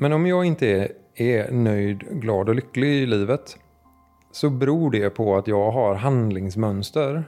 Men 0.00 0.12
om 0.12 0.26
jag 0.26 0.44
inte 0.44 0.66
är, 0.66 0.92
är 1.14 1.52
nöjd, 1.52 2.20
glad 2.20 2.48
och 2.48 2.54
lycklig 2.54 2.88
i 2.88 3.06
livet 3.06 3.58
så 4.32 4.50
beror 4.50 4.90
det 4.90 5.10
på 5.10 5.36
att 5.36 5.48
jag 5.48 5.70
har 5.70 5.94
handlingsmönster 5.94 7.24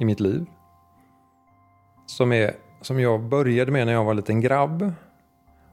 i 0.00 0.04
mitt 0.04 0.20
liv 0.20 0.46
som, 2.06 2.32
är, 2.32 2.54
som 2.80 3.00
jag 3.00 3.20
började 3.20 3.72
med 3.72 3.86
när 3.86 3.92
jag 3.92 4.04
var 4.04 4.10
en 4.10 4.16
liten 4.16 4.40
grabb. 4.40 4.92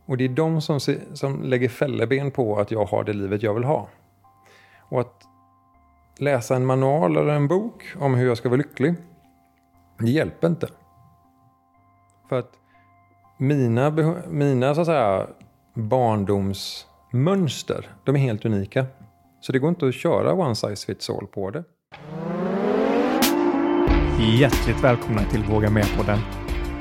Och 0.06 0.18
det 0.18 0.26
är 0.26 0.30
de 0.30 0.62
som, 0.62 0.80
som 1.14 1.44
lägger 1.44 1.70
fälleben 1.70 2.32
på 2.32 2.60
att 2.60 2.72
jag 2.72 2.86
har 2.86 3.04
det 3.04 3.14
livet 3.14 3.44
jag 3.44 3.54
vill 3.54 3.64
ha. 3.64 3.88
Och 4.90 5.00
att 5.00 5.24
läsa 6.18 6.56
en 6.56 6.66
manual 6.66 7.18
eller 7.18 7.34
en 7.34 7.48
bok 7.48 7.84
om 8.00 8.16
hur 8.16 8.28
jag 8.28 8.38
ska 8.38 8.50
vara 8.50 8.58
lycklig, 8.58 8.96
det 10.00 10.12
hjälper 10.12 10.48
inte. 10.48 10.68
För 12.30 12.40
att 12.40 12.52
mina, 13.38 13.90
mina 14.28 14.76
så 14.76 14.82
att 14.82 14.88
säga, 14.88 15.28
barndomsmönster, 15.78 17.90
de 18.06 18.16
är 18.16 18.20
helt 18.20 18.46
unika. 18.46 18.86
Så 19.42 19.52
det 19.52 19.60
går 19.60 19.70
inte 19.70 19.88
att 19.88 19.96
köra 19.96 20.34
one 20.34 20.56
size 20.56 20.86
fits 20.86 21.10
all 21.10 21.28
på 21.28 21.52
det. 21.52 21.64
Hjärtligt 24.40 24.84
välkomna 24.84 25.24
till 25.24 25.44
Våga 25.44 25.70
Med-podden. 25.70 26.20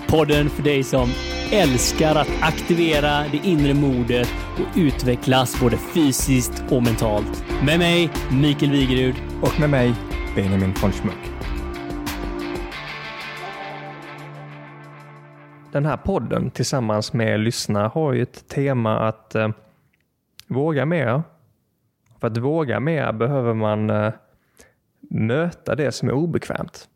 Podden 0.09 0.51
för 0.51 0.63
dig 0.63 0.83
som 0.83 1.09
älskar 1.53 2.15
att 2.15 2.29
aktivera 2.41 3.25
det 3.33 3.41
inre 3.45 3.75
modet 3.75 4.29
och 4.55 4.79
utvecklas 4.79 5.61
både 5.61 5.77
fysiskt 5.77 6.65
och 6.71 6.83
mentalt. 6.83 7.45
Med 7.65 7.79
mig, 7.79 8.11
Mikael 8.31 8.73
Wigerud. 8.73 9.15
Och 9.43 9.61
med 9.61 9.71
mig, 9.71 9.95
Benjamin 10.35 10.75
von 10.83 10.93
Schmuck. 10.93 11.36
Den 15.77 15.87
här 15.87 15.97
podden 15.97 16.51
tillsammans 16.51 17.13
med 17.13 17.41
lyssnare 17.41 17.91
har 17.95 18.13
ju 18.13 18.23
ett 18.23 18.49
tema 18.49 18.99
att 18.99 19.35
eh, 19.35 19.49
våga 20.47 20.87
mer. 20.87 21.23
För 22.21 22.27
att 22.27 22.37
våga 22.37 22.81
mer 22.81 23.13
behöver 23.13 23.55
man 23.55 23.91
eh, 23.91 24.13
möta 25.01 25.75
det 25.75 25.93
som 25.93 26.09
är 26.09 26.13
obekvämt. 26.13 26.89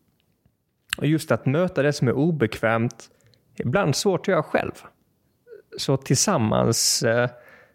Och 0.98 1.06
just 1.06 1.30
att 1.30 1.46
möta 1.46 1.82
det 1.82 1.92
som 1.92 2.08
är 2.08 2.12
obekvämt 2.12 3.10
är 3.56 3.66
ibland 3.66 3.96
svårt 3.96 4.20
att 4.20 4.28
göra 4.28 4.42
själv. 4.42 4.72
Så 5.76 5.96
tillsammans 5.96 7.02
eh, 7.02 7.30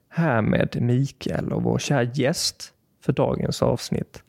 här 0.09 0.41
med 0.41 0.81
Mikael 0.81 1.53
och 1.53 1.63
vår 1.63 1.79
kära 1.79 2.03
gäst 2.03 2.73
för 3.01 3.13
dagens 3.13 3.61
avsnitt 3.61 4.23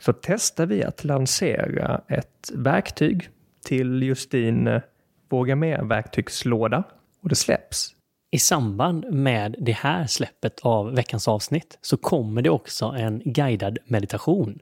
så 0.00 0.12
testar 0.12 0.66
vi 0.66 0.84
att 0.84 1.04
lansera 1.04 2.00
ett 2.08 2.50
verktyg 2.54 3.28
till 3.64 4.02
just 4.02 4.30
din 4.30 4.66
eh, 4.66 4.82
Våga 5.28 5.56
med-verktygslåda. 5.56 6.84
och 7.22 7.28
det 7.28 7.34
släpps. 7.34 7.94
I 8.30 8.38
samband 8.38 9.12
med 9.12 9.56
det 9.58 9.72
här 9.72 10.06
släppet 10.06 10.60
av 10.60 10.94
veckans 10.94 11.28
avsnitt 11.28 11.78
så 11.80 11.96
kommer 11.96 12.42
det 12.42 12.50
också 12.50 12.84
en 12.86 13.22
guidad 13.24 13.78
meditation 13.84 14.58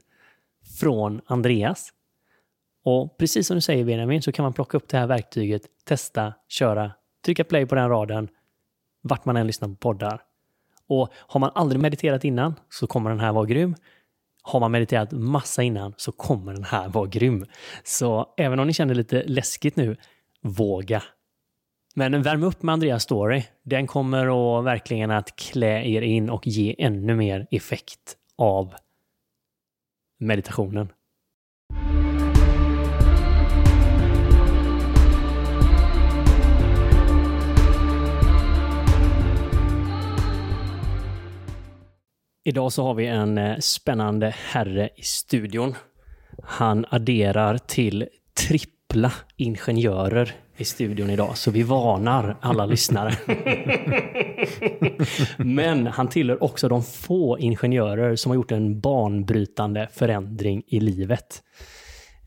från 0.79 1.21
Andreas. 1.25 1.89
Och 2.85 3.17
precis 3.17 3.47
som 3.47 3.55
du 3.55 3.61
säger 3.61 3.85
Benjamin 3.85 4.21
så 4.21 4.31
kan 4.31 4.43
man 4.43 4.53
plocka 4.53 4.77
upp 4.77 4.87
det 4.87 4.97
här 4.97 5.07
verktyget, 5.07 5.61
testa, 5.85 6.33
köra, 6.47 6.91
trycka 7.25 7.43
play 7.43 7.65
på 7.65 7.75
den 7.75 7.89
raden 7.89 8.27
vart 9.01 9.25
man 9.25 9.37
än 9.37 9.47
lyssnar 9.47 9.67
på 9.67 9.75
poddar. 9.75 10.21
Och 10.87 11.09
har 11.13 11.39
man 11.39 11.51
aldrig 11.55 11.81
mediterat 11.81 12.23
innan 12.23 12.55
så 12.69 12.87
kommer 12.87 13.09
den 13.09 13.19
här 13.19 13.33
vara 13.33 13.45
grym. 13.45 13.75
Har 14.41 14.59
man 14.59 14.71
mediterat 14.71 15.11
massa 15.11 15.63
innan 15.63 15.93
så 15.97 16.11
kommer 16.11 16.53
den 16.53 16.63
här 16.63 16.89
vara 16.89 17.05
grym. 17.05 17.45
Så 17.83 18.33
även 18.37 18.59
om 18.59 18.67
ni 18.67 18.73
känner 18.73 18.95
lite 18.95 19.23
läskigt 19.23 19.75
nu, 19.75 19.97
våga. 20.43 21.03
Men 21.95 22.21
värm 22.21 22.43
upp 22.43 22.63
med 22.63 22.73
Andreas 22.73 23.03
story. 23.03 23.43
Den 23.63 23.87
kommer 23.87 24.59
att 24.59 24.65
verkligen 24.65 25.11
att 25.11 25.35
klä 25.35 25.85
er 25.85 26.01
in 26.01 26.29
och 26.29 26.47
ge 26.47 26.75
ännu 26.77 27.15
mer 27.15 27.47
effekt 27.51 28.17
av 28.37 28.73
meditationen. 30.19 30.87
Idag 42.45 42.73
så 42.73 42.83
har 42.83 42.93
vi 42.93 43.07
en 43.07 43.37
eh, 43.37 43.57
spännande 43.59 44.35
herre 44.37 44.89
i 44.95 45.01
studion. 45.01 45.75
Han 46.43 46.85
adderar 46.89 47.57
till 47.57 48.07
trippla 48.93 49.11
ingenjörer 49.37 50.31
i 50.57 50.65
studion 50.65 51.09
idag, 51.09 51.37
så 51.37 51.51
vi 51.51 51.63
varnar 51.63 52.37
alla 52.41 52.65
lyssnare. 52.65 53.13
Men 55.37 55.87
han 55.87 56.07
tillhör 56.07 56.43
också 56.43 56.67
de 56.69 56.83
få 56.83 57.39
ingenjörer 57.39 58.15
som 58.15 58.29
har 58.29 58.35
gjort 58.35 58.51
en 58.51 58.79
banbrytande 58.79 59.89
förändring 59.93 60.63
i 60.67 60.79
livet. 60.79 61.43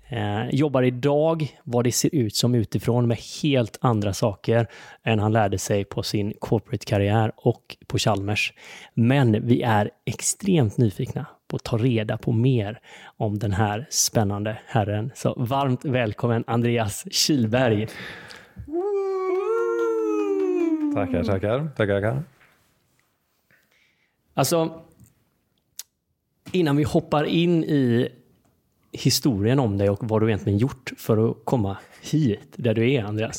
Eh, 0.08 0.48
jobbar 0.50 0.82
idag 0.82 1.48
vad 1.64 1.84
det 1.84 1.92
ser 1.92 2.14
ut 2.14 2.36
som 2.36 2.54
utifrån 2.54 3.08
med 3.08 3.18
helt 3.42 3.78
andra 3.80 4.12
saker 4.12 4.66
än 5.04 5.18
han 5.18 5.32
lärde 5.32 5.58
sig 5.58 5.84
på 5.84 6.02
sin 6.02 6.32
corporate-karriär 6.38 7.32
och 7.36 7.76
på 7.86 7.98
Chalmers. 7.98 8.52
Men 8.94 9.46
vi 9.46 9.62
är 9.62 9.90
extremt 10.06 10.78
nyfikna 10.78 11.26
att 11.52 11.64
ta 11.64 11.76
reda 11.76 12.18
på 12.18 12.32
mer 12.32 12.80
om 13.16 13.38
den 13.38 13.52
här 13.52 13.86
spännande 13.90 14.58
herren. 14.66 15.10
Så 15.14 15.34
varmt 15.36 15.84
välkommen 15.84 16.44
Andreas 16.46 17.04
Kilberg. 17.10 17.88
Tackar, 20.94 21.24
tackar. 21.24 21.68
Tackar, 21.76 22.22
Alltså, 24.34 24.82
innan 26.52 26.76
vi 26.76 26.82
hoppar 26.82 27.24
in 27.24 27.64
i 27.64 28.08
historien 28.92 29.58
om 29.58 29.78
dig 29.78 29.90
och 29.90 30.08
vad 30.08 30.22
du 30.22 30.26
egentligen 30.26 30.58
gjort 30.58 30.92
för 30.96 31.30
att 31.30 31.36
komma 31.44 31.76
hit 32.02 32.54
där 32.56 32.74
du 32.74 32.92
är, 32.92 33.04
Andreas. 33.04 33.38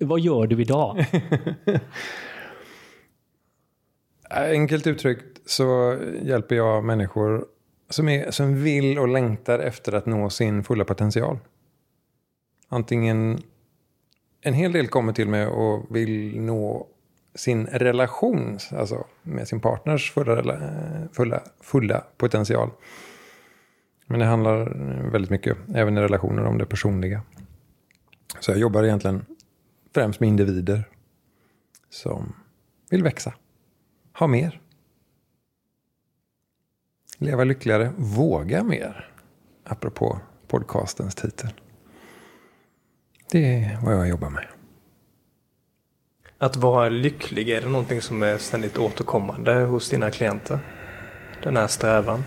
Vad 0.00 0.20
gör 0.20 0.46
du 0.46 0.60
idag? 0.62 1.06
Enkelt 4.30 4.86
uttryckt 4.86 5.35
så 5.46 5.98
hjälper 6.22 6.56
jag 6.56 6.84
människor 6.84 7.46
som, 7.88 8.08
är, 8.08 8.30
som 8.30 8.62
vill 8.62 8.98
och 8.98 9.08
längtar 9.08 9.58
efter 9.58 9.92
att 9.92 10.06
nå 10.06 10.30
sin 10.30 10.64
fulla 10.64 10.84
potential. 10.84 11.38
Antingen 12.68 13.42
en 14.40 14.54
hel 14.54 14.72
del 14.72 14.88
kommer 14.88 15.12
till 15.12 15.28
mig 15.28 15.46
och 15.46 15.96
vill 15.96 16.40
nå 16.40 16.86
sin 17.34 17.66
relation, 17.66 18.58
alltså 18.70 19.06
med 19.22 19.48
sin 19.48 19.60
partners 19.60 20.12
fulla, 20.12 20.60
fulla, 21.12 21.42
fulla 21.60 22.04
potential. 22.16 22.70
Men 24.06 24.20
det 24.20 24.26
handlar 24.26 24.64
väldigt 25.10 25.30
mycket, 25.30 25.56
även 25.74 25.98
i 25.98 26.00
relationer, 26.00 26.44
om 26.44 26.58
det 26.58 26.66
personliga. 26.66 27.22
Så 28.40 28.50
jag 28.50 28.58
jobbar 28.58 28.84
egentligen 28.84 29.26
främst 29.94 30.20
med 30.20 30.28
individer 30.28 30.84
som 31.90 32.32
vill 32.90 33.02
växa, 33.02 33.34
ha 34.12 34.26
mer. 34.26 34.60
Leva 37.18 37.44
lyckligare, 37.44 37.92
våga 37.96 38.62
mer. 38.62 39.08
Apropå 39.64 40.20
podcastens 40.48 41.14
titel. 41.14 41.50
Det 43.30 43.54
är 43.54 43.78
vad 43.84 43.94
jag 43.94 44.08
jobbar 44.08 44.30
med. 44.30 44.46
Att 46.38 46.56
vara 46.56 46.88
lycklig, 46.88 47.48
är 47.48 47.60
det 47.60 47.68
någonting 47.68 48.00
som 48.00 48.22
är 48.22 48.38
ständigt 48.38 48.78
återkommande 48.78 49.54
hos 49.54 49.90
dina 49.90 50.10
klienter? 50.10 50.58
Den 51.42 51.56
här 51.56 51.66
strävan? 51.66 52.24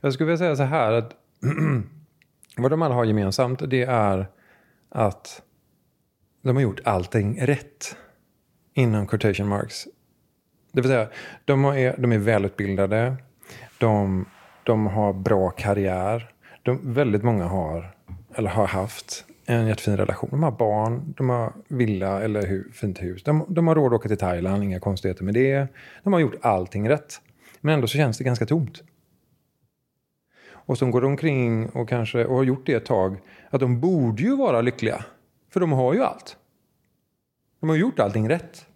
Jag 0.00 0.12
skulle 0.12 0.26
vilja 0.26 0.38
säga 0.38 0.56
så 0.56 0.62
här 0.62 0.92
att 0.92 1.12
vad 2.56 2.70
de 2.70 2.82
alla 2.82 2.94
har 2.94 3.04
gemensamt 3.04 3.70
det 3.70 3.82
är 3.82 4.26
att 4.88 5.42
de 6.42 6.56
har 6.56 6.62
gjort 6.62 6.80
allting 6.84 7.46
rätt 7.46 7.96
inom 8.74 9.06
quotation 9.06 9.48
marks. 9.48 9.86
Det 10.72 10.80
vill 10.80 10.90
säga, 10.90 11.08
de 11.44 11.64
är, 11.64 11.94
de 11.98 12.12
är 12.12 12.18
välutbildade, 12.18 13.16
de, 13.78 14.26
de 14.62 14.86
har 14.86 15.12
bra 15.12 15.50
karriär. 15.50 16.30
De, 16.62 16.94
väldigt 16.94 17.22
många 17.22 17.44
har, 17.44 17.94
eller 18.34 18.50
har 18.50 18.66
haft, 18.66 19.24
en 19.46 19.66
jättefin 19.66 19.96
relation. 19.96 20.30
De 20.30 20.42
har 20.42 20.50
barn, 20.50 21.14
de 21.16 21.28
har 21.28 21.52
villa 21.68 22.22
eller 22.22 22.46
hu, 22.46 22.72
fint 22.72 23.02
hus. 23.02 23.22
De, 23.22 23.44
de 23.48 23.68
har 23.68 23.74
råd 23.74 23.86
att 23.86 24.00
åka 24.00 24.08
till 24.08 24.18
Thailand, 24.18 24.64
inga 24.64 24.80
konstigheter 24.80 25.24
med 25.24 25.34
det. 25.34 25.68
De 26.02 26.12
har 26.12 26.20
gjort 26.20 26.34
allting 26.42 26.88
rätt. 26.88 27.20
Men 27.60 27.74
ändå 27.74 27.86
så 27.86 27.96
känns 27.96 28.18
det 28.18 28.24
ganska 28.24 28.46
tomt 28.46 28.82
och 30.70 30.78
som 30.78 30.90
går 30.90 31.04
omkring 31.04 31.68
och 31.68 31.88
kanske 31.88 32.24
och 32.24 32.36
har 32.36 32.44
gjort 32.44 32.66
det 32.66 32.74
ett 32.74 32.84
tag, 32.84 33.16
att 33.50 33.60
de 33.60 33.80
borde 33.80 34.22
ju 34.22 34.36
vara 34.36 34.60
lyckliga. 34.60 35.04
För 35.52 35.60
de 35.60 35.72
har 35.72 35.94
ju 35.94 36.02
allt. 36.02 36.36
De 37.60 37.68
har 37.68 37.76
gjort 37.76 37.98
allting 37.98 38.28
rätt. 38.28 38.66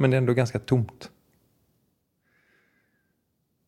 Men 0.00 0.10
det 0.10 0.16
är 0.16 0.18
ändå 0.18 0.34
ganska 0.34 0.58
tomt. 0.58 1.10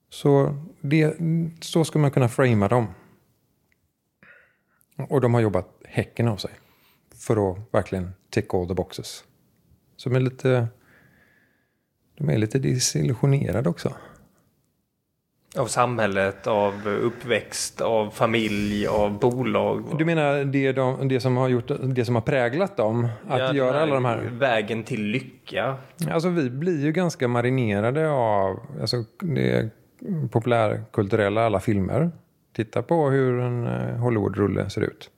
Så, 0.08 0.56
det, 0.81 1.17
så 1.61 1.84
ska 1.84 1.99
man 1.99 2.11
kunna 2.11 2.29
framea 2.29 2.69
dem. 2.69 2.87
Och 5.08 5.20
de 5.20 5.34
har 5.34 5.40
jobbat 5.40 5.81
häcken 5.84 6.29
av 6.29 6.37
sig. 6.37 6.50
För 7.14 7.50
att 7.50 7.58
verkligen 7.70 8.12
tick 8.31 8.55
all 8.55 8.69
the 8.69 8.75
boxes. 8.75 9.25
Så 9.96 10.11
med 10.11 10.23
lite 10.23 10.69
de 12.14 12.29
är 12.29 12.38
lite 12.38 12.58
desillusionerade 12.58 13.69
också. 13.69 13.96
Av 15.59 15.67
samhället, 15.67 16.47
av 16.47 16.89
uppväxt, 16.89 17.81
av 17.81 18.11
familj, 18.11 18.87
av 18.87 19.19
bolag. 19.19 19.85
Du 19.99 20.05
menar 20.05 20.45
det, 20.45 20.73
de, 20.73 21.09
det, 21.09 21.21
som, 21.21 21.37
har 21.37 21.49
gjort, 21.49 21.71
det 21.83 22.05
som 22.05 22.15
har 22.15 22.23
präglat 22.23 22.77
dem 22.77 23.09
att 23.29 23.39
Ja, 23.39 23.55
göra 23.55 23.81
alla 23.83 23.95
de 23.95 24.05
här? 24.05 24.19
Vägen 24.33 24.85
till 24.85 25.03
lycka. 25.03 25.77
Alltså 26.11 26.29
vi 26.29 26.51
blir 26.51 26.85
ju 26.85 26.93
ganska 26.93 27.29
marinerade 27.29 28.11
av 28.11 28.61
alltså, 28.81 29.05
det 29.21 29.71
populärkulturella, 30.31 31.47
alla 31.47 31.61
filmer. 31.61 32.11
Titta 32.57 32.83
på 32.83 33.11
hur 33.11 33.41
en 33.41 33.67
eh, 33.67 33.97
Hollywood-rulle 33.97 34.71
ser 34.71 34.81
ut. 34.81 35.11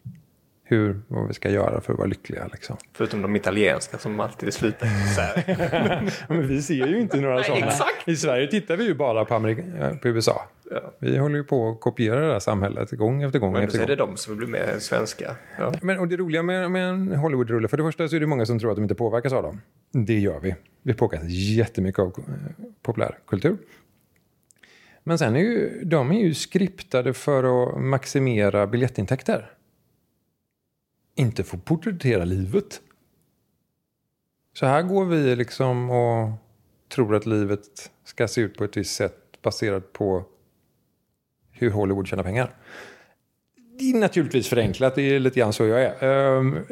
Hur, 0.66 1.00
vad 1.08 1.28
vi 1.28 1.34
ska 1.34 1.50
göra 1.50 1.80
för 1.80 1.92
att 1.92 1.98
vara 1.98 2.08
lyckliga 2.08 2.48
liksom. 2.52 2.76
Förutom 2.92 3.22
de 3.22 3.36
italienska 3.36 3.98
som 3.98 4.20
alltid 4.20 4.54
slutar 4.54 4.86
så 5.14 5.20
här. 5.20 6.12
Men 6.28 6.48
vi 6.48 6.62
ser 6.62 6.86
ju 6.86 7.00
inte 7.00 7.16
några 7.20 7.42
sådana. 7.42 7.66
exakt. 7.66 8.08
I 8.08 8.16
Sverige 8.16 8.46
tittar 8.46 8.76
vi 8.76 8.84
ju 8.84 8.94
bara 8.94 9.24
på, 9.24 9.34
Amerika, 9.34 9.62
eh, 9.62 9.96
på 9.96 10.08
USA. 10.08 10.48
Ja. 10.70 10.92
Vi 10.98 11.18
håller 11.18 11.36
ju 11.36 11.44
på 11.44 11.70
att 11.70 11.80
kopiera 11.80 12.26
det 12.26 12.32
här 12.32 12.40
samhället 12.40 12.90
gång 12.90 13.22
efter 13.22 13.38
gång 13.38 13.52
Men 13.52 13.62
efter 13.62 13.78
är 13.78 13.82
gång. 13.82 13.88
det 13.88 13.96
de 13.96 14.16
som 14.16 14.36
blir 14.36 14.48
mer 14.48 14.76
svenska. 14.78 15.36
Ja. 15.58 15.72
Men, 15.82 15.98
och 15.98 16.08
det 16.08 16.16
roliga 16.16 16.42
med, 16.42 16.70
med 16.70 16.88
en 16.88 17.12
Hollywood-rulle, 17.14 17.68
för 17.68 17.76
det 17.76 17.82
första 17.82 18.08
så 18.08 18.16
är 18.16 18.20
det 18.20 18.26
många 18.26 18.46
som 18.46 18.58
tror 18.58 18.70
att 18.70 18.76
de 18.76 18.82
inte 18.82 18.94
påverkas 18.94 19.32
av 19.32 19.42
dem. 19.42 19.60
Det 19.92 20.18
gör 20.18 20.40
vi. 20.40 20.54
Vi 20.82 20.94
påverkas 20.94 21.28
jättemycket 21.28 21.98
av 21.98 22.06
eh, 22.06 22.64
populärkultur. 22.82 23.56
Men 25.02 25.18
sen 25.18 25.36
är 25.36 25.40
ju 25.40 25.84
de 25.84 26.10
är 26.12 26.20
ju 26.20 26.34
skriptade 26.34 27.12
för 27.14 27.44
att 27.74 27.80
maximera 27.80 28.66
biljettintäkter. 28.66 29.50
Inte 31.14 31.42
att 31.42 31.64
porträttera 31.64 32.24
livet. 32.24 32.80
Så 34.52 34.66
här 34.66 34.82
går 34.82 35.04
vi 35.04 35.36
liksom 35.36 35.90
och 35.90 36.30
tror 36.88 37.14
att 37.14 37.26
livet 37.26 37.90
ska 38.04 38.28
se 38.28 38.40
ut 38.40 38.56
på 38.56 38.64
ett 38.64 38.76
visst 38.76 38.94
sätt 38.94 39.42
baserat 39.42 39.92
på 39.92 40.24
hur 41.50 41.70
Hollywood 41.70 42.06
tjänar 42.06 42.22
pengar. 42.22 42.50
Det 43.78 43.90
är 43.90 43.98
naturligtvis 43.98 44.48
förenklat, 44.48 44.94
det 44.94 45.02
är 45.02 45.20
lite 45.20 45.40
grann 45.40 45.52
så 45.52 45.66
jag 45.66 45.82
är. 45.82 46.04
Ehm, 46.04 46.50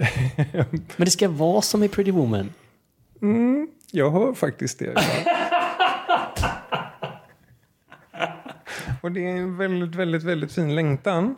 Men 0.97 1.05
det 1.05 1.11
ska 1.11 1.29
vara 1.29 1.63
som 1.63 1.83
i 1.83 1.89
Pretty 1.89 2.11
Woman. 2.11 2.53
mm, 3.23 3.69
jag 3.91 4.11
hör 4.11 4.35
faktiskt 4.35 4.79
det. 4.79 4.95
Och 9.03 9.13
det 9.13 9.21
är 9.21 9.37
en 9.37 9.57
väldigt, 9.57 9.95
väldigt, 9.95 10.23
väldigt 10.23 10.53
fin 10.53 10.75
längtan. 10.75 11.37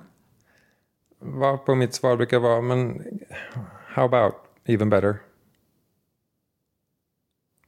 Vad 1.27 1.65
på 1.65 1.75
mitt 1.75 1.95
svar 1.95 2.17
brukar 2.17 2.39
vara, 2.39 2.61
men 2.61 3.03
how 3.87 4.05
about 4.05 4.35
even 4.65 4.91
better? 4.91 5.17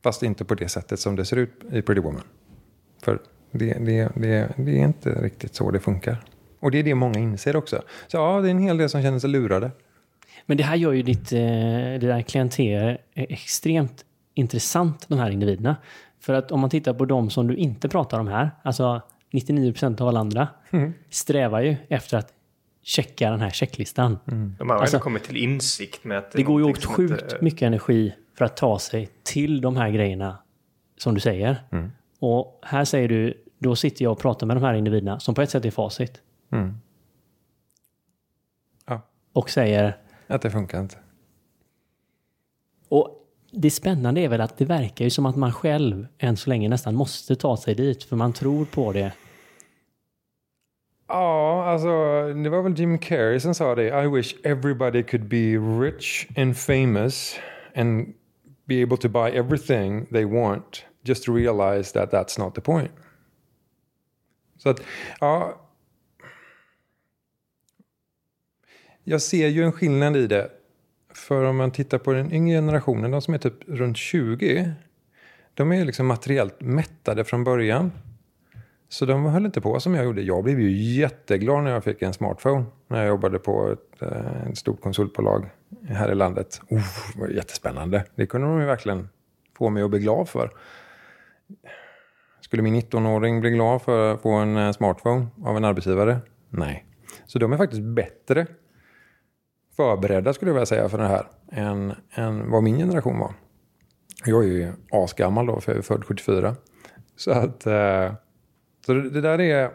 Fast 0.03 0.23
inte 0.23 0.44
på 0.44 0.55
det 0.55 0.69
sättet 0.69 1.00
som 1.00 1.17
det 1.17 1.25
ser 1.25 1.37
ut 1.37 1.64
i 1.73 1.82
Pretty 1.82 2.00
Woman. 2.00 2.23
För 3.03 3.19
det, 3.50 3.75
det, 3.81 4.12
det, 4.14 4.55
det 4.56 4.81
är 4.81 4.85
inte 4.85 5.11
riktigt 5.11 5.55
så 5.55 5.70
det 5.70 5.81
funkar. 5.81 6.25
Och 6.61 6.70
det 6.70 6.79
är 6.79 6.82
det 6.82 6.94
många 6.94 7.19
inser 7.19 7.56
också. 7.56 7.82
Så 8.06 8.17
ja, 8.17 8.41
det 8.41 8.49
är 8.49 8.50
en 8.50 8.58
hel 8.58 8.79
del 8.79 8.88
som 8.88 9.03
känner 9.03 9.19
sig 9.19 9.31
lurade. 9.31 9.70
Men 10.47 10.56
det 10.56 10.64
här 10.64 10.76
gör 10.76 10.93
ju 10.93 11.03
ditt 11.03 11.32
eh, 11.32 11.38
det 11.38 11.99
där 11.99 12.23
klientel 12.23 12.99
extremt 13.14 14.05
intressant, 14.35 15.08
de 15.08 15.19
här 15.19 15.31
individerna. 15.31 15.76
För 16.20 16.35
att 16.35 16.53
om 16.53 16.61
man 16.61 16.70
tittar 16.70 16.94
på 16.94 17.05
de 17.05 17.31
som 17.31 17.47
du 17.47 17.56
inte 17.56 17.88
pratar 17.88 18.20
om 18.20 18.29
här, 18.29 18.50
alltså 18.62 19.03
99% 19.32 20.00
av 20.00 20.08
alla 20.08 20.20
andra, 20.20 20.49
strävar 21.11 21.61
ju 21.61 21.76
efter 21.88 22.17
att 22.17 22.32
checka 22.88 23.30
den 23.30 23.40
här 23.40 23.50
checklistan. 23.50 24.18
De 24.58 24.70
har 24.70 24.76
Alltså, 24.76 24.98
kommit 24.98 25.24
till 25.24 25.36
insikt 25.36 26.04
med 26.04 26.18
att 26.18 26.30
Det 26.32 26.42
går 26.42 26.60
ju 26.60 26.66
åt 26.70 26.84
sjukt 26.84 27.22
inte- 27.22 27.38
mycket 27.40 27.62
energi 27.62 28.14
för 28.34 28.44
att 28.44 28.56
ta 28.56 28.78
sig 28.78 29.08
till 29.22 29.60
de 29.60 29.76
här 29.76 29.90
grejerna 29.90 30.38
som 30.96 31.14
du 31.14 31.20
säger. 31.20 31.56
Och 32.18 32.60
här 32.62 32.84
säger 32.84 33.08
du, 33.08 33.44
då 33.58 33.76
sitter 33.76 34.04
jag 34.04 34.12
och 34.12 34.18
pratar 34.18 34.46
med 34.46 34.56
de 34.56 34.62
här 34.62 34.74
individerna 34.74 35.20
som 35.20 35.34
på 35.34 35.42
ett 35.42 35.50
sätt 35.50 35.64
är 35.64 35.70
facit. 35.70 36.22
Mm. 36.52 36.74
Ja, 38.86 39.00
Och 39.32 39.50
säger, 39.50 39.96
att 40.26 40.42
det 40.42 40.50
funkar 40.50 40.80
inte. 40.80 40.96
och 42.88 43.22
det 43.50 43.70
spännande 43.70 44.20
är 44.20 44.28
väl 44.28 44.40
att 44.40 44.58
det 44.58 44.64
verkar 44.64 45.04
ju 45.04 45.10
som 45.10 45.26
att 45.26 45.36
man 45.36 45.52
själv 45.52 46.06
än 46.18 46.36
så 46.36 46.50
länge 46.50 46.68
nästan 46.68 46.94
måste 46.94 47.36
ta 47.36 47.56
sig 47.56 47.74
dit 47.74 48.04
för 48.04 48.16
man 48.16 48.32
tror 48.32 48.64
på 48.64 48.92
det. 48.92 49.12
Ja, 51.08 51.64
alltså 51.64 51.88
det 52.43 52.49
var 52.49 52.62
väl 52.62 52.79
Jim 52.79 52.99
Carrey 52.99 53.41
som 53.41 53.55
sa 53.55 53.75
det. 53.75 54.05
I 54.05 54.06
wish 54.06 54.35
everybody 54.44 55.03
could 55.03 55.29
be 55.29 55.56
rich 55.87 56.26
and 56.37 56.56
famous 56.56 57.38
and 57.75 58.14
be 58.64 58.82
able 58.82 58.97
to 58.97 59.08
buy 59.08 59.31
everything 59.31 60.06
they 60.06 60.25
want 60.25 60.85
just 61.03 61.25
to 61.25 61.35
realize 61.35 61.93
that 61.93 62.12
that's 62.12 62.38
not 62.38 62.55
the 62.55 62.61
point. 62.61 62.91
Så 64.56 64.69
att, 64.69 64.82
ja. 65.20 65.61
Jag 69.05 69.23
ser 69.23 69.49
ju 69.49 69.62
en 69.62 69.73
skillnad 69.73 70.17
i 70.17 70.26
det. 70.26 70.50
För 71.14 71.44
om 71.44 71.56
man 71.56 71.70
tittar 71.70 71.99
på 71.99 72.12
den 72.12 72.32
yngre 72.32 72.56
generationen, 72.56 73.11
de 73.11 73.23
som 73.23 73.35
är 73.35 73.38
typ 73.38 73.69
runt 73.69 73.97
20. 73.97 74.73
De 75.55 75.73
är 75.73 75.85
liksom 75.85 76.06
materiellt 76.06 76.61
mättade 76.61 77.25
från 77.25 77.44
början. 77.44 77.93
Så 78.88 79.06
de 79.06 79.24
höll 79.24 79.46
inte 79.46 79.60
på 79.60 79.80
som 79.80 79.94
jag 79.94 80.04
gjorde. 80.04 80.22
Jag 80.22 80.44
blev 80.44 80.60
ju 80.60 80.70
jätteglad 80.70 81.64
när 81.64 81.70
jag 81.70 81.84
fick 81.84 82.02
en 82.02 82.12
smartphone. 82.12 82.64
När 82.88 82.98
jag 82.98 83.08
jobbade 83.08 83.38
på 83.38 83.72
ett, 83.72 84.02
eh, 84.02 84.46
ett 84.46 84.58
stort 84.58 84.80
konsultbolag 84.80 85.50
här 85.88 86.12
i 86.12 86.14
landet. 86.14 86.60
Oh, 86.68 86.82
det 87.14 87.20
var 87.20 87.28
jättespännande. 87.28 88.04
Det 88.14 88.26
kunde 88.26 88.46
de 88.46 88.60
ju 88.60 88.66
verkligen 88.66 89.08
få 89.58 89.70
mig 89.70 89.82
att 89.82 89.90
bli 89.90 89.98
glad 89.98 90.28
för. 90.28 90.50
Skulle 92.40 92.62
min 92.62 92.74
19-åring 92.74 93.40
bli 93.40 93.50
glad 93.50 93.82
för 93.82 94.14
att 94.14 94.22
få 94.22 94.30
en 94.30 94.56
eh, 94.56 94.72
smartphone 94.72 95.26
av 95.44 95.56
en 95.56 95.64
arbetsgivare? 95.64 96.18
Nej. 96.50 96.86
Så 97.26 97.38
de 97.38 97.52
är 97.52 97.56
faktiskt 97.56 97.82
bättre 97.82 98.46
förberedda 99.76 100.32
skulle 100.32 100.48
jag 100.48 100.54
vilja 100.54 100.66
säga 100.66 100.88
för 100.88 100.98
det 100.98 101.08
här 101.08 101.26
än, 101.52 101.94
än 102.14 102.50
vad 102.50 102.62
min 102.62 102.78
generation 102.78 103.18
var. 103.18 103.34
Jag 104.24 104.44
är 104.44 104.48
ju 104.48 104.72
asgammal 104.90 105.46
då, 105.46 105.60
för 105.60 105.72
jag 105.72 105.78
är 105.78 105.82
född 105.82 106.04
74. 106.04 106.56
Så 107.16 107.30
att... 107.30 107.66
Eh, 107.66 108.12
så 108.86 108.92
det, 108.92 109.20
där 109.20 109.40
är... 109.40 109.70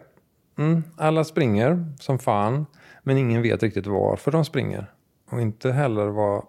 Mm, 0.58 0.84
alla 0.98 1.24
springer 1.24 1.86
som 2.00 2.20
fan, 2.20 2.66
men 3.04 3.18
ingen 3.18 3.42
vet 3.42 3.64
riktigt 3.64 3.88
varför 3.88 4.32
de 4.32 4.46
springer. 4.46 4.86
Och 5.30 5.42
inte 5.42 5.72
heller 5.72 6.06
vad 6.06 6.46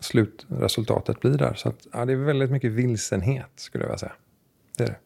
slutresultatet 0.00 1.20
blir 1.20 1.38
där. 1.38 1.54
Så 1.54 1.68
att, 1.68 1.86
ja, 1.92 2.04
det 2.04 2.12
är 2.12 2.16
väldigt 2.16 2.50
mycket 2.50 2.72
vilsenhet 2.72 3.50
skulle 3.56 3.84
jag 3.84 3.88
vilja 3.88 3.98
säga. 3.98 4.12
Det 4.78 4.84
är 4.84 4.88
det. 4.88 4.96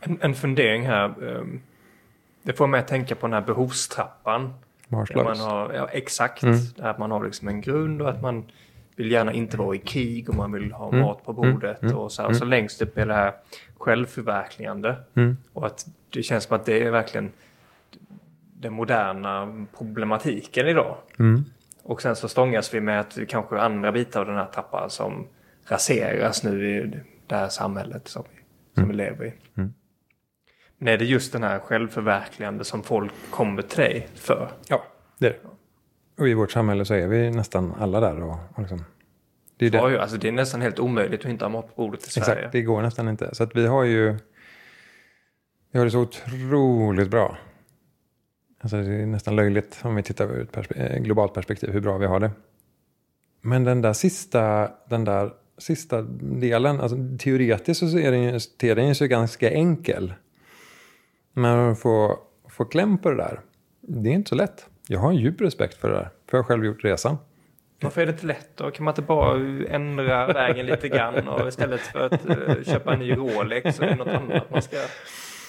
En, 0.00 0.18
en 0.20 0.34
fundering 0.34 0.86
här. 0.86 1.04
ehm, 1.38 1.60
Det 2.42 2.52
får 2.52 2.66
mig 2.66 2.80
att 2.80 2.88
tänka 2.88 3.14
på 3.14 3.26
den 3.26 3.34
här 3.34 3.40
behovstrappan. 3.40 4.54
Man 5.24 5.38
har, 5.38 5.72
ja, 5.72 5.88
exakt. 5.92 6.42
Mm. 6.42 6.56
Att 6.78 6.98
man 6.98 7.10
har 7.10 7.24
liksom 7.24 7.48
en 7.48 7.60
grund 7.60 8.02
och 8.02 8.10
att 8.10 8.22
man 8.22 8.44
vill 8.96 9.10
gärna 9.10 9.32
inte 9.32 9.56
vara 9.56 9.74
i 9.76 9.78
krig 9.78 10.28
och 10.28 10.34
man 10.34 10.52
vill 10.52 10.72
ha 10.72 10.88
Mm. 10.88 11.00
mat 11.00 11.24
på 11.24 11.32
bordet. 11.32 11.82
Mm. 11.82 11.96
Och 11.96 12.12
sen 12.12 12.34
så 12.34 12.44
längst 12.44 12.82
upp 12.82 12.98
är 12.98 13.06
det 13.06 13.14
här 13.14 13.34
självförverkligande. 13.78 14.96
Mm. 15.14 15.36
Och 15.52 15.66
att 15.66 15.86
det 16.10 16.22
känns 16.22 16.44
som 16.44 16.56
att 16.56 16.64
det 16.64 16.82
är 16.82 16.90
verkligen 16.90 17.32
den 18.54 18.72
moderna 18.72 19.66
problematiken 19.78 20.68
idag. 20.68 20.96
Mm. 21.18 21.44
Och 21.82 22.02
sen 22.02 22.16
så 22.16 22.28
stångas 22.28 22.74
vi 22.74 22.80
med 22.80 23.00
att 23.00 23.18
kanske 23.28 23.58
andra 23.58 23.92
bitar 23.92 24.20
av 24.20 24.26
den 24.26 24.36
här 24.36 24.46
trappan 24.46 24.90
som 24.90 25.26
raseras 25.64 26.44
nu 26.44 26.70
i 26.70 26.92
det 27.26 27.34
här 27.34 27.48
samhället 27.48 28.08
som 28.08 28.24
vi, 28.34 28.40
som 28.80 28.88
vi 28.88 28.94
lever 28.94 29.24
i. 29.24 29.32
Mm. 29.56 29.74
Men 30.78 30.88
är 30.88 30.98
det 30.98 31.04
just 31.04 31.32
den 31.32 31.42
här 31.42 31.58
självförverkligande 31.58 32.64
som 32.64 32.82
folk 32.82 33.12
kommer 33.30 33.62
till 33.62 33.78
dig 33.78 34.08
för? 34.14 34.50
Ja, 34.68 34.82
det 35.18 35.26
är 35.26 35.30
det. 35.30 35.38
Och 36.22 36.28
i 36.28 36.34
vårt 36.34 36.50
samhälle 36.50 36.84
så 36.84 36.94
är 36.94 37.06
vi 37.06 37.30
nästan 37.30 37.74
alla 37.78 38.00
där. 38.00 38.22
Och, 38.22 38.36
och 38.54 38.58
liksom, 38.58 38.84
det 39.56 39.66
är 39.66 39.70
det. 39.70 39.78
Ja, 39.78 39.90
ju, 39.90 39.98
alltså 39.98 40.16
det 40.16 40.28
är 40.28 40.32
nästan 40.32 40.60
helt 40.60 40.78
omöjligt 40.78 41.20
att 41.20 41.30
inte 41.30 41.44
ha 41.44 41.50
mat 41.50 41.76
på 41.76 41.82
bordet 41.82 42.06
i 42.06 42.10
Sverige. 42.10 42.32
Exakt, 42.32 42.52
det 42.52 42.62
går 42.62 42.82
nästan 42.82 43.08
inte. 43.08 43.34
Så 43.34 43.42
att 43.42 43.56
vi 43.56 43.66
har 43.66 43.84
ju... 43.84 44.18
Vi 45.72 45.78
har 45.78 45.86
det 45.86 45.90
så 45.90 46.00
otroligt 46.00 47.10
bra. 47.10 47.38
Alltså 48.60 48.76
det 48.76 48.94
är 48.94 49.06
nästan 49.06 49.36
löjligt 49.36 49.80
om 49.82 49.94
vi 49.94 50.02
tittar 50.02 50.24
ur 50.24 50.42
ett 50.42 50.52
perspe- 50.52 50.94
eh, 50.94 50.98
globalt 50.98 51.34
perspektiv 51.34 51.70
hur 51.70 51.80
bra 51.80 51.98
vi 51.98 52.06
har 52.06 52.20
det. 52.20 52.30
Men 53.40 53.64
den 53.64 53.82
där 53.82 53.92
sista, 53.92 54.70
den 54.88 55.04
där 55.04 55.32
sista 55.58 56.02
delen, 56.22 56.80
alltså 56.80 56.96
teoretiskt 57.18 57.90
så 57.90 57.98
är 57.98 58.10
den 58.12 58.22
ju, 58.22 58.38
ter 58.38 58.76
den 58.76 58.88
ju 58.88 58.94
sig 58.94 59.08
ganska 59.08 59.50
enkel. 59.50 60.14
Men 61.32 61.58
att 61.58 61.80
få, 61.80 62.18
få 62.48 62.64
kläm 62.64 62.98
på 62.98 63.10
det 63.10 63.16
där, 63.16 63.40
det 63.80 64.08
är 64.10 64.14
inte 64.14 64.28
så 64.28 64.34
lätt. 64.34 64.66
Jag 64.88 65.00
har 65.00 65.10
en 65.10 65.16
djup 65.16 65.40
respekt 65.40 65.74
för 65.74 65.88
det 65.88 65.94
där, 65.94 66.10
för 66.30 66.36
jag 66.36 66.42
har 66.42 66.48
själv 66.48 66.64
gjort 66.64 66.84
resan. 66.84 67.16
Varför 67.82 68.00
är 68.00 68.06
det 68.06 68.12
inte 68.12 68.26
lätt 68.26 68.50
då? 68.56 68.70
Kan 68.70 68.84
man 68.84 68.92
inte 68.92 69.02
bara 69.02 69.36
ändra 69.68 70.26
vägen 70.26 70.66
lite 70.66 70.88
grann 70.88 71.28
och 71.28 71.48
istället 71.48 71.80
för 71.80 72.00
att 72.00 72.28
eh, 72.28 72.62
köpa 72.62 72.92
en 72.92 72.98
ny 72.98 73.12
Rolex 73.12 73.76
så 73.76 73.82
är 73.82 73.86
det 73.86 73.94
något 73.94 74.08
annat 74.08 74.50
man 74.50 74.62
ska... 74.62 74.76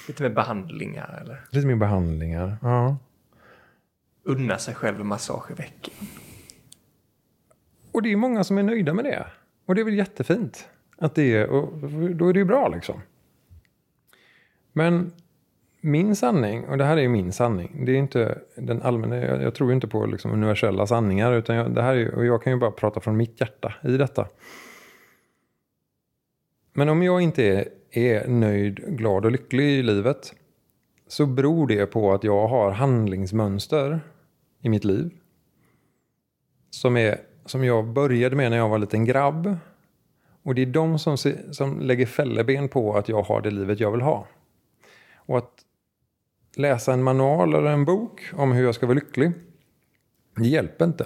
Lite 0.08 0.24
mer 0.24 0.30
behandlingar 0.30 1.20
eller 1.22 1.46
Lite 1.50 1.68
mer 1.68 1.76
behandlingar. 1.76 2.58
Ja. 2.62 2.98
unna 4.24 4.58
sig 4.58 4.76
själv 4.76 5.02
en 5.02 5.08
massage 5.08 5.52
i 5.52 5.54
veckan. 5.54 5.94
Och 7.92 8.02
det 8.02 8.12
är 8.12 8.16
många 8.16 8.44
som 8.44 8.58
är 8.58 8.64
nöjda 8.64 8.94
med 8.94 9.06
det. 9.06 9.26
Och 9.66 9.76
det 9.76 9.82
är 9.82 9.86
väl 9.86 9.94
jättefint. 9.94 10.70
Att 10.98 11.16
det 11.16 11.36
är, 11.36 11.50
och 11.50 11.90
då 12.16 12.30
är 12.30 12.34
det 12.34 12.40
ju 12.40 12.46
bra 12.46 12.68
liksom. 12.68 13.02
Men 14.74 15.12
min 15.82 16.16
sanning, 16.16 16.66
och 16.66 16.78
det 16.78 16.86
här 16.86 16.98
är 16.98 17.02
ju 17.02 17.10
min 17.10 17.32
sanning, 17.32 17.86
det 17.86 17.92
är 17.92 17.96
inte 17.96 18.42
den 18.56 18.82
allmänna, 18.82 19.18
jag, 19.18 19.44
jag 19.44 19.56
tror 19.56 19.74
inte 19.74 19.88
på 19.88 20.06
liksom 20.06 20.32
universella 20.32 20.88
sanningar, 20.88 21.34
utan 21.34 21.56
jag, 21.56 21.76
det 21.76 21.82
här 21.82 21.96
är, 21.96 22.16
och 22.16 22.26
jag 22.26 22.44
kan 22.44 22.54
ju 22.54 22.60
bara 22.60 22.72
prata 22.72 23.00
från 23.00 23.18
mitt 23.18 23.42
hjärta 23.42 23.74
i 23.84 23.98
detta. 23.98 24.28
Men 26.74 26.90
om 26.90 27.04
jag 27.04 27.22
inte 27.22 27.44
är, 27.44 27.68
är 27.92 28.28
nöjd, 28.28 28.98
glad 28.98 29.26
och 29.26 29.32
lycklig 29.32 29.66
i 29.66 29.84
livet 29.84 30.34
så 31.08 31.26
beror 31.26 31.68
det 31.68 31.86
på 31.86 32.14
att 32.14 32.24
jag 32.24 32.48
har 32.48 32.72
handlingsmönster 32.72 34.02
i 34.62 34.70
mitt 34.70 34.84
liv 34.84 35.12
som, 36.70 36.98
är, 36.98 37.22
som 37.46 37.64
jag 37.64 37.88
började 37.88 38.36
med 38.36 38.52
när 38.52 38.58
jag 38.58 38.70
var 38.70 38.76
en 38.76 38.82
liten 38.82 39.06
grabb. 39.06 39.58
Och 40.44 40.56
det 40.56 40.62
är 40.62 40.66
de 40.66 41.00
som, 41.00 41.18
se- 41.18 41.54
som 41.54 41.80
lägger 41.80 42.06
fälleben 42.06 42.70
på 42.70 42.98
att 42.98 43.10
jag 43.10 43.22
har 43.22 43.42
det 43.42 43.52
livet 43.52 43.80
jag 43.80 43.92
vill 43.92 44.02
ha. 44.02 44.28
Och 45.16 45.38
att 45.38 45.66
läsa 46.56 46.94
en 46.94 47.04
manual 47.04 47.54
eller 47.54 47.72
en 47.72 47.86
bok 47.86 48.22
om 48.34 48.52
hur 48.52 48.64
jag 48.64 48.76
ska 48.76 48.86
vara 48.86 48.96
lycklig, 48.96 49.32
det 50.36 50.48
hjälper 50.48 50.86
inte. 50.86 51.06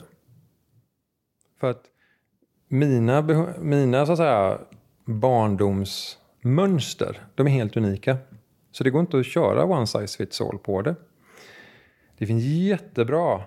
För 1.60 1.70
att 1.70 1.84
mina, 2.68 3.22
mina 3.60 4.06
så 4.06 4.12
att 4.12 4.18
säga, 4.18 4.60
Mönster, 6.46 7.28
de 7.36 7.48
är 7.48 7.52
helt 7.52 7.78
unika. 7.78 8.18
Så 8.72 8.84
det 8.84 8.90
går 8.90 9.02
inte 9.02 9.20
att 9.20 9.26
köra 9.26 9.66
one 9.66 9.88
size 9.88 10.18
fits 10.18 10.42
all 10.42 10.58
på 10.58 10.82
det. 10.82 10.96
Det 12.18 12.26
finns 12.26 12.44
jättebra 12.44 13.42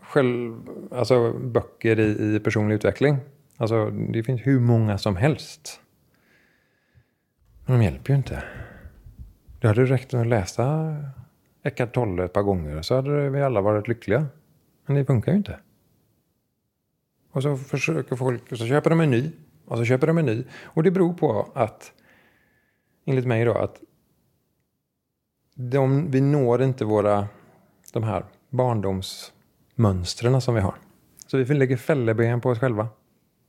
själv, 0.00 0.68
alltså 0.92 1.32
böcker 1.32 2.00
i, 2.00 2.36
i 2.36 2.40
personlig 2.40 2.74
utveckling. 2.74 3.16
Alltså 3.56 3.90
det 3.90 4.22
finns 4.22 4.46
hur 4.46 4.60
många 4.60 4.98
som 4.98 5.16
helst. 5.16 5.80
Men 7.66 7.78
de 7.78 7.84
hjälper 7.84 8.10
ju 8.12 8.16
inte. 8.16 8.42
Det 9.60 9.68
hade 9.68 9.84
räckt 9.84 10.14
att 10.14 10.26
läsa 10.26 10.96
Eckart 11.62 11.94
Tolle 11.94 12.24
ett 12.24 12.32
par 12.32 12.42
gånger 12.42 12.82
så 12.82 12.94
hade 12.94 13.30
vi 13.30 13.42
alla 13.42 13.60
varit 13.60 13.88
lyckliga. 13.88 14.26
Men 14.86 14.96
det 14.96 15.04
funkar 15.04 15.32
ju 15.32 15.38
inte. 15.38 15.58
Och 17.30 17.42
så 17.42 17.56
försöker 17.56 18.16
folk, 18.16 18.52
och 18.52 18.58
så 18.58 18.66
köper 18.66 18.90
de 18.90 19.00
en 19.00 19.10
ny. 19.10 19.30
Och 19.64 19.78
så 19.78 19.84
köper 19.84 20.06
de 20.06 20.18
en 20.18 20.26
ny. 20.26 20.44
Och 20.62 20.82
det 20.82 20.90
beror 20.90 21.14
på 21.14 21.52
att, 21.54 21.92
enligt 23.06 23.26
mig 23.26 23.44
då, 23.44 23.52
att 23.54 23.80
de, 25.54 26.10
vi 26.10 26.20
når 26.20 26.62
inte 26.62 26.84
våra, 26.84 27.28
de 27.92 28.02
här 28.02 28.24
barndomsmönstren 28.50 30.40
som 30.40 30.54
vi 30.54 30.60
har. 30.60 30.74
Så 31.26 31.36
vi 31.36 31.54
lägger 31.54 31.76
fälleben 31.76 32.40
på 32.40 32.50
oss 32.50 32.58
själva. 32.58 32.88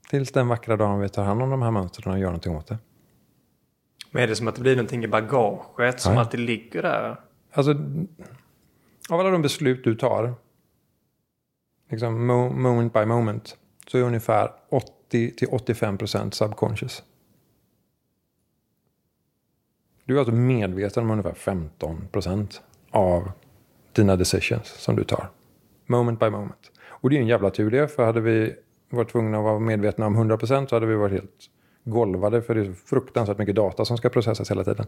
Tills 0.10 0.32
den 0.32 0.48
vackra 0.48 0.78
dagen 0.78 1.00
vi 1.00 1.10
tar 1.10 1.24
hand 1.24 1.42
om 1.42 1.50
de 1.50 1.62
här 1.62 1.72
mönstren 1.72 2.14
och 2.14 2.20
gör 2.20 2.28
någonting 2.28 2.56
åt 2.56 2.68
det. 2.68 2.78
Men 4.12 4.24
är 4.24 4.28
det 4.28 4.36
som 4.36 4.48
att 4.48 4.56
det 4.56 4.62
blir 4.62 4.76
någonting 4.76 5.04
i 5.04 5.08
bagaget 5.08 6.02
som 6.02 6.14
Nej. 6.14 6.20
alltid 6.20 6.40
ligger 6.40 6.82
där? 6.82 7.20
Alltså, 7.52 7.72
av 9.10 9.20
alla 9.20 9.30
de 9.30 9.42
beslut 9.42 9.84
du 9.84 9.96
tar, 9.96 10.34
liksom 11.90 12.32
mo- 12.32 12.54
moment 12.54 12.94
by 12.94 13.06
moment, 13.06 13.58
så 13.88 13.98
är 13.98 14.02
ungefär 14.02 14.52
80-85% 15.12 16.32
subconscious. 16.32 17.04
Du 20.08 20.16
är 20.16 20.20
alltså 20.20 20.34
medveten 20.34 21.04
om 21.04 21.12
ungefär 21.12 21.34
15 21.34 22.08
procent 22.12 22.62
av 22.92 23.32
dina 23.92 24.16
decisions 24.16 24.68
som 24.68 24.96
du 24.96 25.04
tar. 25.04 25.30
Moment 25.86 26.20
by 26.20 26.30
moment. 26.30 26.72
Och 26.88 27.10
det 27.10 27.16
är 27.16 27.18
ju 27.18 27.22
en 27.22 27.28
jävla 27.28 27.50
tur 27.50 27.72
det, 27.72 27.88
för 27.88 28.06
hade 28.06 28.22
vi 28.22 28.56
varit 28.90 29.12
tvungna 29.12 29.38
att 29.38 29.44
vara 29.44 29.60
medvetna 29.60 30.06
om 30.06 30.16
100 30.16 30.38
procent 30.38 30.70
så 30.70 30.76
hade 30.76 30.86
vi 30.86 30.96
varit 30.96 31.12
helt 31.12 31.50
golvade, 31.84 32.42
för 32.42 32.56
det 32.56 32.62
är 32.62 32.66
så 32.66 32.74
fruktansvärt 32.74 33.38
mycket 33.38 33.56
data 33.56 33.86
som 33.86 33.98
ska 33.98 34.10
processas 34.10 34.52
hela 34.52 34.64
tiden. 34.64 34.86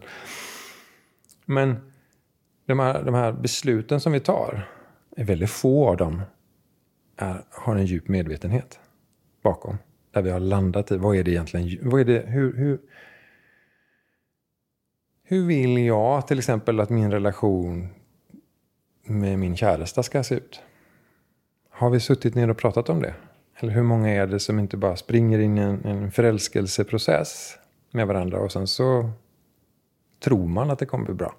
Men 1.44 1.92
de 2.66 2.78
här, 2.78 3.02
de 3.02 3.14
här 3.14 3.32
besluten 3.32 4.00
som 4.00 4.12
vi 4.12 4.20
tar, 4.20 4.68
är 5.16 5.24
väldigt 5.24 5.50
få 5.50 5.88
av 5.88 5.96
dem 5.96 6.22
är, 7.16 7.44
har 7.50 7.76
en 7.76 7.86
djup 7.86 8.08
medvetenhet 8.08 8.80
bakom. 9.42 9.78
Där 10.10 10.22
vi 10.22 10.30
har 10.30 10.40
landat 10.40 10.92
i, 10.92 10.96
vad 10.96 11.16
är 11.16 11.24
det 11.24 11.30
egentligen, 11.30 11.90
vad 11.90 12.00
är 12.00 12.04
det, 12.04 12.24
hur, 12.26 12.56
hur, 12.56 12.78
hur 15.30 15.46
vill 15.46 15.78
jag 15.78 16.26
till 16.26 16.38
exempel 16.38 16.80
att 16.80 16.90
min 16.90 17.10
relation 17.10 17.88
med 19.02 19.38
min 19.38 19.56
käresta 19.56 20.02
ska 20.02 20.22
se 20.22 20.34
ut? 20.34 20.60
Har 21.70 21.90
vi 21.90 22.00
suttit 22.00 22.34
ner 22.34 22.50
och 22.50 22.56
pratat 22.56 22.88
om 22.88 23.02
det? 23.02 23.14
Eller 23.56 23.72
hur 23.72 23.82
många 23.82 24.08
är 24.08 24.26
det 24.26 24.40
som 24.40 24.58
inte 24.58 24.76
bara 24.76 24.96
springer 24.96 25.38
in 25.38 25.58
i 25.58 25.60
en, 25.60 25.84
en 25.84 26.12
förälskelseprocess 26.12 27.58
med 27.90 28.06
varandra 28.06 28.38
och 28.38 28.52
sen 28.52 28.66
så 28.66 29.10
tror 30.20 30.46
man 30.46 30.70
att 30.70 30.78
det 30.78 30.86
kommer 30.86 31.04
bli 31.04 31.14
bra. 31.14 31.34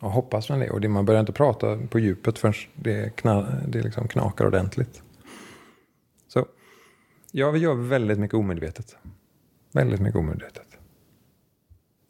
Och 0.00 0.10
hoppas 0.10 0.48
man 0.48 0.58
det. 0.58 0.70
Och 0.70 0.80
det, 0.80 0.88
man 0.88 1.04
börjar 1.04 1.20
inte 1.20 1.32
prata 1.32 1.78
på 1.90 1.98
djupet 1.98 2.38
förrän 2.38 2.54
det, 2.74 3.16
kna, 3.16 3.46
det 3.68 3.82
liksom 3.82 4.08
knakar 4.08 4.46
ordentligt. 4.46 5.02
Så 6.28 6.46
ja, 7.32 7.50
vi 7.50 7.58
gör 7.58 7.74
väldigt 7.74 8.18
mycket 8.18 8.34
omedvetet. 8.34 8.96
Väldigt 9.72 10.00
mycket 10.00 10.18
omedvetet. 10.18 10.67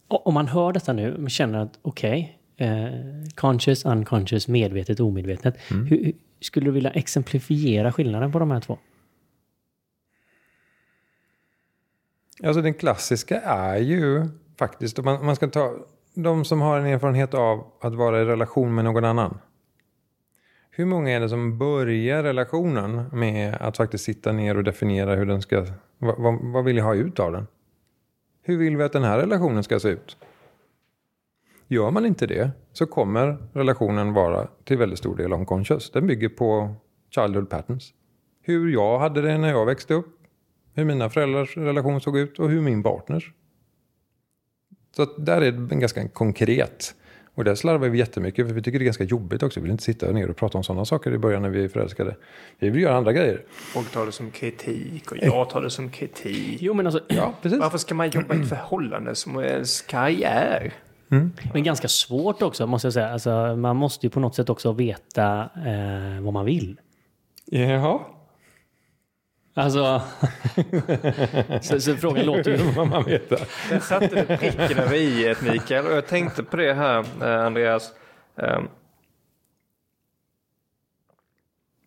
Om 0.09 0.35
man 0.35 0.49
hör 0.49 0.73
detta 0.73 0.93
nu 0.93 1.15
och 1.25 1.31
känner 1.31 1.59
att 1.59 1.79
okej, 1.83 2.39
eh, 2.57 2.89
conscious, 3.35 3.85
unconscious, 3.85 4.49
medvetet, 4.49 5.01
omedvetet. 5.01 5.57
Hur, 5.71 5.85
hur- 5.85 6.13
skulle 6.41 6.67
du 6.67 6.71
vilja 6.73 6.91
exemplifiera 6.91 7.93
skillnaden 7.93 8.33
på 8.33 8.39
de 8.39 8.51
här 8.51 8.61
två? 8.61 8.79
Alltså 12.45 12.63
den 12.63 12.75
klassiska 12.75 13.41
är 13.41 13.77
ju 13.77 14.27
faktiskt, 14.59 14.99
om 14.99 15.05
man, 15.05 15.27
man 15.27 15.37
ska 15.37 15.49
ta 15.49 15.87
de 16.15 16.45
som 16.45 16.61
har 16.61 16.79
en 16.81 16.87
erfarenhet 16.87 17.35
av 17.35 17.67
att 17.81 17.95
vara 17.95 18.21
i 18.21 18.25
relation 18.25 18.75
med 18.75 18.85
någon 18.85 19.05
annan. 19.05 19.39
Hur 20.71 20.85
många 20.85 21.11
är 21.11 21.21
det 21.21 21.29
som 21.29 21.59
börjar 21.59 22.23
relationen 22.23 23.05
med 23.13 23.55
att 23.55 23.77
faktiskt 23.77 24.05
sitta 24.05 24.33
ner 24.33 24.57
och 24.57 24.65
definiera 24.65 25.15
hur 25.15 25.27
den 25.27 25.43
ska, 25.43 25.67
vad, 25.99 26.19
vad, 26.19 26.39
vad 26.43 26.65
vill 26.65 26.77
jag 26.77 26.85
ha 26.85 26.95
ut 26.95 27.21
av 27.21 27.33
den? 27.33 27.47
Hur 28.49 28.59
vill 28.59 28.77
vi 28.77 28.85
att 28.85 28.93
den 28.93 29.05
här 29.05 29.19
relationen 29.19 29.65
ska 29.65 29.81
se 29.81 29.89
ut? 29.89 30.17
Gör 31.67 31.91
man 31.91 32.07
inte 32.07 32.27
det 32.27 32.51
så 32.73 32.87
kommer 32.87 33.37
relationen 33.53 34.13
vara 34.13 34.49
till 34.65 34.79
väldigt 34.79 34.99
stor 34.99 35.17
del 35.17 35.33
unconscious. 35.33 35.91
Den 35.91 36.07
bygger 36.07 36.29
på 36.29 36.75
childhood 37.11 37.51
patterns. 37.51 37.93
Hur 38.43 38.73
jag 38.73 38.99
hade 38.99 39.23
det 39.23 39.39
när 39.39 39.49
jag 39.49 39.67
växte 39.67 39.95
upp, 39.95 40.07
hur 40.75 40.85
mina 40.85 41.11
föräldrars 41.11 41.57
relation 41.57 42.01
såg 42.01 42.19
ut 42.19 42.39
och 42.39 42.51
hur 42.51 42.61
min 42.61 42.83
partners. 42.83 43.33
Så 44.97 45.03
att 45.03 45.27
där 45.27 45.41
är 45.41 45.53
det 45.53 45.77
ganska 45.77 46.09
konkret. 46.09 46.95
Och 47.39 47.45
där 47.45 47.55
slarvar 47.55 47.89
vi 47.89 47.99
jättemycket 47.99 48.47
för 48.47 48.55
vi 48.55 48.63
tycker 48.63 48.79
det 48.79 48.83
är 48.83 48.85
ganska 48.85 49.05
jobbigt 49.05 49.43
också. 49.43 49.61
Vi 49.61 49.63
vill 49.63 49.71
inte 49.71 49.85
sitta 49.85 50.13
ner 50.13 50.31
och 50.31 50.37
prata 50.37 50.59
om 50.59 50.65
sådana 50.65 50.85
saker 50.85 51.13
i 51.13 51.19
början 51.19 51.43
när 51.43 51.49
vi 51.49 51.65
är 51.65 51.69
förälskade. 51.69 52.17
Vi 52.59 52.71
vill 52.71 52.83
göra 52.83 52.97
andra 52.97 53.13
grejer. 53.13 53.43
Folk 53.51 53.91
tar 53.93 54.07
det 54.07 54.13
som 54.13 54.31
kritik 54.31 55.13
och 55.13 55.19
jag 55.21 55.51
tar 55.51 55.63
det 55.63 55.71
som 55.71 55.91
kritik. 55.91 56.63
Jo, 56.63 56.75
men 56.75 56.87
alltså, 56.87 57.01
Ja, 57.09 57.35
precis. 57.43 57.59
Varför 57.59 57.79
ska 57.79 57.95
man 57.95 58.11
jobba 58.11 58.35
i 58.35 58.41
ett 58.41 58.49
förhållande 58.49 59.15
som 59.15 59.41
ens 59.41 59.83
karriär? 59.83 60.73
men 61.53 61.65
ganska 61.65 61.89
svårt 61.89 62.43
också, 62.43 62.67
måste 62.67 62.87
jag 62.87 62.93
säga. 62.93 63.13
Alltså, 63.13 63.57
man 63.57 63.77
måste 63.77 64.07
ju 64.07 64.11
på 64.11 64.21
något 64.21 64.35
sätt 64.35 64.51
också 64.51 64.73
veta 64.73 65.49
eh, 65.67 66.23
vad 66.23 66.33
man 66.33 66.45
vill. 66.45 66.81
Jaha. 67.45 68.01
Alltså, 69.59 70.03
så, 71.63 71.81
så 71.81 71.97
frågan 71.97 72.27
låter 72.27 72.51
ju... 72.51 72.57
vad 72.57 72.89
man 72.89 73.05
vet. 73.05 73.29
Där 73.29 73.81
satte 73.81 74.09
du 74.09 74.37
pricken 74.37 74.79
över 74.79 74.95
i 74.95 75.27
ett 75.27 75.43
Mikael 75.43 75.87
och 75.87 75.93
jag 75.93 76.07
tänkte 76.07 76.43
på 76.43 76.57
det 76.57 76.75
här 76.75 77.05
eh, 77.23 77.47
Andreas. 77.47 77.93
Eh, 78.37 78.61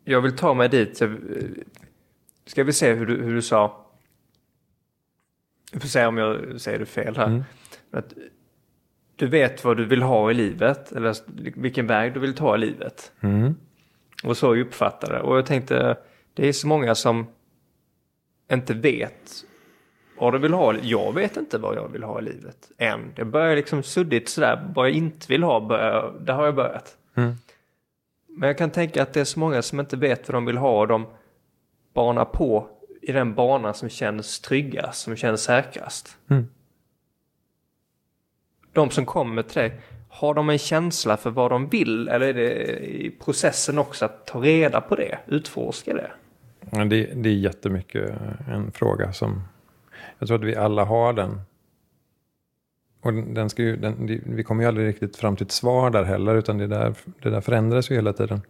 Jag 0.04 0.22
vill 0.22 0.36
ta 0.36 0.54
mig 0.54 0.70
dit. 0.70 1.01
Ska 2.46 2.63
vi 2.63 2.74
se 2.74 2.94
hur 2.94 3.06
du, 3.06 3.24
hur 3.24 3.36
du 3.36 3.42
sa. 3.42 3.86
Vi 5.74 5.80
får 5.80 5.88
se 5.88 6.06
om 6.06 6.18
jag 6.18 6.62
säger 6.62 6.80
det 6.80 6.86
fel 6.86 7.18
här. 7.18 7.28
Mm. 7.28 7.44
Att 7.92 8.13
du 9.16 9.28
vet 9.28 9.63
vad 9.63 9.78
du 9.78 9.86
vill 9.86 10.01
ha 10.01 10.32
i 10.32 10.34
livet. 10.34 10.92
Eller 10.92 11.16
vilken 11.62 11.88
väg 11.88 12.13
du 12.13 12.20
vill 12.20 12.36
ta 12.36 12.56
i 12.56 12.58
livet. 12.58 13.12
Mm. 13.22 13.56
Och 14.24 14.38
så 14.38 14.56
jag 14.56 14.68
uppfattade 14.68 15.13
det. 15.13 15.22
Och 15.22 15.38
jag 15.38 15.46
tänkte, 15.46 15.98
det 16.34 16.48
är 16.48 16.54
så 16.54 16.68
många 16.68 16.96
som 16.96 17.28
inte 18.51 18.74
vet 18.74 19.46
vad 20.17 20.34
de 20.34 20.41
vill 20.41 20.53
ha. 20.53 20.75
Jag 20.81 21.13
vet 21.13 21.38
inte 21.38 21.58
vad 21.58 21.75
jag 21.75 21.88
vill 21.88 22.03
ha 22.03 22.20
i 22.20 22.24
livet 22.24 22.72
än. 22.77 23.13
Det 23.15 23.25
börjar 23.25 23.55
liksom 23.55 23.84
suddigt 23.84 24.29
sådär. 24.29 24.72
Vad 24.75 24.88
jag 24.88 24.96
inte 24.96 25.25
vill 25.29 25.43
ha, 25.43 25.60
börjar, 25.60 26.13
där 26.20 26.34
har 26.34 26.46
jag 26.46 26.55
börjat. 26.55 26.98
Mm. 27.15 27.36
Men 28.27 28.48
jag 28.48 28.58
kan 28.58 28.70
tänka 28.70 29.03
att 29.03 29.13
det 29.13 29.20
är 29.20 29.25
så 29.25 29.39
många 29.39 29.62
som 29.62 29.79
inte 29.79 29.98
vet 29.98 30.29
vad 30.29 30.36
de 30.36 30.46
vill 30.46 30.58
ha 30.58 30.79
och 30.79 30.88
de 30.88 31.05
banar 31.93 32.25
på 32.25 32.67
i 33.01 33.12
den 33.12 33.34
bana 33.34 33.74
som 33.74 33.89
känns 33.89 34.39
tryggast, 34.39 35.01
som 35.01 35.15
känns 35.15 35.43
säkrast. 35.43 36.17
Mm. 36.29 36.48
De 38.74 38.89
som 38.89 39.05
kommer 39.05 39.43
till 39.43 39.62
dig, 39.62 39.81
har 40.10 40.34
de 40.34 40.50
en 40.50 40.58
känsla 40.58 41.17
för 41.17 41.29
vad 41.29 41.51
de 41.51 41.70
vill 41.70 42.08
eller 42.08 42.27
är 42.27 42.34
det 42.34 42.79
i 42.79 43.12
processen 43.20 43.77
också 43.77 44.05
att 44.05 44.25
ta 44.25 44.39
reda 44.39 44.81
på 44.81 44.96
det, 44.96 45.20
utforska 45.27 45.93
det? 45.93 46.12
Ja, 46.70 46.86
det, 46.86 47.06
det 47.06 47.30
är 47.30 47.34
jättemycket 47.34 48.12
en 48.48 48.72
fråga 48.72 49.13
som 49.13 49.41
jag 50.20 50.27
tror 50.27 50.38
att 50.39 50.44
vi 50.44 50.56
alla 50.56 50.86
har 50.86 51.13
den 51.13 51.41
och 53.01 53.13
den 53.13 53.50
ska 53.50 53.62
ju, 53.62 53.75
den, 53.75 54.22
vi 54.25 54.44
kommer 54.44 54.63
ju 54.63 54.68
aldrig 54.68 54.88
riktigt 54.88 55.15
fram 55.18 55.36
till 55.36 55.46
ett 55.46 55.51
svar 55.51 55.89
där 55.89 56.03
heller, 56.03 56.36
utan 56.36 56.58
det 56.58 56.68
där, 56.68 56.94
det 57.22 57.30
där 57.30 57.41
förändras 57.41 57.91
ju 57.91 57.96
hela 57.96 58.13
tiden. 58.13 58.41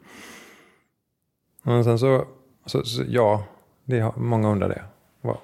Men 1.64 1.84
sen 1.84 2.00
så, 2.00 2.26
så, 2.66 2.84
så 2.84 3.04
ja, 3.08 3.46
det 3.86 4.00
har, 4.00 4.14
många 4.18 4.50
undrar 4.50 4.70
det. 4.70 4.84
Vad, 5.22 5.38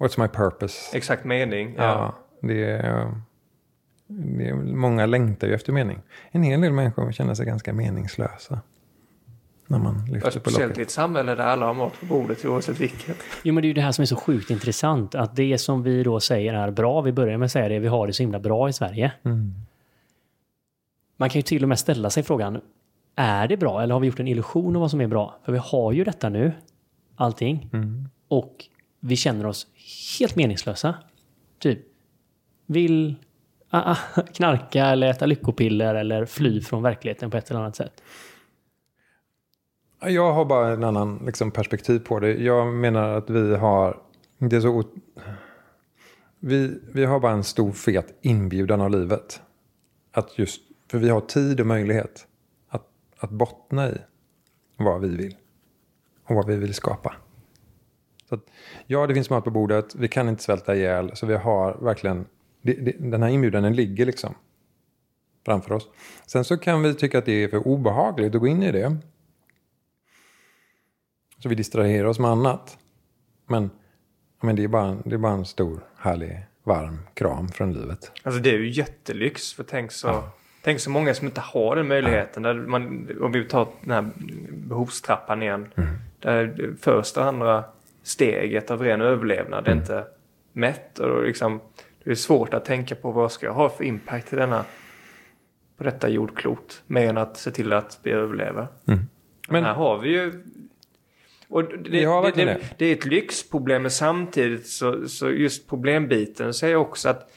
what's 0.00 0.20
my 0.20 0.28
purpose? 0.28 0.96
Exakt 0.96 1.24
mening. 1.24 1.74
Ja, 1.76 1.82
Ja. 1.82 2.14
det 2.40 2.64
är, 2.64 3.14
det 4.06 4.48
är, 4.48 4.54
många 4.54 5.06
längtar 5.06 5.46
ju 5.46 5.54
efter 5.54 5.72
mening. 5.72 6.02
En 6.30 6.42
hel 6.42 6.60
del 6.60 6.72
människor 6.72 7.12
känner 7.12 7.34
sig 7.34 7.46
ganska 7.46 7.72
meningslösa. 7.72 8.60
När 9.70 9.78
man 9.78 10.04
Ja, 10.06 10.14
lyfter 10.14 10.30
på 10.30 10.50
Speciellt 10.50 10.58
i 10.58 10.68
locket. 10.68 10.86
ett 10.86 10.90
samhälle 10.90 11.34
där 11.34 11.44
alla 11.44 11.66
har 11.66 11.74
mat 11.74 12.00
på 12.00 12.06
bordet 12.06 12.44
oavsett 12.44 12.80
vilket. 12.80 13.16
Jo, 13.42 13.54
men 13.54 13.62
det 13.62 13.66
är 13.66 13.68
ju 13.68 13.74
det 13.74 13.80
här 13.80 13.92
som 13.92 14.02
är 14.02 14.06
så 14.06 14.16
sjukt 14.16 14.50
intressant. 14.50 15.14
Att 15.14 15.36
det 15.36 15.58
som 15.58 15.82
vi 15.82 16.02
då 16.02 16.20
säger 16.20 16.54
är 16.54 16.70
bra, 16.70 17.00
vi 17.00 17.12
börjar 17.12 17.38
med 17.38 17.46
att 17.46 17.52
säga 17.52 17.68
det, 17.68 17.78
vi 17.78 17.88
har 17.88 18.06
det 18.06 18.12
så 18.12 18.22
himla 18.22 18.38
bra 18.38 18.68
i 18.68 18.72
Sverige. 18.72 19.12
Mm. 19.24 19.54
Man 21.16 21.30
kan 21.30 21.38
ju 21.38 21.42
till 21.42 21.62
och 21.62 21.68
med 21.68 21.78
ställa 21.78 22.10
sig 22.10 22.22
frågan, 22.22 22.60
är 23.16 23.48
det 23.48 23.56
bra 23.56 23.82
eller 23.82 23.92
har 23.94 24.00
vi 24.00 24.06
gjort 24.06 24.20
en 24.20 24.28
illusion 24.28 24.76
av 24.76 24.80
vad 24.80 24.90
som 24.90 25.00
är 25.00 25.06
bra? 25.06 25.38
För 25.44 25.52
vi 25.52 25.58
har 25.62 25.92
ju 25.92 26.04
detta 26.04 26.28
nu, 26.28 26.52
allting. 27.16 27.68
Mm. 27.72 28.08
Och 28.28 28.64
vi 29.00 29.16
känner 29.16 29.46
oss 29.46 29.66
helt 30.18 30.36
meningslösa. 30.36 30.94
Typ, 31.58 31.78
vill 32.66 33.14
ah, 33.70 33.90
ah, 33.92 34.22
knarka 34.34 34.86
eller 34.86 35.06
äta 35.10 35.26
lyckopiller 35.26 35.94
eller 35.94 36.24
fly 36.26 36.60
från 36.60 36.82
verkligheten 36.82 37.30
på 37.30 37.36
ett 37.36 37.50
eller 37.50 37.60
annat 37.60 37.76
sätt. 37.76 38.02
Jag 40.00 40.32
har 40.32 40.44
bara 40.44 40.72
en 40.72 40.84
annan 40.84 41.22
liksom, 41.26 41.50
perspektiv 41.50 41.98
på 41.98 42.20
det. 42.20 42.32
Jag 42.32 42.74
menar 42.74 43.08
att 43.08 43.30
vi 43.30 43.56
har... 43.56 44.02
Det 44.38 44.56
är 44.56 44.60
så... 44.60 44.84
Vi, 46.38 46.80
vi 46.92 47.04
har 47.04 47.20
bara 47.20 47.32
en 47.32 47.44
stor 47.44 47.72
fet 47.72 48.18
inbjudan 48.22 48.80
av 48.80 48.90
livet. 48.90 49.40
Att 50.12 50.38
just, 50.38 50.62
för 50.90 50.98
vi 50.98 51.08
har 51.08 51.20
tid 51.20 51.60
och 51.60 51.66
möjlighet 51.66 52.26
att, 52.68 52.86
att 53.18 53.30
bottna 53.30 53.90
i 53.90 53.98
vad 54.76 55.00
vi 55.00 55.16
vill. 55.16 55.36
Och 56.24 56.34
vad 56.34 56.46
vi 56.46 56.56
vill 56.56 56.74
skapa. 56.74 57.14
Så 58.28 58.34
att, 58.34 58.44
ja, 58.86 59.06
det 59.06 59.14
finns 59.14 59.30
mat 59.30 59.44
på 59.44 59.50
bordet. 59.50 59.94
Vi 59.94 60.08
kan 60.08 60.28
inte 60.28 60.42
svälta 60.42 60.76
ihjäl. 60.76 61.10
Så 61.14 61.26
vi 61.26 61.34
har 61.34 61.78
verkligen... 61.80 62.26
Det, 62.62 62.72
det, 62.72 62.92
den 62.98 63.22
här 63.22 63.30
inbjudan 63.30 63.62
den 63.62 63.76
ligger 63.76 64.06
liksom 64.06 64.34
framför 65.44 65.72
oss. 65.72 65.88
Sen 66.26 66.44
så 66.44 66.56
kan 66.56 66.82
vi 66.82 66.94
tycka 66.94 67.18
att 67.18 67.26
det 67.26 67.44
är 67.44 67.48
för 67.48 67.66
obehagligt 67.66 68.34
att 68.34 68.40
gå 68.40 68.46
in 68.46 68.62
i 68.62 68.72
det. 68.72 68.96
Så 71.42 71.48
vi 71.48 71.54
distraherar 71.54 72.04
oss 72.08 72.18
med 72.18 72.30
annat. 72.30 72.78
Men, 73.48 73.70
men 74.42 74.56
det, 74.56 74.64
är 74.64 74.68
bara, 74.68 74.96
det 75.04 75.14
är 75.14 75.18
bara 75.18 75.32
en 75.32 75.44
stor, 75.44 75.80
härlig, 75.98 76.38
varm 76.64 76.98
kram 77.14 77.48
från 77.48 77.72
livet. 77.72 78.12
Alltså 78.22 78.40
det 78.40 78.50
är 78.50 78.58
ju 78.58 78.70
jättelyx. 78.70 79.52
För 79.52 79.62
tänk 79.64 79.92
så, 79.92 80.22
tänk 80.62 80.80
så 80.80 80.90
många 80.90 81.14
som 81.14 81.26
inte 81.26 81.40
har 81.40 81.76
den 81.76 81.88
möjligheten. 81.88 82.42
Där 82.42 82.54
man, 82.54 83.08
om 83.20 83.32
vi 83.32 83.44
tar 83.44 83.68
den 83.80 83.90
här 83.90 84.10
behovstrappan 84.52 85.42
igen. 85.42 85.68
Där 86.20 86.44
det 86.46 86.76
första 86.80 87.20
och 87.20 87.26
andra 87.26 87.64
steget 88.02 88.70
av 88.70 88.82
ren 88.82 89.00
överlevnad 89.00 89.68
är 89.68 89.72
inte 89.72 90.04
mätt. 90.52 90.98
Och 90.98 91.22
liksom, 91.24 91.60
det 92.04 92.10
är 92.10 92.14
svårt 92.14 92.54
att 92.54 92.64
tänka 92.64 92.94
på 92.94 93.10
vad 93.10 93.32
ska 93.32 93.46
jag 93.46 93.54
ha 93.54 93.68
för 93.68 93.84
impact 93.84 94.32
i 94.32 94.36
denna, 94.36 94.64
på 95.76 95.84
detta 95.84 96.08
jordklot. 96.08 96.82
Mer 96.86 97.08
än 97.08 97.18
att 97.18 97.36
se 97.36 97.50
till 97.50 97.72
att 97.72 97.98
vi 98.02 98.10
överlever. 98.10 98.66
Men- 98.84 99.08
Men 99.48 99.64
här 99.64 99.74
har 99.74 99.98
vi 99.98 100.08
ju... 100.08 100.44
Och 101.50 101.64
det, 101.64 101.76
det, 101.78 102.32
det, 102.34 102.44
det. 102.44 102.60
det 102.78 102.86
är 102.86 102.92
ett 102.92 103.04
lyxproblem 103.04 103.82
men 103.82 103.90
samtidigt 103.90 104.66
så, 104.66 105.08
så 105.08 105.30
just 105.30 105.68
problembiten 105.68 106.54
säger 106.54 106.76
också 106.76 107.08
att 107.08 107.32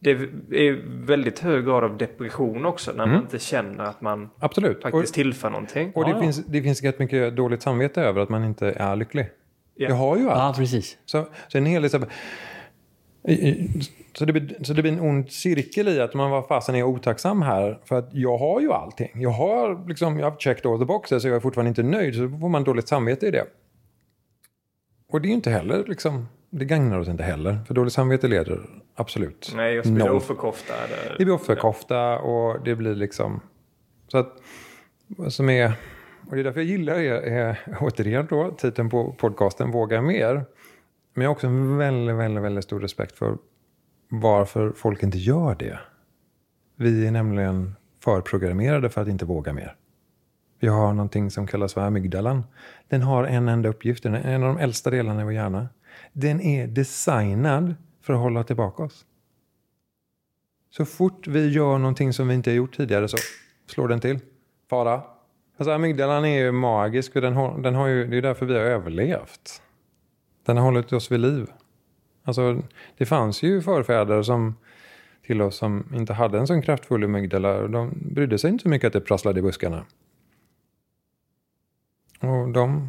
det 0.00 0.10
är 0.10 1.06
väldigt 1.06 1.38
hög 1.38 1.64
grad 1.64 1.84
av 1.84 1.96
depression 1.96 2.66
också 2.66 2.92
när 2.92 3.06
man 3.06 3.22
inte 3.22 3.38
känner 3.38 3.84
att 3.84 4.00
man 4.00 4.30
Absolut. 4.38 4.76
Och, 4.76 4.82
faktiskt 4.82 5.14
tillför 5.14 5.50
någonting. 5.50 5.92
och 5.94 6.04
det, 6.04 6.10
Ja, 6.10 6.16
ja. 6.16 6.22
finns, 6.22 6.44
det 6.46 6.62
finns 6.62 6.82
rätt 6.82 6.98
mycket 6.98 7.36
dåligt 7.36 7.62
samvete 7.62 8.02
över 8.02 8.20
att 8.20 8.28
man 8.28 8.44
inte 8.44 8.70
är 8.70 8.96
lycklig. 8.96 9.28
Ja. 9.74 9.88
Jag 9.88 9.96
har 9.96 10.16
ju 10.16 10.30
allt. 10.30 10.56
Ja, 10.56 10.60
precis. 10.60 10.98
Så, 11.04 11.26
så 11.48 11.58
en 11.58 11.66
hel 11.66 11.82
del 11.82 11.90
så, 11.90 12.00
så, 14.12 14.24
det, 14.24 14.32
blir- 14.32 14.64
så 14.64 14.72
det 14.72 14.82
blir 14.82 14.92
en 14.92 15.00
ond 15.00 15.30
cirkel 15.32 15.88
i 15.88 16.00
att 16.00 16.14
man 16.14 16.30
var 16.30 16.42
fasen 16.42 16.74
är 16.74 16.82
otacksam 16.82 17.42
här. 17.42 17.80
För 17.84 17.98
att 17.98 18.08
jag 18.12 18.38
har 18.38 18.60
ju 18.60 18.72
allting. 18.72 19.10
Jag 19.14 19.30
har 19.30 19.88
liksom, 19.88 20.18
jag 20.18 20.30
har 20.30 20.36
checked 20.38 20.66
all 20.70 20.78
the 20.78 20.84
boxes 20.84 21.22
så 21.22 21.28
jag 21.28 21.36
är 21.36 21.40
fortfarande 21.40 21.68
inte 21.68 21.82
nöjd. 21.82 22.14
Så 22.14 22.20
då 22.26 22.38
får 22.38 22.48
man 22.48 22.64
dåligt 22.64 22.88
samvete 22.88 23.26
i 23.26 23.30
det. 23.30 23.44
Och 25.12 25.20
det 25.20 25.26
är 25.26 25.30
ju 25.30 25.34
inte 25.34 25.50
heller 25.50 25.84
liksom, 25.86 26.28
det 26.50 26.64
gagnar 26.64 26.98
oss 26.98 27.08
inte 27.08 27.22
heller. 27.22 27.58
För 27.66 27.74
dåligt 27.74 27.92
samvete 27.92 28.28
leder 28.28 28.60
absolut 28.94 29.52
Nej, 29.56 29.74
jag 29.74 29.84
spelar 29.84 30.06
noll. 30.06 30.16
offerkofta. 30.16 30.74
eller- 30.74 31.18
Det 31.18 31.24
blir 31.24 31.34
offerkofta 31.34 32.18
och 32.18 32.64
det 32.64 32.74
blir 32.74 32.94
liksom... 32.94 33.40
Så 34.08 34.18
att, 34.18 34.32
vad 35.06 35.32
som 35.32 35.50
är... 35.50 35.72
Och 36.28 36.34
det 36.34 36.40
är 36.40 36.44
därför 36.44 36.60
jag 36.60 36.68
gillar 36.68 36.94
är 36.94 37.58
återigen 37.80 38.26
då, 38.30 38.50
titeln 38.50 38.90
på 38.90 39.12
podcasten 39.18 39.70
Våga 39.70 40.02
mer. 40.02 40.44
Men 41.18 41.24
jag 41.24 41.30
har 41.30 41.34
också 41.34 41.46
en 41.46 41.78
väldigt, 41.78 42.16
väldigt, 42.16 42.44
väldigt 42.44 42.64
stor 42.64 42.80
respekt 42.80 43.18
för 43.18 43.38
varför 44.08 44.72
folk 44.72 45.02
inte 45.02 45.18
gör 45.18 45.54
det. 45.54 45.78
Vi 46.76 47.06
är 47.06 47.10
nämligen 47.10 47.74
förprogrammerade 48.00 48.90
för 48.90 49.02
att 49.02 49.08
inte 49.08 49.24
våga 49.24 49.52
mer. 49.52 49.76
Vi 50.60 50.68
har 50.68 50.92
någonting 50.92 51.30
som 51.30 51.46
kallas 51.46 51.74
för 51.74 51.80
amygdalan. 51.80 52.44
Den 52.88 53.02
har 53.02 53.24
en 53.24 53.48
enda 53.48 53.68
uppgift, 53.68 54.02
den 54.02 54.14
är 54.14 54.34
en 54.34 54.42
av 54.42 54.54
de 54.54 54.62
äldsta 54.62 54.90
delarna 54.90 55.20
i 55.20 55.24
vår 55.24 55.32
hjärna. 55.32 55.68
Den 56.12 56.40
är 56.40 56.66
designad 56.66 57.74
för 58.02 58.12
att 58.12 58.20
hålla 58.20 58.44
tillbaka 58.44 58.82
oss. 58.82 59.04
Så 60.70 60.84
fort 60.84 61.26
vi 61.26 61.48
gör 61.48 61.78
någonting 61.78 62.12
som 62.12 62.28
vi 62.28 62.34
inte 62.34 62.50
har 62.50 62.56
gjort 62.56 62.76
tidigare 62.76 63.08
så 63.08 63.16
slår 63.66 63.88
den 63.88 64.00
till. 64.00 64.20
Fara. 64.70 65.02
Alltså 65.56 65.72
amygdalan 65.72 66.24
är 66.24 66.38
ju 66.38 66.52
magisk 66.52 67.16
och 67.16 67.22
den 67.22 67.32
har, 67.32 67.58
den 67.58 67.74
har 67.74 67.86
ju, 67.86 68.06
det 68.06 68.16
är 68.16 68.22
därför 68.22 68.46
vi 68.46 68.54
har 68.54 68.60
överlevt. 68.60 69.62
Den 70.48 70.56
har 70.56 70.64
hållit 70.64 70.92
oss 70.92 71.12
vid 71.12 71.20
liv. 71.20 71.46
Alltså 72.24 72.62
det 72.98 73.06
fanns 73.06 73.42
ju 73.42 73.62
förfäder 73.62 74.22
som 74.22 74.54
till 75.26 75.42
oss 75.42 75.56
som 75.56 75.86
inte 75.94 76.12
hade 76.12 76.38
en 76.38 76.46
sån 76.46 76.62
kraftfull 76.62 77.04
amygdala. 77.04 77.68
De 77.68 77.92
brydde 78.14 78.38
sig 78.38 78.50
inte 78.50 78.62
så 78.62 78.68
mycket 78.68 78.86
att 78.86 78.92
det 78.92 79.00
prasslade 79.00 79.38
i 79.40 79.42
buskarna. 79.42 79.84
Och 82.20 82.48
de 82.52 82.88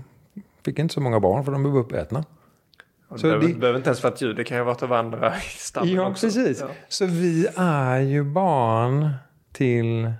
fick 0.66 0.80
inte 0.80 0.94
så 0.94 1.02
många 1.02 1.20
barn 1.20 1.46
för 1.46 1.52
de 1.52 1.64
blev 1.64 1.78
uppätna. 1.78 2.26
Och 3.08 3.20
Så 3.20 3.28
det 3.28 3.32
behöver, 3.34 3.54
det- 3.54 3.60
behöver 3.60 3.80
inte 3.80 3.90
ens 3.90 4.04
vara 4.04 4.14
ett 4.14 4.22
djur, 4.22 4.34
det 4.34 4.44
kan 4.44 4.58
ju 4.58 4.64
vara 4.64 4.76
av 4.86 4.94
andra 4.94 5.38
i 5.38 5.40
stammen 5.42 5.90
Ja, 5.94 6.10
också. 6.10 6.28
precis. 6.28 6.60
Ja. 6.62 6.68
Så 6.88 7.06
vi 7.06 7.48
är 7.58 8.00
ju 8.00 8.24
barn 8.24 9.10
till 9.52 10.14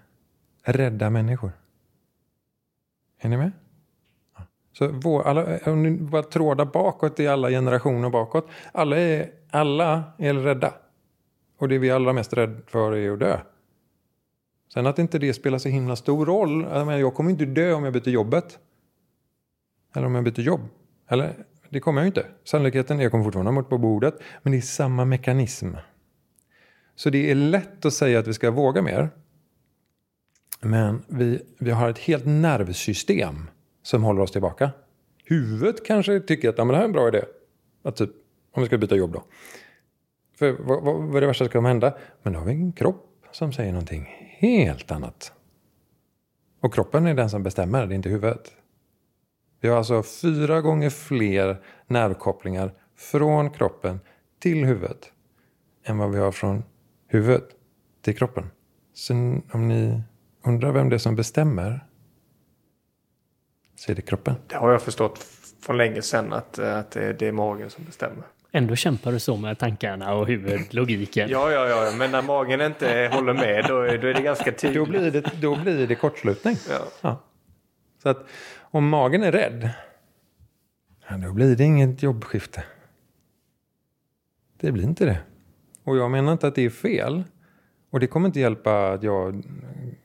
rädda 0.64 1.10
människor. 1.10 1.52
Är 3.20 3.30
ni 3.30 3.38
med? 3.38 3.52
Så 4.80 4.88
vår, 4.88 5.24
alla, 5.28 5.60
om 5.66 5.84
ni 5.84 5.92
bara 5.92 6.24
trådar 6.24 6.66
bakåt 6.66 7.20
i 7.20 7.28
alla 7.28 7.50
generationer 7.50 8.10
bakåt. 8.10 8.48
Alla 8.72 8.98
är, 8.98 9.32
alla 9.50 10.04
är 10.18 10.34
rädda. 10.34 10.74
Och 11.58 11.70
det 11.70 11.78
vi 11.78 11.90
är 11.90 11.96
allra 11.96 12.14
mest 12.14 12.34
rädda 12.34 12.62
för 12.68 12.96
är 12.96 13.12
att 13.12 13.20
dö. 13.20 13.40
Sen 14.74 14.88
att 14.88 15.00
inte 15.00 15.20
det 15.20 15.34
spelar 15.34 15.58
så 15.58 15.70
himla 15.70 15.96
stor 15.96 16.26
roll. 16.26 16.62
Jag, 17.00 17.14
kommer 17.14 17.30
inte 17.30 17.46
dö 17.46 17.74
om 17.74 17.84
jag 17.84 17.94
byter 17.94 18.10
jobbet. 18.10 18.60
Eller 19.96 20.08
om 20.08 20.16
jag 20.16 20.24
byter 20.24 20.40
jobb. 20.40 20.62
Eller, 21.08 21.34
det 21.70 21.80
kommer 21.80 22.02
jag 22.02 22.06
ju 22.06 22.08
inte. 22.08 22.26
Sannolikheten 22.44 23.00
är 23.00 23.04
jag 23.04 23.12
kommer 23.12 23.24
fortfarande 23.24 23.52
ha 23.52 23.56
mot 23.56 23.70
på 23.70 23.78
bordet. 23.78 24.16
Men 24.42 24.52
det 24.52 24.58
är 24.58 24.62
samma 24.62 25.06
mekanism. 25.06 25.74
Så 26.96 27.10
det 27.10 27.32
är 27.32 27.36
lätt 27.36 27.86
att 27.86 27.94
säga 27.94 28.20
att 28.20 28.28
vi 28.28 28.34
ska 28.34 28.52
våga 28.52 28.82
mer. 28.82 29.10
Men 30.62 31.02
vi, 31.08 31.42
vi 31.60 31.72
har 31.72 31.90
ett 31.90 32.00
helt 32.00 32.26
nervsystem 32.26 33.50
som 33.82 34.04
håller 34.04 34.22
oss 34.22 34.32
tillbaka. 34.32 34.72
Huvudet 35.26 35.86
kanske 35.86 36.20
tycker 36.20 36.50
att 36.50 36.58
ja, 36.58 36.66
men 36.66 36.72
det 36.72 36.76
här 36.76 36.84
är 36.84 36.88
en 36.88 36.94
bra 36.94 37.08
idé. 37.08 37.24
Att 37.84 37.96
typ, 37.96 38.10
om 38.52 38.64
vi 38.64 38.68
ska 38.68 38.78
byta 38.78 38.96
jobb 38.96 39.14
då. 39.14 39.24
För 40.36 40.52
vad, 40.52 40.84
vad, 40.84 40.96
vad 40.96 41.16
är 41.16 41.22
det 41.22 41.28
värsta 41.28 41.46
som 41.46 41.52
kan 41.52 41.66
hända? 41.66 41.98
Men 42.24 42.34
då 42.34 42.40
har 42.40 42.46
vi 42.46 42.52
en 42.52 42.74
kropp 42.74 43.26
som 43.32 43.54
säger 43.54 43.72
någonting 43.72 44.06
helt 44.40 44.92
annat. 44.92 45.34
Och 46.62 46.74
kroppen 46.74 47.08
är 47.08 47.14
den 47.14 47.30
som 47.30 47.44
bestämmer, 47.44 47.88
det 47.88 47.94
är 47.94 47.96
inte 47.96 48.10
huvudet. 48.10 48.52
Vi 49.62 49.70
har 49.70 49.78
alltså 49.78 50.04
fyra 50.04 50.62
gånger 50.62 50.90
fler 50.90 51.62
nervkopplingar 51.88 52.74
från 52.96 53.50
kroppen 53.50 54.00
till 54.40 54.66
huvudet 54.66 55.12
än 55.84 55.98
vad 55.98 56.12
vi 56.12 56.20
har 56.20 56.32
från 56.32 56.64
huvudet 57.08 57.50
till 58.02 58.18
kroppen. 58.18 58.50
Så 58.94 59.14
om 59.52 59.68
ni 59.68 60.02
undrar 60.44 60.72
vem 60.72 60.90
det 60.90 60.96
är 60.96 60.98
som 60.98 61.16
bestämmer 61.16 61.86
är 63.88 63.96
det 63.96 64.02
kroppen. 64.02 64.36
Det 64.48 64.56
har 64.56 64.72
jag 64.72 64.82
förstått 64.82 65.18
f- 65.22 65.54
för 65.62 65.74
länge 65.74 66.02
sedan 66.02 66.34
att, 66.34 66.60
att 66.60 66.92
det, 66.92 67.14
det 67.14 67.28
är 67.28 67.32
magen 67.32 67.70
som 67.70 67.84
bestämmer. 67.86 68.24
Ändå 68.52 68.76
kämpar 68.76 69.12
du 69.12 69.20
så 69.20 69.36
med 69.38 69.60
tankarna 69.60 70.14
och 70.14 70.28
huvudlogiken. 70.28 71.30
Ja, 71.30 71.52
ja, 71.52 71.68
ja, 71.68 71.92
men 71.98 72.12
när 72.12 72.22
magen 72.22 72.62
inte 72.62 73.10
håller 73.14 73.34
med 73.34 73.66
då 73.68 73.82
är, 73.82 73.98
då 73.98 74.08
är 74.08 74.14
det 74.14 74.22
ganska 74.22 74.52
Då 74.52 74.58
tydligt. 74.58 74.90
blir 74.90 75.12
det, 75.12 75.32
då 75.42 75.56
blir 75.56 75.88
det 75.88 75.96
kortslutning. 75.96 76.56
Ja. 76.70 76.80
Ja. 77.02 77.22
Så 78.04 78.10
att 78.10 78.28
om 78.62 78.90
magen 78.90 79.24
är 79.24 79.32
rädd, 79.32 79.70
ja, 81.10 81.18
då 81.18 81.34
blir 81.34 81.56
det 81.56 81.64
inget 81.64 82.04
jobbskifte. 82.04 82.64
Det 84.60 84.72
blir 84.72 84.84
inte 84.84 85.06
det. 85.06 85.20
Och 85.84 85.98
jag 85.98 86.12
menar 86.12 86.32
inte 86.32 86.48
att 86.48 86.56
det 86.56 86.66
är 86.66 86.70
fel. 86.70 87.24
Och 87.90 88.00
det 88.00 88.08
kommer 88.08 88.28
inte 88.28 88.40
hjälpa 88.40 88.92
att 88.94 89.04
jag 89.04 89.44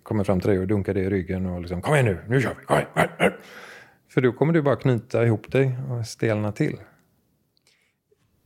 kommer 0.04 0.24
fram 0.24 0.40
till 0.40 0.50
dig 0.50 0.58
och 0.58 0.66
dunkar 0.66 0.94
dig 0.94 1.02
i 1.04 1.10
ryggen 1.10 1.46
och 1.46 1.60
liksom 1.60 1.82
kom 1.82 1.94
igen 1.94 2.06
nu, 2.06 2.18
nu 2.28 2.40
kör 2.40 2.54
vi. 2.60 2.64
Kom 2.64 2.76
igen, 2.76 2.88
kom 2.94 3.02
igen. 3.20 3.32
För 4.08 4.20
då 4.20 4.32
kommer 4.32 4.52
du 4.52 4.62
bara 4.62 4.76
knyta 4.76 5.24
ihop 5.24 5.52
dig 5.52 5.76
och 5.90 6.06
stelna 6.06 6.52
till. 6.52 6.76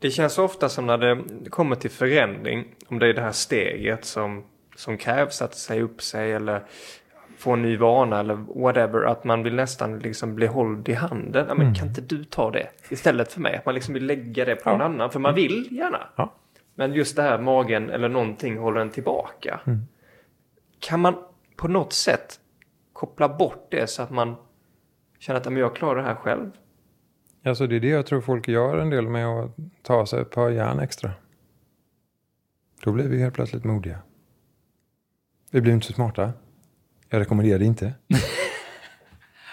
Det 0.01 0.11
känns 0.11 0.39
ofta 0.39 0.69
som 0.69 0.87
när 0.87 0.99
det 0.99 1.25
kommer 1.51 1.77
till 1.77 1.91
förändring, 1.91 2.65
om 2.89 2.99
det 2.99 3.07
är 3.09 3.15
det 3.15 3.21
här 3.21 3.33
steget 3.33 4.05
som, 4.05 4.45
som 4.77 4.97
krävs 4.99 5.43
att 5.43 5.55
säga 5.55 5.83
upp 5.83 6.03
sig 6.03 6.33
eller 6.33 6.63
få 7.39 7.53
en 7.53 7.63
ny 7.63 7.77
vana 7.77 8.21
eller 8.21 8.35
whatever, 8.35 9.03
att 9.03 9.25
man 9.25 9.43
vill 9.43 9.55
nästan 9.55 9.99
liksom 9.99 10.35
bli 10.35 10.47
hålld 10.47 10.89
i 10.89 10.93
handen. 10.93 11.45
Ja, 11.49 11.55
men 11.55 11.63
Mm. 11.67 11.75
Kan 11.75 11.89
inte 11.89 12.01
du 12.01 12.25
ta 12.25 12.51
det 12.51 12.69
istället 12.91 13.33
för 13.33 13.41
mig? 13.41 13.57
Att 13.57 13.67
man 13.67 13.75
liksom 13.75 13.95
vill 13.95 14.07
lägga 14.07 14.45
det 14.45 14.57
på 14.57 14.71
Ja. 14.71 14.73
någon 14.77 14.81
annan, 14.93 15.11
för 15.11 15.21
man 15.21 15.35
vill 15.35 15.69
gärna. 15.71 16.09
Ja. 16.17 16.35
Men 16.75 16.93
just 16.95 17.17
det 17.17 17.23
här 17.23 17.39
magen 17.39 17.91
eller 17.91 18.09
någonting 18.09 18.59
håller 18.59 18.81
en 18.81 18.91
tillbaka. 18.91 19.61
Mm. 19.67 19.79
Kan 20.81 21.01
man 21.01 21.15
på 21.59 21.69
något 21.69 21.93
sätt 21.93 22.41
koppla 22.93 23.29
bort 23.29 23.67
det 23.71 23.87
så 23.87 24.03
att 24.03 24.11
man 24.11 24.37
känner 25.19 25.41
att 25.41 25.47
"Ja, 25.47 25.51
men 25.51 25.61
jag 25.61 25.77
klarar 25.77 25.97
det 26.03 26.09
här 26.09 26.15
själv? 26.15 26.51
Alltså 27.45 27.67
det 27.67 27.77
är 27.77 27.81
det 27.81 27.89
jag 27.89 28.07
tror 28.07 28.21
folk 28.21 28.49
gör 28.49 28.79
en 28.79 28.91
del 28.91 29.09
med 29.09 29.27
att 29.27 29.51
ta 29.83 30.07
sig 30.07 30.21
ett 30.21 30.31
par 30.31 30.51
järn 30.51 30.79
extra. 30.81 31.11
Då 32.85 32.93
blir 32.93 33.09
vi 33.09 33.19
helt 33.23 33.35
plötsligt 33.35 33.65
modiga. 33.65 33.99
Vi 35.51 35.61
blir 35.61 35.73
inte 35.73 35.87
så 35.87 35.93
smarta. 35.93 36.33
Jag 37.09 37.21
rekommenderar 37.21 37.59
det 37.59 37.65
inte. 37.65 37.95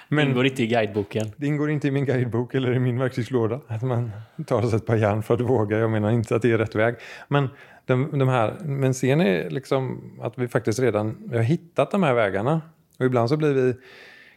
Men 0.10 0.28
Ingår 0.28 0.46
inte 0.46 0.64
i 0.64 0.68
guideboken. 0.68 1.32
det 1.38 1.48
ingår 1.48 1.70
inte 1.70 1.88
i 1.88 1.92
min 1.92 2.06
guidebok 2.06 2.56
eller 2.56 2.74
i 2.74 2.80
min 2.80 3.00
verktygslåda 3.00 3.60
att 3.68 3.82
man 3.82 4.12
tar 4.48 4.62
sig 4.62 4.78
ett 4.78 4.86
par 4.86 4.96
järn 4.96 5.24
för 5.24 5.34
att 5.34 5.42
våga. 5.42 5.78
Jag 5.78 5.92
menar 5.92 6.12
inte 6.12 6.36
att 6.36 6.42
det 6.42 6.52
är 6.52 6.58
rätt 6.58 6.76
väg. 6.76 6.96
Men, 7.28 7.50
de, 7.86 8.20
de 8.20 8.28
här, 8.28 8.54
men 8.64 8.94
ser 8.94 9.16
ni 9.16 9.50
liksom 9.50 10.02
att 10.22 10.38
vi 10.38 10.48
faktiskt 10.48 10.80
redan 10.80 11.18
vi 11.30 11.38
har 11.38 11.44
hittat 11.44 11.92
de 11.92 12.04
här 12.04 12.14
vägarna? 12.14 12.62
Och 13.00 13.06
ibland 13.06 13.30
så 13.30 13.38
blir 13.38 13.54
vi, 13.54 13.76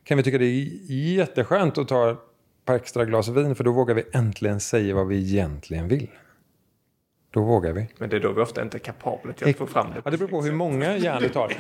kan 0.04 0.16
vi 0.16 0.22
tycka 0.22 0.38
det 0.38 0.44
är 0.44 0.68
jätteskönt 0.92 1.78
att 1.78 1.88
ta 1.88 2.10
ett 2.10 2.18
par 2.64 2.74
extra 2.74 3.04
glas 3.04 3.28
vin 3.28 3.54
för 3.54 3.64
då 3.64 3.72
vågar 3.72 3.94
vi 3.94 4.04
äntligen 4.12 4.60
säga 4.60 4.94
vad 4.94 5.06
vi 5.06 5.16
egentligen 5.16 5.88
vill. 5.88 6.08
Då 7.30 7.44
vågar 7.44 7.72
vi. 7.72 7.88
Men 7.98 8.10
det 8.10 8.16
är 8.16 8.20
då 8.20 8.32
vi 8.32 8.40
ofta 8.40 8.62
inte 8.62 8.76
är 8.76 8.78
kapabla 8.78 9.32
till 9.32 9.50
att 9.50 9.56
få 9.56 9.66
fram 9.66 9.86
det. 9.90 10.02
Ja, 10.04 10.10
det 10.10 10.18
beror 10.18 10.28
på 10.28 10.42
hur 10.42 10.52
många 10.52 10.96
järn 10.96 11.22
du 11.22 11.28
tar. 11.28 11.52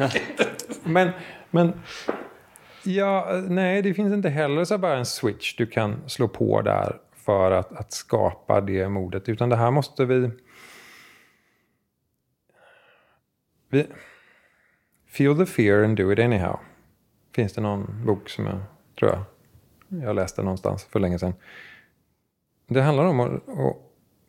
Men, 0.88 1.10
men 1.50 1.72
ja, 2.82 3.42
nej, 3.48 3.82
det 3.82 3.94
finns 3.94 4.12
inte 4.12 4.28
heller 4.28 4.64
så 4.64 4.78
bara 4.78 4.98
en 4.98 5.06
switch 5.06 5.56
du 5.56 5.66
kan 5.66 6.08
slå 6.08 6.28
på 6.28 6.62
där 6.62 7.00
för 7.14 7.50
att, 7.50 7.72
att 7.72 7.92
skapa 7.92 8.60
det 8.60 8.88
modet. 8.88 9.28
Utan 9.28 9.48
det 9.48 9.56
här 9.56 9.70
måste 9.70 10.04
vi... 10.04 10.30
vi 13.68 13.86
Feel 15.06 15.36
the 15.36 15.46
fear 15.46 15.84
and 15.84 15.96
do 15.96 16.12
it 16.12 16.18
anyhow. 16.18 16.58
Finns 17.34 17.52
det 17.52 17.60
någon 17.60 18.06
bok 18.06 18.28
som 18.28 18.46
jag 18.46 18.60
tror 18.98 19.10
jag, 19.10 19.24
jag 20.02 20.16
läste 20.16 20.42
någonstans 20.42 20.84
för 20.84 21.00
länge 21.00 21.18
sedan. 21.18 21.34
Det 22.66 22.82
handlar 22.82 23.04
om 23.04 23.20
att, 23.20 23.48
att, 23.48 23.76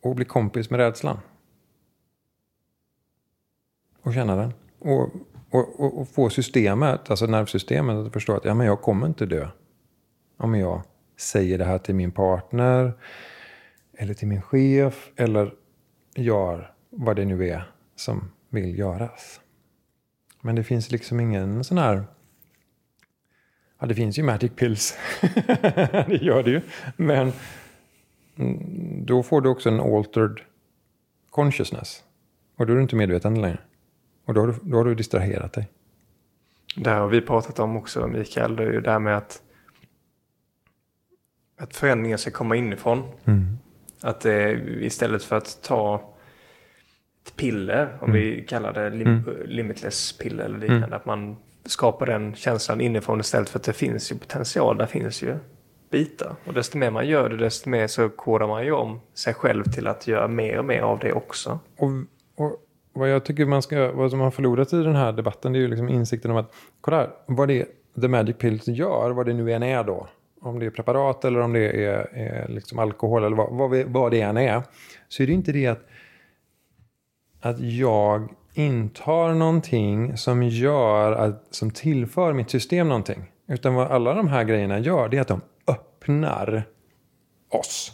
att 0.02 0.16
bli 0.16 0.24
kompis 0.24 0.70
med 0.70 0.80
rädslan 0.80 1.18
och 4.02 4.14
känna 4.14 4.36
den. 4.36 4.54
Och, 4.78 5.10
och, 5.50 5.80
och, 5.80 6.00
och 6.00 6.08
få 6.08 6.30
systemet, 6.30 7.10
alltså 7.10 7.26
nervsystemet 7.26 8.06
att 8.06 8.12
förstå 8.12 8.36
att 8.36 8.44
ja, 8.44 8.54
men 8.54 8.66
jag 8.66 8.80
kommer 8.80 9.06
inte 9.06 9.26
dö. 9.26 9.48
Om 10.36 10.54
jag 10.54 10.82
säger 11.16 11.58
det 11.58 11.64
här 11.64 11.78
till 11.78 11.94
min 11.94 12.12
partner 12.12 12.92
eller 13.98 14.14
till 14.14 14.28
min 14.28 14.42
chef 14.42 15.10
eller 15.16 15.54
gör 16.14 16.74
vad 16.90 17.16
det 17.16 17.24
nu 17.24 17.48
är 17.48 17.70
som 17.96 18.30
vill 18.48 18.78
göras. 18.78 19.40
Men 20.40 20.56
det 20.56 20.64
finns 20.64 20.90
liksom 20.90 21.20
ingen 21.20 21.64
sån 21.64 21.78
här... 21.78 22.04
Ja, 23.78 23.86
det 23.86 23.94
finns 23.94 24.18
ju 24.18 24.22
magic 24.22 24.52
pills. 24.56 24.98
det 26.06 26.18
gör 26.22 26.42
det 26.42 26.50
ju. 26.50 26.60
Men 26.96 27.32
mm, 28.36 29.06
då 29.06 29.22
får 29.22 29.40
du 29.40 29.48
också 29.48 29.68
en 29.68 29.80
altered 29.80 30.40
consciousness. 31.30 32.04
Och 32.56 32.66
då 32.66 32.72
är 32.72 32.76
du 32.76 32.82
inte 32.82 32.96
medveten 32.96 33.40
längre. 33.40 33.58
Och 34.30 34.34
då 34.34 34.40
har, 34.40 34.46
du, 34.46 34.54
då 34.62 34.76
har 34.76 34.84
du 34.84 34.94
distraherat 34.94 35.52
dig. 35.52 35.68
Det 36.76 36.90
har 36.90 37.08
vi 37.08 37.20
pratat 37.20 37.58
om 37.58 37.76
också, 37.76 38.06
Mikael. 38.06 38.56
Det 38.56 38.62
är 38.62 38.72
ju 38.72 38.80
det 38.80 38.90
här 38.90 38.98
med 38.98 39.16
att, 39.16 39.42
att 41.58 41.76
förändringen 41.76 42.18
ska 42.18 42.30
komma 42.30 42.56
inifrån. 42.56 43.02
Att 44.02 44.20
det, 44.20 44.52
istället 44.80 45.24
för 45.24 45.36
att 45.36 45.62
ta 45.62 46.14
ett 47.26 47.36
piller, 47.36 47.98
om 48.00 48.12
vi 48.12 48.44
kallar 48.48 48.72
det 48.72 48.90
lim, 48.90 49.24
limitless 49.44 50.18
piller 50.18 50.44
eller 50.44 50.58
liknande, 50.58 50.96
att 50.96 51.06
man 51.06 51.36
skapar 51.64 52.06
den 52.06 52.34
känslan 52.34 52.80
inifrån 52.80 53.20
istället 53.20 53.48
för 53.48 53.58
att 53.58 53.64
det 53.64 53.72
finns 53.72 54.12
ju 54.12 54.18
potential, 54.18 54.76
där 54.76 54.86
finns 54.86 55.22
ju 55.22 55.36
bitar. 55.90 56.36
Och 56.46 56.54
desto 56.54 56.78
mer 56.78 56.90
man 56.90 57.06
gör 57.06 57.28
det, 57.28 57.36
desto 57.36 57.70
mer 57.70 57.86
så 57.86 58.08
kodar 58.08 58.46
man 58.46 58.64
ju 58.64 58.72
om 58.72 59.00
sig 59.14 59.34
själv 59.34 59.64
till 59.64 59.86
att 59.86 60.06
göra 60.06 60.28
mer 60.28 60.58
och 60.58 60.64
mer 60.64 60.80
av 60.80 60.98
det 60.98 61.12
också. 61.12 61.58
Och 61.76 61.90
vad 62.92 63.10
jag 63.10 63.24
tycker 63.24 63.46
man 63.46 63.62
ska, 63.62 63.92
vad 63.92 64.10
som 64.10 64.20
har 64.20 64.30
förlorat 64.30 64.72
i 64.72 64.82
den 64.82 64.96
här 64.96 65.12
debatten 65.12 65.52
det 65.52 65.58
är 65.58 65.60
ju 65.60 65.68
liksom 65.68 65.88
insikten 65.88 66.30
om 66.30 66.36
att 66.36 66.52
kolla 66.80 66.96
här, 66.96 67.10
vad 67.26 67.48
det 67.48 67.66
The 68.00 68.08
Magic 68.08 68.36
Pills 68.38 68.68
gör, 68.68 69.10
vad 69.10 69.26
det 69.26 69.32
nu 69.32 69.52
än 69.52 69.62
är 69.62 69.84
då. 69.84 70.08
Om 70.40 70.58
det 70.58 70.66
är 70.66 70.70
preparat 70.70 71.24
eller 71.24 71.40
om 71.40 71.52
det 71.52 71.84
är, 71.84 72.14
är 72.14 72.48
liksom 72.48 72.78
alkohol 72.78 73.24
eller 73.24 73.36
vad, 73.36 73.52
vad, 73.52 73.70
vi, 73.70 73.84
vad 73.84 74.10
det 74.10 74.20
än 74.20 74.36
är. 74.36 74.62
Så 75.08 75.22
är 75.22 75.26
det 75.26 75.32
inte 75.32 75.52
det 75.52 75.66
att, 75.66 75.86
att 77.40 77.60
jag 77.60 78.28
intar 78.54 79.34
någonting 79.34 80.16
som 80.16 80.42
gör 80.42 81.12
att, 81.12 81.46
som 81.50 81.70
tillför 81.70 82.32
mitt 82.32 82.50
system 82.50 82.88
någonting. 82.88 83.30
Utan 83.48 83.74
vad 83.74 83.86
alla 83.86 84.14
de 84.14 84.28
här 84.28 84.44
grejerna 84.44 84.78
gör 84.78 85.08
det 85.08 85.16
är 85.16 85.20
att 85.20 85.28
de 85.28 85.40
öppnar 85.66 86.64
oss. 87.48 87.92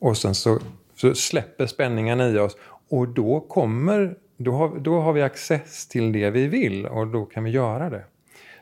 Och 0.00 0.16
sen 0.16 0.34
så, 0.34 0.58
så 0.98 1.14
släpper 1.14 1.66
spänningen 1.66 2.20
i 2.20 2.38
oss. 2.38 2.56
Och 2.88 3.08
då 3.08 3.40
kommer, 3.40 4.18
då 4.36 4.52
har, 4.52 4.78
då 4.78 5.00
har 5.00 5.12
vi 5.12 5.22
access 5.22 5.88
till 5.88 6.12
det 6.12 6.30
vi 6.30 6.46
vill 6.46 6.86
och 6.86 7.06
då 7.06 7.24
kan 7.24 7.44
vi 7.44 7.50
göra 7.50 7.90
det. 7.90 8.04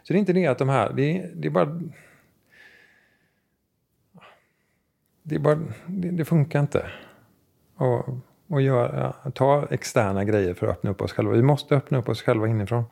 Så 0.03 0.13
det 0.13 0.17
är 0.17 0.21
inte 0.21 0.33
det 0.33 0.47
att 0.47 0.59
de 0.59 0.69
här, 0.69 0.93
det 0.93 1.19
är, 1.19 1.31
det 1.35 1.49
är 1.49 1.51
bara... 1.51 1.81
Det, 5.23 5.35
är 5.35 5.39
bara, 5.39 5.59
det, 5.87 6.11
det 6.11 6.25
funkar 6.25 6.61
inte. 6.61 6.87
Och, 7.77 8.09
och 8.49 8.63
göra, 8.63 9.13
ta 9.35 9.67
externa 9.71 10.25
grejer 10.25 10.55
för 10.55 10.67
att 10.67 10.77
öppna 10.77 10.91
upp 10.91 11.01
oss 11.01 11.13
själva. 11.13 11.33
Vi 11.33 11.43
måste 11.43 11.77
öppna 11.77 11.99
upp 11.99 12.09
oss 12.09 12.23
själva 12.23 12.49
inifrån. 12.49 12.85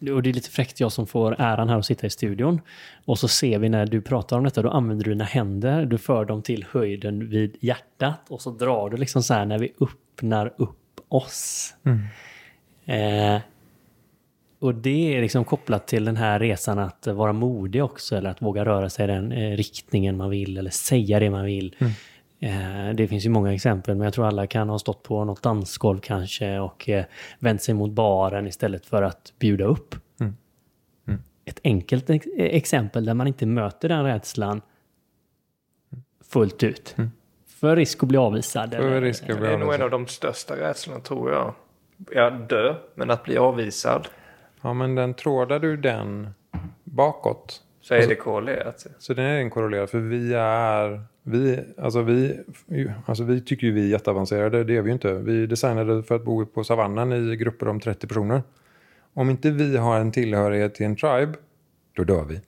Och 0.00 0.22
det 0.22 0.30
är 0.30 0.34
lite 0.34 0.50
fräckt 0.50 0.80
jag 0.80 0.92
som 0.92 1.06
får 1.06 1.36
äran 1.38 1.68
här 1.68 1.78
att 1.78 1.86
sitta 1.86 2.06
i 2.06 2.10
studion. 2.10 2.60
Och 3.04 3.18
så 3.18 3.28
ser 3.28 3.58
vi 3.58 3.68
när 3.68 3.86
du 3.86 4.00
pratar 4.00 4.38
om 4.38 4.44
detta, 4.44 4.62
då 4.62 4.70
använder 4.70 5.04
du 5.04 5.10
dina 5.10 5.24
händer, 5.24 5.86
du 5.86 5.98
för 5.98 6.24
dem 6.24 6.42
till 6.42 6.64
höjden 6.70 7.28
vid 7.28 7.56
hjärtat 7.60 8.20
och 8.28 8.40
så 8.40 8.50
drar 8.50 8.90
du 8.90 8.96
liksom 8.96 9.22
så 9.22 9.34
här 9.34 9.46
när 9.46 9.58
vi 9.58 9.72
öppnar 9.80 10.54
upp 10.56 11.00
oss. 11.08 11.74
Eh, 12.86 13.40
och 14.58 14.74
det 14.74 15.16
är 15.16 15.22
liksom 15.22 15.44
kopplat 15.44 15.86
till 15.86 16.04
den 16.04 16.16
här 16.16 16.38
resan 16.38 16.78
att 16.78 17.06
vara 17.06 17.32
modig 17.32 17.84
också, 17.84 18.16
eller 18.16 18.30
att 18.30 18.42
våga 18.42 18.64
röra 18.64 18.90
sig 18.90 19.04
i 19.04 19.06
den 19.06 19.32
eh, 19.32 19.56
riktningen 19.56 20.16
man 20.16 20.30
vill, 20.30 20.58
eller 20.58 20.70
säga 20.70 21.20
det 21.20 21.30
man 21.30 21.44
vill. 21.44 21.76
Eh, 21.78 21.88
det 22.94 23.08
finns 23.08 23.26
ju 23.26 23.30
många 23.30 23.54
exempel, 23.54 23.94
men 23.94 24.04
jag 24.04 24.14
tror 24.14 24.26
alla 24.26 24.46
kan 24.46 24.68
ha 24.68 24.78
stått 24.78 25.02
på 25.02 25.24
något 25.24 25.42
dansgolv 25.42 26.00
kanske 26.00 26.58
och 26.58 26.88
eh, 26.88 27.04
vänt 27.38 27.62
sig 27.62 27.74
mot 27.74 27.90
baren 27.90 28.46
istället 28.46 28.86
för 28.86 29.02
att 29.02 29.32
bjuda 29.38 29.64
upp. 29.64 29.94
Ett 31.48 31.60
enkelt 31.64 32.10
ex- 32.10 32.26
exempel 32.36 33.04
där 33.04 33.14
man 33.14 33.26
inte 33.26 33.46
möter 33.46 33.88
den 33.88 34.04
rädslan 34.04 34.60
fullt 36.24 36.62
ut. 36.62 36.96
För 37.46 37.76
risk 37.76 38.02
att 38.02 38.08
bli 38.08 38.18
avvisad. 38.18 38.70
För 38.70 39.00
risk 39.00 39.22
att 39.30 39.38
bli 39.38 39.46
Det 39.48 39.54
är 39.54 39.58
nog 39.58 39.74
en 39.74 39.82
av 39.82 39.90
de 39.90 40.06
största 40.06 40.56
rädslorna 40.56 41.00
tror 41.00 41.32
jag. 41.32 41.54
Ja, 42.10 42.30
dö, 42.30 42.74
men 42.94 43.10
att 43.10 43.22
bli 43.24 43.36
avvisad 43.38 44.08
Ja, 44.62 44.72
men 44.72 44.94
den 44.94 45.14
trådar 45.14 45.58
du 45.58 45.76
den 45.76 46.28
bakåt. 46.84 47.62
så 47.80 47.94
är 47.94 48.08
det 48.08 48.14
korrelerat. 48.14 48.86
Så 48.98 49.14
den 49.14 49.24
är 49.24 49.38
en 49.38 49.50
korrelerad. 49.50 49.90
För 49.90 49.98
vi 49.98 50.34
är... 50.34 51.04
Vi, 51.28 51.64
alltså 51.78 52.02
vi, 52.02 52.40
alltså 53.06 53.24
vi 53.24 53.40
tycker 53.40 53.66
ju 53.66 53.72
vi 53.72 53.84
är 53.84 53.88
jätteavancerade. 53.88 54.64
Det 54.64 54.76
är 54.76 54.82
vi 54.82 54.88
ju 54.88 54.92
inte. 54.92 55.14
Vi 55.14 55.46
designade 55.46 56.02
för 56.02 56.14
att 56.14 56.24
bo 56.24 56.46
på 56.46 56.64
savannen 56.64 57.12
i 57.12 57.36
grupper 57.36 57.68
om 57.68 57.80
30 57.80 58.06
personer. 58.06 58.42
Om 59.14 59.30
inte 59.30 59.50
vi 59.50 59.76
har 59.76 60.00
en 60.00 60.12
tillhörighet 60.12 60.74
till 60.74 60.86
en 60.86 60.96
tribe, 60.96 61.34
då 61.92 62.04
dör 62.04 62.24
vi. 62.24 62.40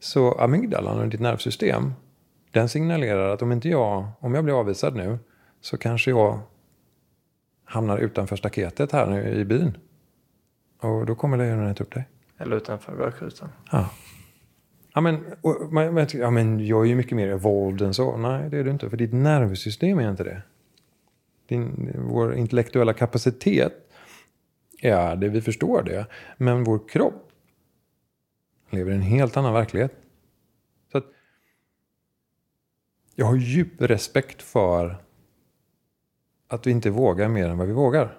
Så 0.00 0.32
amygdalan 0.32 0.98
och 0.98 1.08
ditt 1.08 1.20
nervsystem, 1.20 1.92
den 2.50 2.68
signalerar 2.68 3.28
att 3.28 3.42
om 3.42 3.52
inte 3.52 3.68
jag, 3.68 4.06
om 4.20 4.34
jag 4.34 4.44
blir 4.44 4.60
avvisad 4.60 4.96
nu, 4.96 5.18
så 5.60 5.76
kanske 5.76 6.10
jag 6.10 6.38
hamnar 7.64 7.98
utanför 7.98 8.36
staketet 8.36 8.92
här 8.92 9.06
nu 9.06 9.34
i 9.34 9.44
byn. 9.44 9.76
Och 10.80 11.06
då 11.06 11.14
kommer 11.14 11.36
lejonet 11.36 11.80
upp 11.80 11.94
dig. 11.94 12.08
Eller 12.38 12.56
utanför 12.56 12.92
rökrutan. 12.92 13.48
Ja. 13.70 13.90
Ja 14.94 15.00
men, 15.00 15.24
och, 15.40 15.72
man, 15.72 15.94
man, 15.94 16.06
ja 16.12 16.30
men 16.30 16.66
jag 16.66 16.82
är 16.82 16.88
ju 16.88 16.94
mycket 16.94 17.16
mer 17.16 17.28
evolved 17.28 17.86
än 17.86 17.94
så. 17.94 18.16
Nej, 18.16 18.50
det 18.50 18.58
är 18.58 18.64
du 18.64 18.70
inte. 18.70 18.90
För 18.90 18.96
ditt 18.96 19.12
nervsystem 19.12 19.98
är 19.98 20.10
inte 20.10 20.24
det. 20.24 20.42
Din, 21.46 21.92
vår 22.08 22.34
intellektuella 22.34 22.92
kapacitet 22.92 23.72
är 24.80 25.16
det, 25.16 25.28
vi 25.28 25.40
förstår 25.40 25.82
det. 25.82 26.06
Men 26.36 26.64
vår 26.64 26.88
kropp 26.88 27.32
lever 28.70 28.92
i 28.92 28.94
en 28.94 29.02
helt 29.02 29.36
annan 29.36 29.52
verklighet. 29.52 29.92
Så 30.92 30.98
att 30.98 31.06
jag 33.14 33.26
har 33.26 33.36
djup 33.36 33.82
respekt 33.82 34.42
för 34.42 35.04
att 36.48 36.66
vi 36.66 36.70
inte 36.70 36.90
vågar 36.90 37.28
mer 37.28 37.48
än 37.48 37.58
vad 37.58 37.66
vi 37.66 37.72
vågar. 37.72 38.18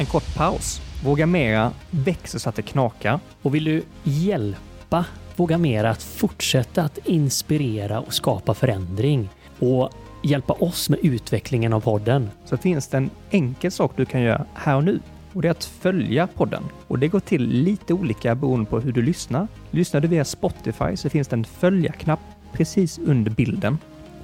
En 0.00 0.06
kort 0.06 0.34
paus. 0.34 0.80
Våga 1.04 1.26
Mera 1.26 1.72
växer 1.90 2.38
så 2.38 2.48
att 2.48 2.54
det 2.54 2.62
knakar. 2.62 3.20
Och 3.42 3.54
vill 3.54 3.64
du 3.64 3.82
hjälpa 4.04 5.04
Våga 5.36 5.58
Mera 5.58 5.90
att 5.90 6.02
fortsätta 6.02 6.82
att 6.82 6.98
inspirera 7.04 8.00
och 8.00 8.14
skapa 8.14 8.54
förändring 8.54 9.28
och 9.58 9.90
hjälpa 10.22 10.52
oss 10.52 10.88
med 10.88 10.98
utvecklingen 11.02 11.72
av 11.72 11.80
podden? 11.80 12.30
Så 12.44 12.56
finns 12.56 12.88
det 12.88 12.96
en 12.96 13.10
enkel 13.30 13.70
sak 13.70 13.92
du 13.96 14.04
kan 14.04 14.20
göra 14.20 14.44
här 14.54 14.76
och 14.76 14.84
nu 14.84 15.00
och 15.32 15.42
det 15.42 15.48
är 15.48 15.52
att 15.52 15.64
följa 15.64 16.26
podden. 16.26 16.62
Och 16.88 16.98
det 16.98 17.08
går 17.08 17.20
till 17.20 17.48
lite 17.48 17.94
olika 17.94 18.34
beroende 18.34 18.70
på 18.70 18.80
hur 18.80 18.92
du 18.92 19.02
lyssnar. 19.02 19.48
Lyssnar 19.70 20.00
du 20.00 20.08
via 20.08 20.24
Spotify 20.24 20.96
så 20.96 21.10
finns 21.10 21.28
det 21.28 21.36
en 21.36 21.44
följa-knapp 21.44 22.20
precis 22.52 22.98
under 22.98 23.30
bilden. 23.30 23.78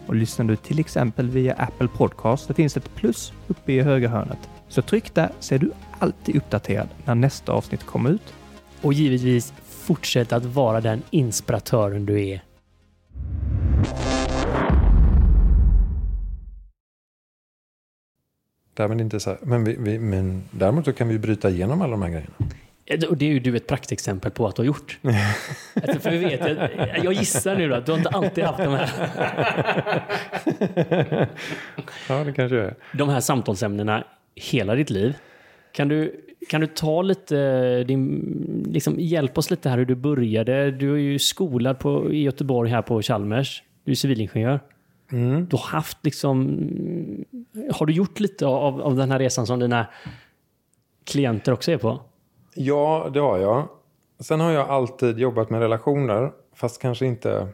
Och 0.07 0.15
lyssnar 0.15 0.45
du 0.45 0.57
till 0.57 0.79
exempel 0.79 1.31
via 1.31 1.55
Apple 1.55 1.89
Podcast 1.89 2.47
så 2.47 2.55
finns 2.55 2.75
det 2.75 2.81
ett 2.81 2.95
plus 2.95 3.33
uppe 3.49 3.73
i 3.73 3.81
högra 3.81 4.09
hörnet. 4.09 4.39
Så 4.77 4.83
tryck 4.83 5.15
där 5.15 5.31
så 5.41 5.55
är 5.55 5.59
du 5.59 5.73
alltid 5.99 6.37
uppdaterad 6.37 6.89
när 7.05 7.15
nästa 7.15 7.53
avsnitt 7.53 7.85
kommer 7.85 8.11
ut. 8.11 8.35
Och 8.83 8.93
givetvis 8.93 9.53
fortsätt 9.67 10.33
att 10.33 10.45
vara 10.45 10.81
den 10.81 11.03
inspiratören 11.11 12.07
du 12.07 12.29
är. 12.29 12.43
Därmed 18.75 19.01
inte 19.01 19.21
så 19.21 19.31
här, 19.31 19.39
men, 19.43 19.65
vi, 19.65 19.77
vi, 19.79 19.99
men 19.99 20.43
däremot 20.51 20.85
så 20.85 20.93
kan 20.93 21.09
vi 21.09 21.19
bryta 21.19 21.51
igenom 21.51 21.83
alla 21.83 21.91
de 21.91 22.03
här 22.03 22.11
grejerna. 22.11 23.09
Och 23.09 23.17
det 23.17 23.25
är 23.25 23.31
ju 23.31 23.41
du 23.41 23.57
ett 23.57 23.67
praktexempel 23.67 24.31
på 24.31 24.47
att 24.47 24.57
du 24.57 24.63
har 24.63 24.67
gjort. 24.67 24.99
alltså, 25.75 26.01
för 26.01 26.11
vi 26.11 26.19
vet, 26.19 26.41
jag, 26.41 27.05
jag 27.05 27.13
gissar 27.13 27.57
nu 27.57 27.69
då 27.69 27.75
att 27.75 27.87
du 27.87 27.93
har 27.93 27.99
inte 27.99 28.11
alltid 28.11 28.45
haft 28.45 28.59
de 28.59 28.75
här... 28.75 28.91
ja, 32.09 32.25
det 32.25 32.33
kanske 32.33 32.57
är. 32.57 32.75
De 32.93 33.09
här 33.09 33.21
samtalsämnena 33.21 34.05
hela 34.37 34.75
ditt 34.75 34.91
liv. 34.91 35.17
Kan 35.73 35.89
du, 35.89 36.25
kan 36.49 36.61
du 36.61 36.67
ta 36.67 37.03
lite, 37.03 37.85
din, 37.85 38.67
liksom, 38.71 38.95
hjälp 38.99 39.39
oss 39.39 39.51
lite 39.51 39.69
här 39.69 39.79
hur 39.79 39.85
du 39.85 39.95
började. 39.95 40.71
Du 40.71 40.93
är 40.93 40.99
ju 40.99 41.19
skolad 41.19 41.79
på, 41.79 42.13
i 42.13 42.23
Göteborg 42.23 42.71
här 42.71 42.83
på 42.83 43.03
Chalmers. 43.03 43.63
Du 43.85 43.93
är 43.93 43.97
civilingenjör. 43.97 44.61
Mm. 45.13 45.47
Du 45.47 45.57
har 45.57 45.65
haft 45.65 46.05
liksom, 46.05 46.47
har 47.75 47.87
du 47.87 47.93
gjort 47.93 48.21
lite 48.21 48.47
av, 48.47 48.81
av 48.83 48.97
den 48.97 49.11
här 49.11 49.19
resan 49.19 49.47
som 49.47 49.59
dina 49.59 49.87
klienter 51.05 51.53
också 51.53 51.73
är 51.73 51.79
på? 51.79 52.01
Ja, 52.55 53.11
det 53.15 53.21
har 53.21 53.39
jag. 53.39 53.69
Sen 54.21 54.41
har 54.41 54.53
jag 54.53 54.69
alltid 54.69 55.19
jobbat 55.19 55.51
med 55.51 55.61
relationer, 55.61 56.33
fast 56.55 56.83
kanske 56.83 57.07
inte, 57.07 57.49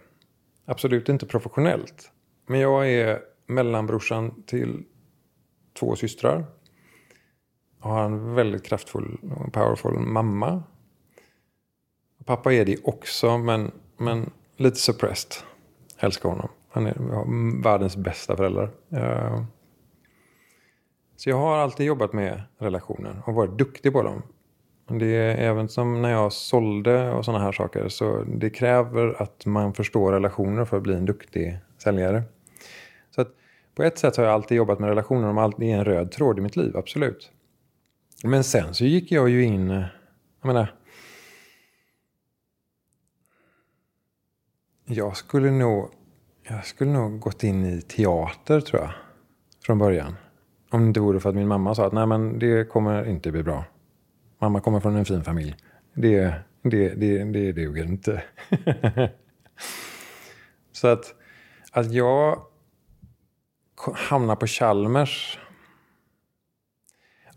absolut 0.64 1.08
inte 1.08 1.26
professionellt. 1.26 2.10
Men 2.46 2.60
jag 2.60 2.90
är 2.90 3.18
mellanbrorsan 3.46 4.42
till 4.46 4.82
två 5.78 5.96
systrar. 5.96 6.44
Har 7.82 8.04
en 8.04 8.34
väldigt 8.34 8.64
kraftfull 8.64 9.18
och 9.36 9.52
powerful 9.52 9.98
mamma. 9.98 10.62
Pappa 12.24 12.52
är 12.52 12.64
det 12.64 12.76
också, 12.84 13.38
men, 13.38 13.70
men 13.96 14.30
lite 14.56 14.76
suppressed. 14.76 15.32
Älskar 15.98 16.28
honom. 16.28 16.48
Han 16.70 16.86
är 16.86 17.62
världens 17.62 17.96
bästa 17.96 18.36
förälder. 18.36 18.70
Eh, 18.90 19.42
så 21.16 21.30
jag 21.30 21.36
har 21.36 21.56
alltid 21.56 21.86
jobbat 21.86 22.12
med 22.12 22.42
relationer 22.58 23.22
och 23.26 23.34
varit 23.34 23.58
duktig 23.58 23.92
på 23.92 24.02
dem. 24.02 24.22
Det 24.88 25.06
är 25.06 25.36
även 25.36 25.68
som 25.68 26.02
när 26.02 26.10
jag 26.10 26.32
sålde 26.32 27.12
och 27.12 27.24
sådana 27.24 27.44
här 27.44 27.52
saker. 27.52 27.88
Så 27.88 28.24
det 28.26 28.50
kräver 28.50 29.22
att 29.22 29.46
man 29.46 29.74
förstår 29.74 30.12
relationer 30.12 30.64
för 30.64 30.76
att 30.76 30.82
bli 30.82 30.94
en 30.94 31.04
duktig 31.04 31.58
säljare. 31.78 32.22
Så 33.10 33.20
att 33.20 33.28
på 33.74 33.82
ett 33.82 33.98
sätt 33.98 34.16
har 34.16 34.24
jag 34.24 34.32
alltid 34.32 34.56
jobbat 34.56 34.78
med 34.78 34.88
relationer. 34.88 35.52
De 35.58 35.66
är 35.66 35.78
en 35.78 35.84
röd 35.84 36.12
tråd 36.12 36.38
i 36.38 36.42
mitt 36.42 36.56
liv, 36.56 36.76
absolut. 36.76 37.32
Men 38.24 38.44
sen 38.44 38.74
så 38.74 38.84
gick 38.84 39.12
jag 39.12 39.28
ju 39.28 39.44
in... 39.44 39.70
Eh, 39.70 39.84
jag 40.40 40.46
menar... 40.46 40.74
Jag 44.84 45.16
skulle 45.16 45.50
nog... 45.50 45.90
Jag 46.48 46.66
skulle 46.66 46.90
nog 46.90 47.20
gått 47.20 47.42
in 47.44 47.64
i 47.64 47.82
teater, 47.82 48.60
tror 48.60 48.82
jag. 48.82 48.90
Från 49.64 49.78
början. 49.78 50.16
Om 50.70 50.80
det 50.80 50.86
inte 50.86 51.00
vore 51.00 51.20
för 51.20 51.28
att 51.28 51.34
min 51.34 51.48
mamma 51.48 51.74
sa 51.74 51.86
att 51.86 51.92
nej 51.92 52.06
men 52.06 52.38
det 52.38 52.68
kommer 52.68 53.08
inte 53.08 53.32
bli 53.32 53.42
bra. 53.42 53.64
Mamma 54.38 54.60
kommer 54.60 54.80
från 54.80 54.96
en 54.96 55.04
fin 55.04 55.24
familj. 55.24 55.56
Det, 55.94 56.34
det, 56.62 56.88
det, 56.88 57.24
det 57.24 57.52
duger 57.52 57.84
inte. 57.84 58.22
Så 60.72 60.88
att, 60.88 61.14
att 61.72 61.92
jag 61.92 62.42
hamnar 63.94 64.36
på 64.36 64.46
Chalmers. 64.46 65.38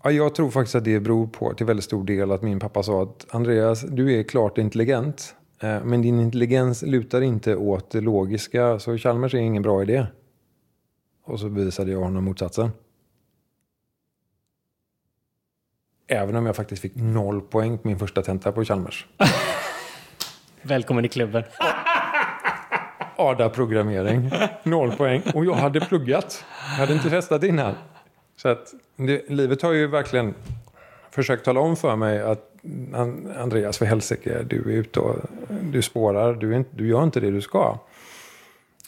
Ja, 0.05 0.11
jag 0.11 0.35
tror 0.35 0.51
faktiskt 0.51 0.75
att 0.75 0.83
det 0.83 0.99
beror 0.99 1.27
på 1.27 1.53
till 1.53 1.65
väldigt 1.65 1.85
stor 1.85 2.03
del 2.03 2.31
att 2.31 2.41
min 2.41 2.59
pappa 2.59 2.83
sa 2.83 3.03
att 3.03 3.25
Andreas, 3.29 3.81
du 3.81 4.19
är 4.19 4.23
klart 4.23 4.57
intelligent. 4.57 5.35
Eh, 5.61 5.83
men 5.83 6.01
din 6.01 6.19
intelligens 6.19 6.81
lutar 6.81 7.21
inte 7.21 7.55
åt 7.55 7.91
det 7.91 8.01
logiska, 8.01 8.79
så 8.79 8.97
Chalmers 8.97 9.33
är 9.33 9.37
ingen 9.37 9.63
bra 9.63 9.81
idé. 9.81 10.05
Och 11.23 11.39
så 11.39 11.49
bevisade 11.49 11.91
jag 11.91 11.99
honom 11.99 12.23
motsatsen. 12.23 12.71
Även 16.07 16.35
om 16.35 16.45
jag 16.45 16.55
faktiskt 16.55 16.81
fick 16.81 16.95
noll 16.95 17.41
poäng 17.41 17.77
på 17.77 17.87
min 17.87 17.99
första 17.99 18.21
tenta 18.21 18.51
på 18.51 18.65
Chalmers. 18.65 19.07
Välkommen 20.61 21.05
i 21.05 21.07
klubben. 21.07 21.43
ADA-programmering. 23.15 24.31
Noll 24.63 24.91
poäng. 24.91 25.21
Och 25.33 25.45
jag 25.45 25.55
hade 25.55 25.79
pluggat. 25.79 26.45
Jag 26.71 26.77
hade 26.77 26.93
inte 26.93 27.09
testat 27.09 27.43
innan. 27.43 27.75
Så 28.35 28.49
att 28.49 28.73
det, 28.95 29.29
livet 29.29 29.61
har 29.61 29.71
ju 29.71 29.87
verkligen 29.87 30.33
försökt 31.11 31.45
tala 31.45 31.59
om 31.59 31.75
för 31.75 31.95
mig 31.95 32.21
att 32.21 32.51
Andreas, 33.37 33.77
för 33.77 33.85
helsike, 33.85 34.43
du 34.43 34.61
är 34.61 34.75
ute 34.75 34.99
och 34.99 35.15
du 35.61 35.81
spårar. 35.81 36.33
Du, 36.33 36.53
är 36.53 36.57
inte, 36.57 36.75
du 36.75 36.87
gör 36.87 37.03
inte 37.03 37.19
det 37.19 37.31
du 37.31 37.41
ska. 37.41 37.79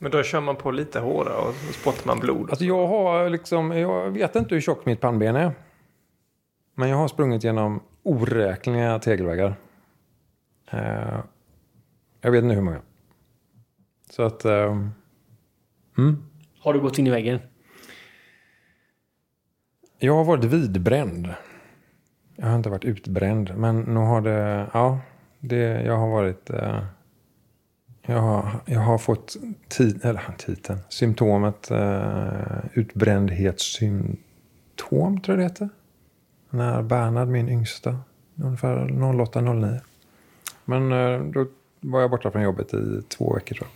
Men 0.02 0.12
då 0.12 0.24
kör 0.24 0.42
man 0.42 0.56
på 0.56 0.72
lite 0.72 1.00
hårdare 1.00 1.36
och 1.36 1.54
så 1.54 1.74
spottar 1.74 2.08
man 2.08 2.20
blod. 2.20 2.50
Alltså 2.50 2.66
jag 2.66 2.88
har 2.88 3.30
liksom, 3.30 3.72
jag 3.72 4.12
vet 4.12 4.36
inte 4.36 4.56
hur 4.56 4.62
tjockt 4.62 4.86
mitt 4.86 5.02
pannben 5.02 5.36
är. 5.36 5.52
Men 6.76 6.90
jag 6.90 6.98
har 6.98 7.08
sprungit 7.08 7.44
genom 7.44 7.80
oräkneliga 8.04 9.00
tegelväggar. 9.00 9.56
Uh, 10.74 11.20
jag 12.22 12.32
vet 12.32 12.44
inte 12.44 12.56
hur 12.56 12.62
många. 12.62 12.82
Så 14.10 14.24
att... 14.24 14.46
Uh, 14.46 14.90
mm. 15.98 16.24
Har 16.60 16.74
du 16.74 16.80
gått 16.80 16.98
in 16.98 17.08
i 17.08 17.10
väggen? 17.10 17.40
Jag 20.00 20.16
har 20.16 20.24
varit 20.24 20.44
vidbränd. 20.44 21.34
Jag 22.36 22.48
har 22.48 22.56
inte 22.56 22.70
varit 22.70 22.86
utbränd. 22.86 23.58
Men 23.58 23.82
nu 23.82 24.00
har 24.00 24.22
det... 24.22 24.70
Ja, 24.74 25.00
det, 25.40 25.82
jag 25.82 25.98
har 25.98 26.08
varit... 26.08 26.50
Eh, 26.50 26.84
jag, 28.02 28.22
har, 28.22 28.50
jag 28.66 28.80
har 28.80 28.98
fått 28.98 29.36
tid, 29.68 30.06
eller, 30.06 30.22
titeln, 30.38 30.80
symptomet 30.90 31.72
eh, 31.72 32.66
utbrändhetssymptom, 32.74 35.22
tror 35.22 35.24
jag 35.28 35.38
det 35.38 35.44
heter 35.44 35.70
när 36.50 36.82
Bernhard, 36.82 37.28
min 37.28 37.50
yngsta, 37.50 38.00
ungefär 38.36 38.78
08-09. 38.78 39.80
Men 40.66 40.92
eh, 40.92 41.22
då 41.22 41.46
var 41.80 42.02
jag 42.02 42.12
borta 42.12 42.32
från 42.32 42.42
jobbet 42.42 42.74
i 42.74 43.02
två 43.08 43.34
veckor 43.34 43.56
tror 43.56 43.68
jag. 43.68 43.74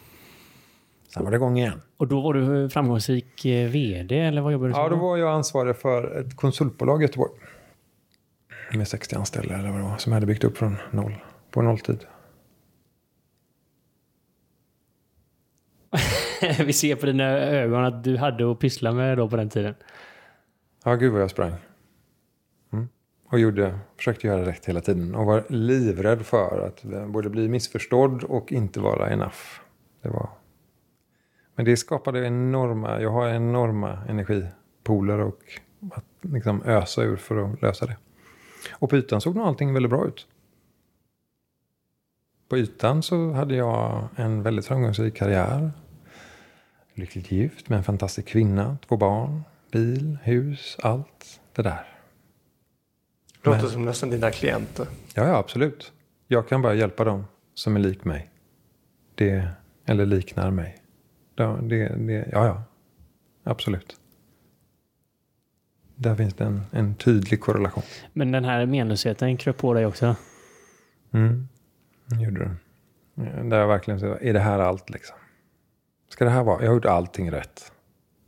Sen 1.14 1.24
var 1.24 1.32
det 1.32 1.38
igång 1.38 1.58
igen. 1.58 1.82
Och 2.02 2.08
då 2.08 2.22
var 2.22 2.34
du 2.34 2.70
framgångsrik 2.70 3.46
eh, 3.46 3.70
VD 3.70 4.20
eller 4.20 4.42
vad 4.42 4.54
jobbade 4.54 4.70
du 4.70 4.74
som? 4.74 4.84
Ja, 4.84 4.90
då 4.90 4.96
var 4.96 5.18
jag 5.18 5.34
ansvarig 5.34 5.76
för 5.76 6.20
ett 6.20 6.36
konsultbolag 6.36 7.02
i 7.02 7.06
Göteborg. 7.06 7.32
Med 8.74 8.88
60 8.88 9.16
anställda 9.16 9.58
eller 9.58 9.70
vad 9.70 9.80
det 9.80 9.84
var. 9.84 9.98
Som 9.98 10.12
jag 10.12 10.16
hade 10.16 10.26
byggt 10.26 10.44
upp 10.44 10.58
från 10.58 10.78
noll. 10.92 11.16
På 11.52 11.62
nolltid. 11.62 12.06
Vi 16.66 16.74
ser 16.74 16.96
på 16.96 17.06
dina 17.06 17.24
ögon 17.40 17.86
att 17.86 18.04
du 18.04 18.18
hade 18.18 18.52
att 18.52 18.60
pyssla 18.60 18.92
med 18.92 19.18
då 19.18 19.30
på 19.30 19.36
den 19.36 19.50
tiden. 19.50 19.76
Ja, 20.84 20.96
gud 20.96 21.14
vad 21.14 21.22
jag 21.22 21.32
sprang. 21.32 21.54
Och 23.26 23.40
gjorde, 23.40 23.80
försökte 23.98 24.28
göra 24.28 24.46
rätt 24.46 24.66
hela 24.66 24.82
tiden. 24.82 25.16
Och 25.16 25.26
var 25.26 25.44
livrädd 25.50 26.26
för 26.26 26.68
att 26.68 26.84
både 27.08 27.30
bli 27.30 27.50
missförstådd 27.50 28.24
och 28.24 28.52
inte 28.52 28.80
vara 28.80 29.10
enough. 29.10 29.38
Det 30.02 30.10
var... 30.10 30.30
Men 31.56 31.66
det 31.66 31.78
skapade 31.78 32.26
enorma, 32.28 33.02
jag 33.02 33.10
har 33.12 33.30
enorma 33.30 34.00
energipooler 34.10 35.20
och 35.20 35.40
att 35.92 36.06
liksom 36.22 36.64
ösa 36.66 37.04
ur 37.04 37.16
för 37.18 37.54
att 37.54 37.62
lösa 37.62 37.86
det. 37.86 37.98
Och 38.72 38.90
på 38.90 38.98
ytan 38.98 39.22
såg 39.22 39.36
nog 39.36 39.48
allting 39.48 39.74
väldigt 39.74 39.90
bra 39.90 40.08
ut. 40.08 40.28
På 42.50 42.58
ytan 42.58 43.04
så 43.04 43.32
hade 43.32 43.56
jag 43.56 44.08
en 44.16 44.44
väldigt 44.44 44.66
framgångsrik 44.66 45.16
karriär. 45.16 45.72
Lyckligt 46.94 47.32
gift 47.32 47.70
med 47.70 47.78
en 47.78 47.84
fantastisk 47.84 48.28
kvinna, 48.28 48.78
två 48.88 48.98
barn, 48.98 49.44
bil, 49.72 50.18
hus, 50.24 50.78
allt 50.84 51.40
det 51.56 51.62
där. 51.62 51.88
Låter 53.44 53.62
Men- 53.62 53.70
som 53.70 53.86
nästan 53.86 54.10
dina 54.10 54.32
klienter. 54.32 54.88
Ja, 55.16 55.28
ja, 55.28 55.38
absolut. 55.38 55.92
Jag 56.28 56.48
kan 56.48 56.62
bara 56.62 56.74
hjälpa 56.74 57.04
dem 57.04 57.26
som 57.54 57.76
är 57.76 57.80
lik 57.80 58.04
mig. 58.06 58.30
Det, 59.16 59.48
eller 59.86 60.06
liknar 60.06 60.52
mig. 60.52 60.78
Det, 61.36 61.96
det, 61.98 62.30
ja, 62.32 62.46
ja. 62.46 62.64
Absolut. 63.44 64.00
Där 65.96 66.16
finns 66.16 66.34
det 66.34 66.44
en, 66.44 66.62
en 66.72 66.96
tydlig 66.96 67.42
korrelation. 67.42 67.84
Men 68.14 68.32
den 68.32 68.46
här 68.46 68.66
menlösheten 68.66 69.38
kröp 69.38 69.58
på 69.58 69.74
dig 69.74 69.86
också. 69.86 70.16
Mm. 71.12 71.48
Det 72.06 72.24
gjorde 72.24 72.40
den. 72.40 73.50
Där 73.50 73.60
jag 73.60 73.68
verkligen 73.68 74.00
så, 74.00 74.18
är 74.22 74.34
det 74.34 74.40
här 74.40 74.60
allt 74.60 74.90
liksom? 74.90 75.16
Ska 76.10 76.26
det 76.26 76.32
här 76.32 76.44
vara? 76.44 76.62
Jag 76.62 76.68
har 76.68 76.76
gjort 76.76 76.86
allting 76.86 77.32
rätt. 77.32 77.72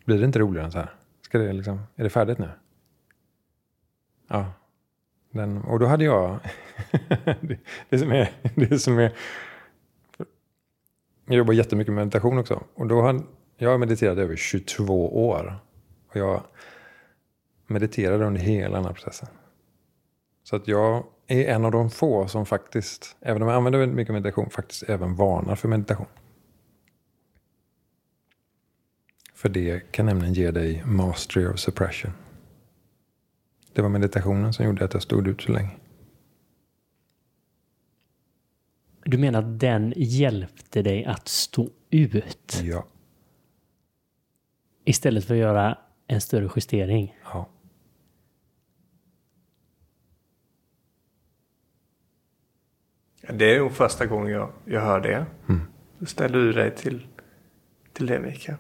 Blir 0.06 0.20
det 0.20 0.26
inte 0.26 0.40
roligare 0.40 0.66
än 0.66 0.72
så 0.72 0.78
här? 0.78 0.94
Ska 1.22 1.38
det 1.38 1.54
liksom, 1.54 1.82
är 1.96 2.04
det 2.04 2.10
färdigt 2.10 2.38
nu? 2.38 2.50
Ja. 4.28 4.54
Den, 5.32 5.58
och 5.58 5.80
då 5.80 5.86
hade 5.86 6.04
jag... 6.04 6.40
det, 7.42 7.60
det, 7.90 8.00
som 8.00 8.12
är, 8.12 8.30
det 8.56 8.80
som 8.80 9.00
är... 9.00 9.14
Jag 11.26 11.36
jobbar 11.36 11.54
jättemycket 11.54 11.94
med 11.94 12.06
meditation 12.06 12.38
också. 12.38 12.64
Och 12.74 12.88
då 12.88 13.02
har 13.02 13.22
jag 13.58 13.70
har 13.70 13.78
mediterat 13.78 14.18
i 14.18 14.22
över 14.22 14.36
22 14.36 15.28
år. 15.28 15.60
Och 16.10 16.16
jag 16.16 16.44
mediterade 17.68 18.26
under 18.26 18.42
hela 18.42 18.76
den 18.76 18.86
här 18.86 18.94
processen. 18.94 19.28
Så 20.44 20.56
att 20.56 20.68
jag 20.68 21.04
är 21.28 21.46
en 21.46 21.66
av 21.66 21.72
de 21.72 21.90
få 21.90 22.28
som 22.28 22.46
faktiskt, 22.46 23.16
även 23.22 23.42
om 23.42 23.48
jag 23.48 23.58
använder 23.58 23.80
väldigt 23.80 23.96
mycket 23.96 24.14
meditation, 24.14 24.50
faktiskt 24.50 24.84
även 24.84 25.16
varnar 25.16 25.56
för 25.56 25.68
meditation. 25.68 26.08
För 29.34 29.50
det 29.50 29.92
kan 29.92 30.06
nämligen 30.06 30.34
ge 30.34 30.52
dig 30.52 30.84
mastery 30.86 31.48
of 31.48 31.60
suppression. 31.60 32.12
Det 33.74 33.82
var 33.82 33.90
meditationen 33.90 34.54
som 34.54 34.66
gjorde 34.66 34.86
att 34.86 34.94
jag 34.94 35.04
stod 35.04 35.28
ut 35.28 35.42
så 35.42 35.52
länge. 35.52 35.72
Du 39.06 39.18
menar 39.18 39.40
att 39.40 39.60
den 39.60 39.94
hjälpte 39.96 40.82
dig 40.82 41.06
att 41.06 41.28
stå 41.28 41.70
ut 41.90 42.62
Ja. 42.64 42.86
istället 44.86 45.26
för 45.26 45.34
att 45.34 45.40
göra 45.40 45.78
en 46.08 46.22
större 46.22 46.50
justering? 46.56 47.18
ja. 47.24 47.50
Det 53.34 53.56
är 53.56 53.60
nog 53.60 53.72
första 53.72 54.06
gången 54.06 54.32
jag, 54.32 54.52
jag 54.66 54.82
hör 54.82 55.00
det. 55.02 55.26
Mm. 55.50 55.62
Då 56.00 56.06
ställer 56.06 56.40
du 56.40 56.54
dig 56.54 56.76
till, 56.76 57.08
till 57.94 58.06
det 58.06 58.20
Mikael. 58.20 58.58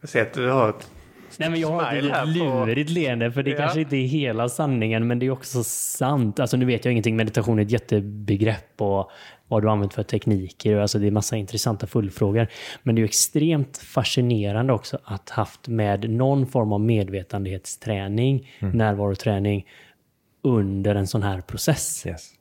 Jag 0.00 0.08
ser 0.10 0.22
att 0.22 0.32
du 0.34 0.48
har 0.50 0.68
ett... 0.70 0.90
Nej, 1.38 1.50
men 1.50 1.60
jag 1.60 1.68
har 1.70 1.92
ett 1.94 2.04
litet 2.04 2.22
på- 2.22 2.26
lurigt 2.64 2.90
leende 2.90 3.32
för 3.32 3.42
det 3.42 3.50
Ja. 3.50 3.56
kanske 3.56 3.80
inte 3.80 3.96
är 3.96 4.06
hela 4.06 4.48
sanningen 4.48 5.06
men 5.06 5.18
det 5.18 5.26
är 5.26 5.30
också 5.30 5.64
sant. 5.64 6.40
Alltså 6.40 6.56
nu 6.56 6.64
vet 6.64 6.84
jag 6.84 6.92
ingenting, 6.92 7.16
meditation 7.16 7.58
är 7.58 7.62
ett 7.62 7.70
jättebegrepp 7.70 8.80
och 8.80 9.10
vad 9.48 9.62
du 9.62 9.70
använt 9.70 9.94
för 9.94 10.02
tekniker 10.02 10.76
alltså 10.76 10.98
det 10.98 11.06
är 11.06 11.10
massa 11.10 11.36
intressanta 11.36 11.86
fullfrågor. 11.86 12.48
Men 12.82 12.94
det 12.94 13.02
är 13.02 13.04
extremt 13.04 13.78
fascinerande 13.78 14.72
också 14.72 14.98
att 15.04 15.30
haft 15.30 15.68
med 15.68 16.10
någon 16.10 16.46
form 16.46 16.72
av 16.72 16.80
medvetenhetsträning, 16.80 18.48
närvaroträning 18.60 19.66
under 20.42 20.94
en 20.94 21.06
sån 21.06 21.22
här 21.22 21.40
process. 21.40 22.06
Yes. 22.06 22.32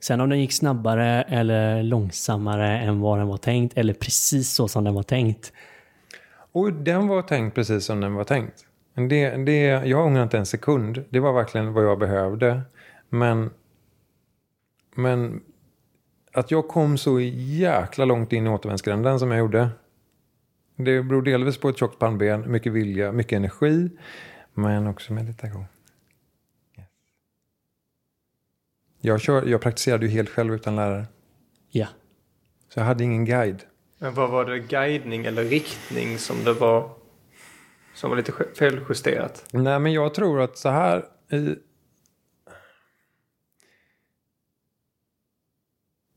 Sen 0.00 0.20
om 0.20 0.28
den 0.30 0.40
gick 0.40 0.52
snabbare 0.52 1.22
eller 1.22 1.82
långsammare 1.82 2.78
än 2.78 3.00
vad 3.00 3.18
den 3.18 3.26
var 3.28 3.36
tänkt 3.36 3.78
eller 3.78 3.94
precis 3.94 4.52
så 4.54 4.68
som 4.68 4.84
den 4.84 4.94
var 4.94 5.02
tänkt. 5.02 5.52
Och 6.56 6.72
den 6.72 7.08
var 7.08 7.22
tänkt 7.22 7.54
precis 7.54 7.84
som 7.84 8.00
den 8.00 8.14
var 8.14 8.24
tänkt. 8.24 8.66
Det, 8.94 9.30
det, 9.30 9.62
jag 9.66 10.06
ångrar 10.06 10.22
inte 10.22 10.38
en 10.38 10.46
sekund. 10.46 11.04
Det 11.08 11.20
var 11.20 11.32
verkligen 11.32 11.72
vad 11.72 11.84
jag 11.84 11.98
behövde. 11.98 12.62
Men, 13.08 13.50
men 14.94 15.42
att 16.32 16.50
jag 16.50 16.68
kom 16.68 16.98
så 16.98 17.20
jäkla 17.20 18.04
långt 18.04 18.32
in 18.32 18.46
i 18.46 18.50
återvändsgränden 18.50 19.18
som 19.18 19.30
jag 19.30 19.38
gjorde. 19.38 19.68
Det 20.76 21.02
beror 21.02 21.22
delvis 21.22 21.58
på 21.58 21.68
ett 21.68 21.78
tjockt 21.78 21.98
pannben, 21.98 22.52
mycket 22.52 22.72
vilja, 22.72 23.12
mycket 23.12 23.36
energi. 23.36 23.90
Men 24.54 24.86
också 24.86 25.12
meditation. 25.12 25.64
Yes. 26.78 26.86
Jag, 29.00 29.20
kör, 29.20 29.46
jag 29.46 29.60
praktiserade 29.60 30.06
ju 30.06 30.12
helt 30.12 30.28
själv 30.28 30.54
utan 30.54 30.76
lärare. 30.76 31.06
Ja. 31.70 31.86
Så 32.68 32.80
jag 32.80 32.84
hade 32.84 33.04
ingen 33.04 33.24
guide. 33.24 33.62
Men 33.98 34.14
vad 34.14 34.30
var 34.30 34.44
det 34.44 34.58
guidning 34.58 35.24
eller 35.24 35.44
riktning 35.44 36.18
som 36.18 36.44
det 36.44 36.52
var 36.52 36.90
som 37.94 38.10
var 38.10 38.16
lite 38.16 38.32
feljusterat? 38.58 39.44
Nej, 39.50 39.78
men 39.78 39.92
jag 39.92 40.14
tror 40.14 40.40
att 40.40 40.58
så 40.58 40.68
här 40.68 41.04
i... 41.30 41.56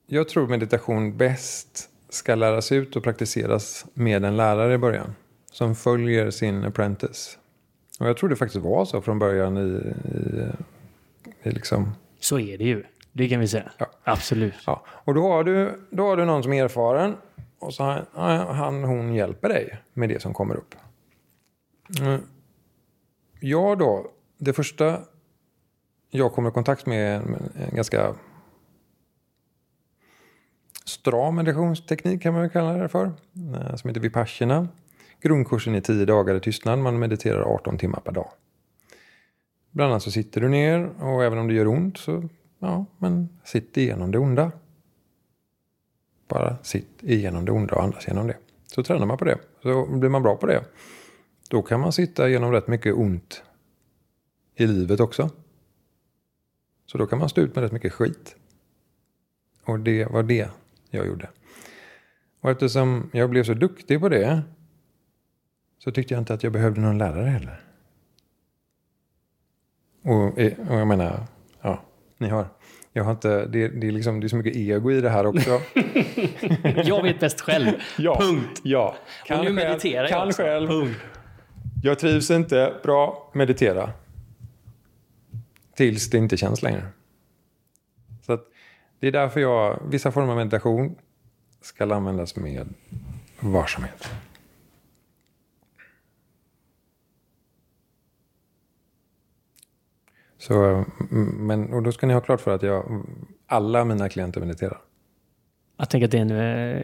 Jag 0.08 0.30
tror 0.30 0.48
meditation 0.48 1.18
bäst 1.18 1.89
ska 2.10 2.36
läras 2.36 2.72
ut 2.72 2.96
och 2.96 3.04
praktiseras 3.04 3.86
med 3.94 4.26
en 4.26 4.38
lärare 4.38 4.74
i 4.74 4.78
början. 4.78 5.15
Som 5.52 5.76
följer 5.76 6.32
sin 6.32 6.63
apprentice. 6.63 7.38
Och 8.00 8.08
jag 8.08 8.18
tror 8.18 8.30
det 8.30 8.36
faktiskt 8.36 8.65
var 8.65 8.86
så 8.86 9.02
från 9.02 9.20
början 9.20 9.58
i, 9.58 9.94
i, 10.15 11.50
i 11.50 11.52
liksom... 11.52 11.92
Så 12.20 12.39
är 12.39 12.58
det 12.58 12.63
ju. 12.63 12.84
Det 13.12 13.30
kan 13.30 13.39
vi 13.39 13.48
säga. 13.48 13.72
Ja. 13.78 13.89
Absolut. 14.04 14.54
Ja. 14.65 14.86
Och 14.88 15.13
då 15.13 15.32
har, 15.32 15.44
du, 15.44 15.88
då 15.89 16.08
har 16.08 16.18
du 16.18 16.26
någon 16.26 16.44
som 16.44 16.54
är 16.54 16.63
erfaren. 16.63 17.15
Och 17.60 17.74
så 17.74 17.84
han, 18.13 18.56
han 18.56 18.84
hon 18.84 19.13
hjälper 19.13 19.50
dig 19.50 19.78
med 19.93 20.10
det 20.10 20.22
som 20.22 20.34
kommer 20.34 20.56
upp. 20.56 20.76
Mm. 22.00 22.22
Jag 23.39 23.78
då, 23.78 24.12
det 24.38 24.54
första 24.54 25.02
jag 26.10 26.34
kommer 26.34 26.50
i 26.50 26.54
kontakt 26.54 26.86
med 26.86 27.15
är 27.15 27.15
en, 27.15 27.52
en 27.56 27.76
ganska 27.76 28.15
stram 30.86 31.36
meditationsteknik 31.36 32.22
kan 32.22 32.34
man 32.34 32.41
väl 32.41 32.52
kalla 32.52 32.74
det 32.74 32.89
för. 32.89 33.06
Eh, 33.06 33.76
som 33.76 33.88
heter 33.88 34.02
Vipassana. 34.02 34.67
Grundkursen 35.22 35.76
är 35.76 35.82
10 35.82 36.06
dagar 36.06 36.36
i 36.36 36.39
tystnad. 36.39 36.80
Man 36.80 37.00
mediterar 37.00 37.41
18 37.41 37.78
timmar 37.78 38.00
per 38.00 38.12
dag. 38.12 38.30
Bland 39.72 39.91
annat 39.91 40.04
så 40.04 40.12
sitter 40.12 40.41
du 40.41 40.50
ner 40.50 40.89
och 41.00 41.24
även 41.24 41.39
om 41.39 41.48
det 41.48 41.54
gör 41.54 41.67
ont 41.67 41.98
så 41.98 42.30
ja, 42.60 42.86
men 42.98 43.30
sitt 43.43 43.78
igenom 43.78 44.12
det 44.12 44.17
onda. 44.17 44.52
Bara 46.30 46.58
sitt 46.63 47.04
igenom 47.04 47.46
det 47.46 47.52
onda 47.52 47.76
och 47.76 47.84
andas 47.84 48.08
genom 48.08 48.28
det. 48.28 48.38
Så 48.68 48.84
tränar 48.84 49.06
man 49.06 49.18
på 49.18 49.26
det. 49.26 49.38
Så 49.62 49.86
blir 49.86 50.10
man 50.10 50.24
bra 50.24 50.36
på 50.36 50.46
det. 50.46 50.63
Då 51.50 51.62
kan 51.62 51.80
man 51.80 51.94
sitta 51.94 52.30
genom 52.30 52.52
rätt 52.52 52.68
mycket 52.68 52.96
ont 52.96 53.44
i 54.56 54.68
livet 54.68 55.00
också. 55.00 55.30
Så 56.86 56.98
då 56.98 57.08
kan 57.08 57.20
man 57.20 57.30
stå 57.30 57.42
ut 57.42 57.56
med 57.56 57.62
rätt 57.63 57.72
mycket 57.72 57.94
skit. 57.94 58.36
Och 59.63 59.80
det 59.80 60.06
var 60.06 60.24
det 60.24 60.50
jag 60.89 61.08
gjorde. 61.08 61.30
Och 62.42 62.50
eftersom 62.50 63.10
jag 63.13 63.30
blev 63.30 63.44
så 63.44 63.54
duktig 63.54 64.00
på 64.00 64.10
det 64.10 64.42
så 65.78 65.92
tyckte 65.92 66.13
jag 66.13 66.22
inte 66.22 66.34
att 66.34 66.44
jag 66.44 66.54
behövde 66.54 66.82
någon 66.82 66.98
lärare 66.98 67.30
heller. 67.30 67.62
Och, 70.04 70.38
och 70.70 70.80
jag 70.80 70.88
menar, 70.88 71.28
ja, 71.62 71.82
ni 72.18 72.28
hör. 72.28 72.48
Jag 72.93 73.04
har 73.04 73.12
inte, 73.12 73.45
det, 73.45 73.67
det, 73.67 73.88
är 73.88 73.91
liksom, 73.91 74.19
det 74.19 74.28
är 74.28 74.30
så 74.30 74.36
mycket 74.36 74.56
ego 74.56 74.91
i 74.91 75.02
det 75.02 75.10
här 75.10 75.25
också. 75.25 75.62
Jag 76.84 77.04
vet 77.04 77.19
bäst 77.19 77.41
själv. 77.41 77.67
Ja, 77.97 78.19
Punkt. 78.19 78.62
Ja. 78.63 78.95
och 79.30 79.43
nu 79.43 79.54
mediterar 79.54 80.02
jag 80.02 80.10
kan 80.10 80.28
också. 80.28 80.41
själv. 80.41 80.67
Punkt. 80.67 80.99
Jag 81.84 81.99
trivs 81.99 82.32
inte. 82.32 82.73
Bra, 82.84 83.32
meditera. 83.34 83.89
Tills 85.75 86.10
det 86.10 86.17
inte 86.17 86.38
känns 86.38 86.62
längre. 86.62 86.84
Så 88.25 88.34
att 88.34 88.45
det 89.00 89.08
är 89.08 89.12
därför 89.12 89.40
jag, 89.40 89.79
vissa 89.90 90.12
former 90.12 90.31
av 90.31 90.37
meditation 90.37 90.96
ska 91.62 91.96
användas 91.96 92.35
med 92.35 92.73
varsamhet. 93.40 94.10
Så, 100.40 100.63
mm, 100.63 101.48
men, 101.48 101.73
och 101.73 101.83
då 101.83 101.92
ska 101.92 102.08
ni 102.08 102.13
ha 102.13 102.21
klart 102.21 102.42
för 102.42 102.56
att 102.56 102.63
jag, 102.63 103.04
alla 103.48 103.85
mina 103.85 104.10
klienter 104.10 104.42
mediterar. 104.42 104.81
Jag 105.77 105.90
tänker 105.90 106.06
att 106.06 106.12
det 106.12 106.17
är 106.17 106.21
en 106.21 106.75
eh, 106.75 106.81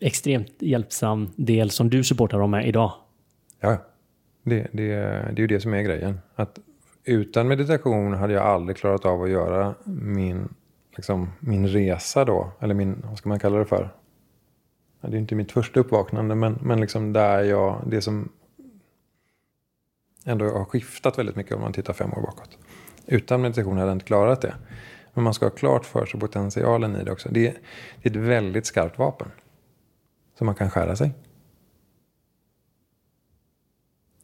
extremt 0.00 0.52
hjälpsam 0.58 1.28
del 1.36 1.70
som 1.70 1.90
du 1.90 2.04
supportar 2.04 2.38
dem 2.38 2.50
med 2.50 2.68
idag. 2.68 2.92
Ja, 3.60 3.76
det, 4.42 4.66
det, 4.72 4.88
det 4.88 4.92
är 4.92 5.40
ju 5.40 5.46
det 5.46 5.60
som 5.60 5.74
är 5.74 5.82
grejen. 5.82 6.20
Att 6.34 6.58
utan 7.04 7.48
meditation 7.48 8.12
hade 8.12 8.32
jag 8.32 8.42
aldrig 8.42 8.76
klarat 8.76 9.04
av 9.04 9.22
att 9.22 9.30
göra 9.30 9.74
min, 9.84 10.48
liksom, 10.96 11.30
min 11.40 11.68
resa 11.68 12.24
då. 12.24 12.52
Eller 12.60 12.74
min, 12.74 13.02
vad 13.08 13.18
ska 13.18 13.28
man 13.28 13.38
kalla 13.38 13.58
det 13.58 13.64
för? 13.64 13.90
Det 15.00 15.16
är 15.16 15.20
inte 15.20 15.34
mitt 15.34 15.52
första 15.52 15.80
uppvaknande, 15.80 16.34
men, 16.34 16.58
men 16.62 16.80
liksom 16.80 17.12
där 17.12 17.42
jag, 17.42 17.82
det 17.86 18.00
som 18.00 18.28
ändå 20.24 20.44
har 20.44 20.64
skiftat 20.64 21.18
väldigt 21.18 21.36
mycket 21.36 21.54
om 21.54 21.60
man 21.60 21.72
tittar 21.72 21.92
fem 21.92 22.12
år 22.12 22.22
bakåt. 22.22 22.58
Utan 23.06 23.40
meditation 23.40 23.76
hade 23.76 23.90
jag 23.90 23.96
inte 23.96 24.06
klarat 24.06 24.40
det. 24.40 24.54
Men 25.14 25.24
man 25.24 25.34
ska 25.34 25.46
ha 25.46 25.50
klart 25.50 25.84
för 25.84 26.06
sig 26.06 26.20
potentialen 26.20 26.96
i 26.96 27.04
det 27.04 27.12
också. 27.12 27.28
Det, 27.28 27.56
det 28.02 28.08
är 28.08 28.10
ett 28.10 28.16
väldigt 28.16 28.66
skarpt 28.66 28.98
vapen. 28.98 29.28
Så 30.38 30.44
man 30.44 30.54
kan 30.54 30.70
skära 30.70 30.96
sig. 30.96 31.10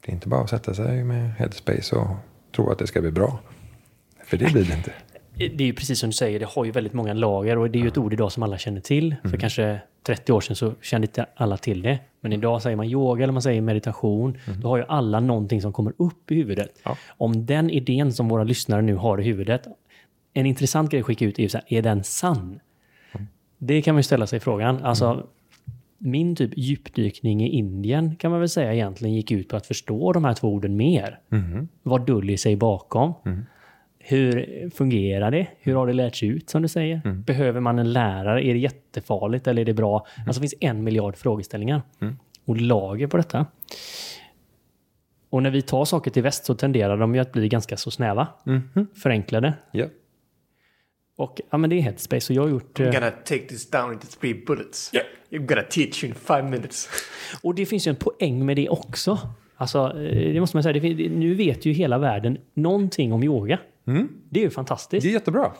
Det 0.05 0.11
är 0.11 0.13
inte 0.13 0.27
bara 0.27 0.41
att 0.41 0.49
sätta 0.49 0.73
sig 0.73 1.03
med 1.03 1.33
headspace 1.33 1.95
och 1.95 2.07
tro 2.55 2.71
att 2.71 2.79
det 2.79 2.87
ska 2.87 3.01
bli 3.01 3.11
bra. 3.11 3.39
För 4.23 4.37
det 4.37 4.51
blir 4.51 4.65
det 4.65 4.73
inte. 4.73 4.93
Det 5.39 5.63
är 5.63 5.67
ju 5.67 5.73
precis 5.73 5.99
som 5.99 6.09
du 6.09 6.13
säger, 6.13 6.39
det 6.39 6.45
har 6.45 6.65
ju 6.65 6.71
väldigt 6.71 6.93
många 6.93 7.13
lager 7.13 7.57
och 7.57 7.69
det 7.69 7.79
är 7.79 7.81
ju 7.81 7.87
ett 7.87 7.97
ord 7.97 8.13
idag 8.13 8.31
som 8.31 8.43
alla 8.43 8.57
känner 8.57 8.81
till. 8.81 9.15
För 9.23 9.37
kanske 9.37 9.79
30 10.03 10.31
år 10.31 10.41
sedan 10.41 10.55
så 10.55 10.73
kände 10.81 11.07
inte 11.07 11.25
alla 11.35 11.57
till 11.57 11.81
det. 11.81 11.99
Men 12.21 12.33
idag 12.33 12.61
säger 12.61 12.75
man 12.75 12.85
yoga 12.85 13.23
eller 13.23 13.33
man 13.33 13.41
säger 13.41 13.61
meditation. 13.61 14.37
Då 14.61 14.67
har 14.67 14.77
ju 14.77 14.83
alla 14.87 15.19
någonting 15.19 15.61
som 15.61 15.73
kommer 15.73 15.93
upp 15.97 16.31
i 16.31 16.35
huvudet. 16.35 16.79
Ja. 16.83 16.97
Om 17.17 17.45
den 17.45 17.69
idén 17.69 18.13
som 18.13 18.27
våra 18.27 18.43
lyssnare 18.43 18.81
nu 18.81 18.95
har 18.95 19.21
i 19.21 19.23
huvudet, 19.23 19.67
en 20.33 20.45
intressant 20.45 20.91
grej 20.91 20.99
att 20.99 21.05
skicka 21.05 21.25
ut 21.25 21.39
är 21.39 21.43
ju 21.43 21.49
så 21.49 21.57
här, 21.57 21.65
är 21.77 21.81
den 21.81 22.03
sann? 22.03 22.59
Det 23.57 23.81
kan 23.81 23.95
man 23.95 23.99
ju 23.99 24.03
ställa 24.03 24.27
sig 24.27 24.39
frågan. 24.39 24.83
Alltså, 24.83 25.27
min 25.97 26.35
typ 26.35 26.51
djupdykning 26.55 27.43
i 27.43 27.49
Indien 27.49 28.15
kan 28.15 28.31
man 28.31 28.39
väl 28.39 28.49
säga 28.49 28.73
egentligen 28.73 29.15
gick 29.15 29.31
ut 29.31 29.47
på 29.49 29.55
att 29.55 29.65
förstå 29.65 30.13
de 30.13 30.25
här 30.25 30.33
två 30.33 30.47
orden 30.47 30.77
mer. 30.77 31.19
Vad 31.83 32.05
döljer 32.05 32.37
sig 32.37 32.55
bakom? 32.55 33.13
Hur 34.09 34.69
fungerar 34.69 35.31
det? 35.31 35.47
Hur 35.59 35.75
har 35.75 35.87
det 35.87 35.93
lärts 35.93 36.23
ut 36.23 36.49
som 36.49 36.61
du 36.61 36.67
säger? 36.67 37.01
Behöver 37.05 37.59
man 37.59 37.79
en 37.79 37.93
lärare? 37.93 38.45
Är 38.45 38.53
det 38.53 38.59
jättefarligt 38.59 39.47
eller 39.47 39.61
är 39.61 39.65
det 39.65 39.73
bra? 39.73 40.07
Alltså 40.27 40.41
det 40.41 40.49
finns 40.49 40.55
en 40.61 40.83
miljard 40.83 41.15
frågeställningar 41.17 41.81
och 42.45 42.57
lager 42.57 43.07
på 43.07 43.17
detta. 43.17 43.45
Och 45.29 45.43
när 45.43 45.49
vi 45.49 45.61
tar 45.61 45.85
saker 45.85 46.11
till 46.11 46.23
väst 46.23 46.45
så 46.45 46.55
tenderar 46.55 46.97
de 46.97 47.15
ju 47.15 47.21
att 47.21 47.31
bli 47.31 47.49
ganska 47.49 47.77
så 47.77 47.91
snäva. 47.91 48.27
Förenklade. 48.95 49.53
Ja. 49.71 49.85
Och 51.15 51.41
ja, 51.49 51.57
men 51.57 51.69
det 51.69 51.75
är 51.75 51.81
headspace. 51.81 52.21
Så 52.21 52.33
jag 52.33 52.41
har 52.41 52.49
gjort... 52.49 52.79
I'm 52.79 52.85
eh, 52.85 52.93
gonna 52.93 53.11
take 53.11 53.47
this 53.47 53.69
down 53.69 53.93
into 53.93 54.07
three 54.19 54.43
bullets. 54.45 54.93
Yeah. 54.93 55.07
I'm 55.31 55.45
gonna 55.45 55.63
teach 55.69 56.03
you 56.03 56.09
in 56.09 56.15
five 56.15 56.43
minutes. 56.43 56.89
Och 57.43 57.55
det 57.55 57.65
finns 57.65 57.87
ju 57.87 57.89
en 57.89 57.95
poäng 57.95 58.45
med 58.45 58.55
det 58.55 58.69
också. 58.69 59.19
Alltså, 59.55 59.79
eh, 59.79 60.33
det 60.33 60.39
måste 60.39 60.57
man 60.57 60.63
säga. 60.63 61.09
Nu 61.09 61.35
vet 61.35 61.65
ju 61.65 61.73
hela 61.73 61.97
världen 61.97 62.37
någonting 62.53 63.13
om 63.13 63.23
yoga. 63.23 63.59
Det 64.29 64.39
är 64.39 64.43
ju 64.43 64.49
fantastiskt. 64.49 65.03
Det 65.03 65.09
är 65.09 65.13
jättebra. 65.13 65.51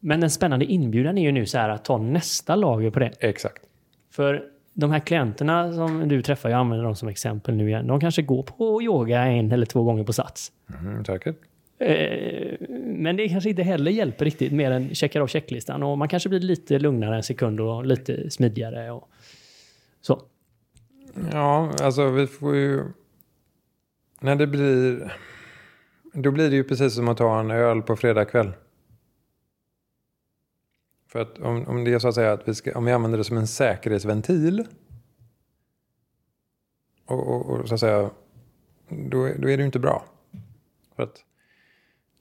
Men 0.00 0.20
den 0.20 0.30
spännande 0.30 0.64
inbjudan 0.64 1.18
är 1.18 1.22
ju 1.22 1.32
nu 1.32 1.46
så 1.46 1.58
här 1.58 1.68
att 1.68 1.84
ta 1.84 1.98
nästa 1.98 2.56
lager 2.56 2.90
på 2.90 2.98
det. 2.98 3.12
Exakt. 3.20 3.62
För 4.10 4.44
de 4.74 4.90
här 4.90 5.00
klienterna 5.00 5.72
som 5.72 6.08
du 6.08 6.22
träffar, 6.22 6.50
jag 6.50 6.58
använder 6.58 6.84
dem 6.84 6.96
som 6.96 7.08
exempel 7.08 7.54
nu 7.54 7.68
igen. 7.68 7.86
De 7.86 8.00
kanske 8.00 8.22
går 8.22 8.42
på 8.42 8.82
yoga 8.82 9.22
en 9.22 9.52
eller 9.52 9.66
två 9.66 9.82
gånger 9.82 10.04
på 10.04 10.12
sats. 10.12 10.52
Mm, 10.80 11.04
säkert. 11.04 11.36
Eh, 11.78 12.66
Men 12.96 13.16
det 13.16 13.28
kanske 13.28 13.50
inte 13.50 13.62
heller 13.62 13.90
hjälper 13.90 14.24
riktigt 14.24 14.52
mer 14.52 14.70
än 14.70 14.94
checkar 14.94 15.20
av 15.20 15.26
checklistan. 15.26 15.82
Och 15.82 15.98
man 15.98 16.08
kanske 16.08 16.28
blir 16.28 16.40
lite 16.40 16.78
lugnare 16.78 17.16
en 17.16 17.22
sekund 17.22 17.60
och 17.60 17.86
lite 17.86 18.30
smidigare. 18.30 18.90
Och 18.90 19.08
så. 20.00 20.22
Ja, 21.32 21.72
alltså 21.82 22.10
vi 22.10 22.26
får 22.26 22.56
ju... 22.56 22.84
När 24.20 24.36
det 24.36 24.46
blir... 24.46 25.12
Då 26.16 26.30
blir 26.30 26.50
det 26.50 26.56
ju 26.56 26.64
precis 26.64 26.94
som 26.94 27.08
att 27.08 27.16
ta 27.16 27.40
en 27.40 27.50
öl 27.50 27.82
på 27.82 27.96
fredag 27.96 28.24
kväll. 28.24 28.52
För 31.08 31.20
att 31.20 31.38
om, 31.38 31.68
om 31.68 31.84
det 31.84 31.92
är 31.92 31.98
så 31.98 32.08
att 32.08 32.14
säga 32.14 32.32
att 32.32 32.48
vi, 32.48 32.54
ska, 32.54 32.78
om 32.78 32.84
vi 32.84 32.92
använder 32.92 33.18
det 33.18 33.24
som 33.24 33.36
en 33.36 33.46
säkerhetsventil. 33.46 34.66
Och, 37.06 37.28
och, 37.28 37.50
och 37.50 37.68
så 37.68 37.74
att 37.74 37.80
säga. 37.80 38.10
Då, 38.88 39.28
då 39.38 39.48
är 39.48 39.56
det 39.56 39.60
ju 39.60 39.64
inte 39.64 39.78
bra. 39.78 40.04
För 40.96 41.02
att 41.02 41.24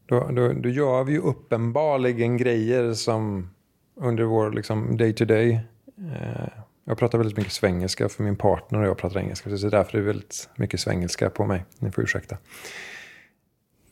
då, 0.06 0.28
då, 0.32 0.54
då 0.54 0.70
gör 0.70 1.04
vi 1.04 1.12
ju 1.12 1.20
uppenbarligen 1.20 2.38
grejer 2.38 2.94
som 2.94 3.50
under 3.96 4.24
vår 4.24 4.52
liksom 4.52 4.98
day 4.98 5.14
to 5.14 5.26
day. 5.26 5.52
Eh, 5.98 6.48
jag 6.84 6.98
pratar 6.98 7.18
väldigt 7.18 7.38
mycket 7.38 7.54
svengelska 7.54 8.10
för 8.10 8.24
min 8.24 8.36
partner 8.36 8.80
och 8.80 8.88
jag 8.88 8.98
pratar 8.98 9.20
engelska. 9.20 9.50
Så 9.50 9.56
det 9.56 9.68
är 9.68 9.78
därför 9.78 9.92
det 9.92 10.04
är 10.04 10.08
väldigt 10.08 10.50
mycket 10.56 10.80
svengelska 10.80 11.30
på 11.30 11.46
mig. 11.46 11.66
Ni 11.80 11.92
får 11.92 12.04
ursäkta. 12.04 12.38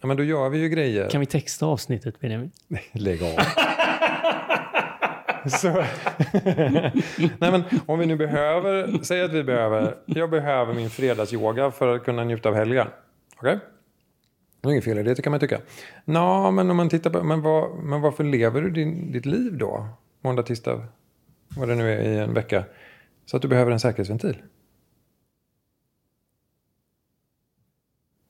Ja, 0.01 0.07
men 0.07 0.17
då 0.17 0.23
gör 0.23 0.49
vi 0.49 0.57
ju 0.57 0.69
grejer. 0.69 1.09
Kan 1.09 1.19
vi 1.19 1.25
texta 1.25 1.65
avsnittet 1.65 2.19
Benjamin? 2.19 2.51
Lägg 2.91 3.23
av. 3.23 3.29
Så. 5.49 5.69
Nej 7.37 7.51
men 7.51 7.63
om 7.85 7.99
vi 7.99 8.05
nu 8.05 8.15
behöver, 8.15 9.03
säg 9.03 9.21
att 9.21 9.31
vi 9.31 9.43
behöver, 9.43 9.95
jag 10.05 10.29
behöver 10.29 10.73
min 10.73 10.89
fredagsyoga 10.89 11.71
för 11.71 11.95
att 11.95 12.03
kunna 12.03 12.23
njuta 12.23 12.49
av 12.49 12.55
helgen. 12.55 12.87
Okej? 13.37 13.59
Det 14.61 14.67
är 14.67 14.71
inget 14.71 14.83
fel 14.83 14.97
i 14.97 15.03
det, 15.03 15.13
det 15.13 15.21
kan 15.21 15.31
man 15.31 15.39
tycka. 15.39 15.59
Nå, 16.05 16.51
men 16.51 16.71
om 16.71 16.77
man 16.77 16.89
tittar 16.89 17.09
på, 17.09 17.23
men, 17.23 17.41
vad, 17.41 17.83
men 17.83 18.01
varför 18.01 18.23
lever 18.23 18.61
du 18.61 18.69
din, 18.69 19.11
ditt 19.11 19.25
liv 19.25 19.57
då? 19.57 19.87
Måndag, 20.23 20.43
tisdag, 20.43 20.85
vad 21.57 21.67
det 21.67 21.75
nu 21.75 21.91
är 21.91 22.01
i 22.01 22.17
en 22.17 22.33
vecka. 22.33 22.63
Så 23.25 23.35
att 23.35 23.41
du 23.41 23.47
behöver 23.47 23.71
en 23.71 23.79
säkerhetsventil. 23.79 24.37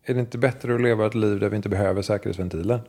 Är 0.04 0.14
det 0.14 0.20
inte 0.20 0.38
bättre 0.38 0.76
att 0.76 0.82
leva 0.82 1.06
ett 1.06 1.16
liv 1.16 1.40
där 1.40 1.50
vi 1.50 1.56
inte 1.56 1.70
behöver 1.70 2.02
säkerhetsventilen? 2.02 2.80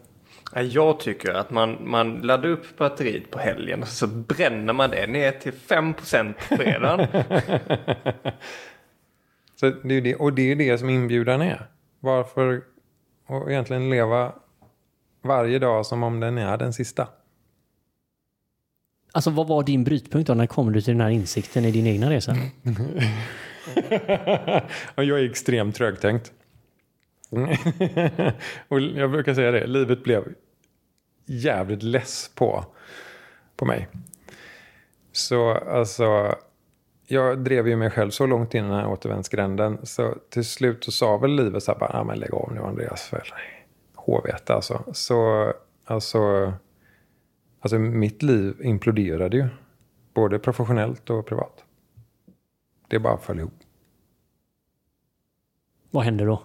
Jag 0.54 1.00
tycker 1.00 1.34
att 1.34 1.50
man, 1.50 1.90
man 1.90 2.20
laddar 2.20 2.48
upp 2.48 2.78
batteriet 2.78 3.30
på 3.30 3.38
helgen 3.38 3.82
och 3.82 3.88
så 3.88 4.06
bränner 4.06 4.72
man 4.72 4.90
det 4.90 5.06
ner 5.06 5.32
till 5.32 5.52
5% 5.52 6.32
på 6.32 6.56
fredagen. 6.56 7.08
Så 9.60 9.70
det 9.70 9.94
är 9.94 10.00
det, 10.00 10.14
och 10.14 10.32
det 10.32 10.52
är 10.52 10.56
det 10.56 10.78
som 10.78 10.90
inbjudan 10.90 11.42
är. 11.42 11.66
Varför 12.00 12.62
och 13.26 13.50
egentligen 13.50 13.90
leva 13.90 14.32
varje 15.22 15.58
dag 15.58 15.86
som 15.86 16.02
om 16.02 16.20
den 16.20 16.38
är 16.38 16.56
den 16.56 16.72
sista. 16.72 17.08
Alltså 19.12 19.30
vad 19.30 19.48
var 19.48 19.62
din 19.62 19.84
brytpunkt 19.84 20.26
då? 20.26 20.34
När 20.34 20.46
kom 20.46 20.72
du 20.72 20.80
till 20.80 20.94
den 20.94 21.00
här 21.00 21.10
insikten 21.10 21.64
i 21.64 21.70
din 21.70 21.86
egna 21.86 22.10
resa? 22.10 22.36
jag 24.94 25.20
är 25.20 25.30
extremt 25.30 25.76
trögtänkt. 25.76 26.32
Mm. 27.32 27.48
och 28.68 28.80
jag 28.80 29.10
brukar 29.10 29.34
säga 29.34 29.50
det, 29.50 29.66
livet 29.66 30.04
blev 30.04 30.34
jävligt 31.26 31.82
less 31.82 32.30
på, 32.34 32.64
på 33.56 33.64
mig. 33.64 33.88
Så 35.12 35.50
alltså, 35.50 36.34
jag 37.06 37.38
drev 37.38 37.68
ju 37.68 37.76
mig 37.76 37.90
själv 37.90 38.10
så 38.10 38.26
långt 38.26 38.54
in 38.54 38.64
i 38.64 38.68
den 38.68 38.76
här 38.76 38.88
återvändsgränden. 38.88 39.78
Så 39.82 40.14
till 40.30 40.44
slut 40.44 40.84
så 40.84 40.92
sa 40.92 41.16
väl 41.16 41.30
livet 41.30 41.62
så 41.62 41.72
här, 41.72 41.78
bara, 41.78 41.90
ja 41.92 42.04
men 42.04 42.18
lägg 42.18 42.34
av 42.34 42.52
nu 42.54 42.60
Andreas. 42.60 43.02
för 43.02 43.22
Håvete 43.94 44.54
alltså. 44.54 44.84
Så 44.92 45.52
alltså, 45.84 46.52
alltså 47.60 47.78
mitt 47.78 48.22
liv 48.22 48.54
imploderade 48.62 49.36
ju. 49.36 49.48
Både 50.14 50.38
professionellt 50.38 51.10
och 51.10 51.26
privat. 51.26 51.64
Det 52.88 52.98
bara 52.98 53.18
föll 53.18 53.38
ihop. 53.38 53.54
Vad 55.90 56.04
hände 56.04 56.24
då? 56.24 56.42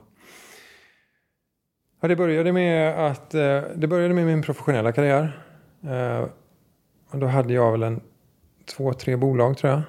Ja, 1.99 2.07
det 2.07 2.15
började 2.15 2.51
med 2.51 3.05
att 3.11 3.33
eh, 3.33 3.61
det 3.75 3.87
började 3.87 4.13
med 4.13 4.25
min 4.25 4.41
professionella 4.41 4.91
karriär. 4.91 5.45
Eh, 5.83 6.25
och 7.09 7.19
då 7.19 7.27
hade 7.27 7.53
jag 7.53 7.71
väl 7.71 7.83
en 7.83 8.01
två, 8.65 8.93
tre 8.93 9.15
bolag 9.15 9.57
tror 9.57 9.73
jag. 9.73 9.81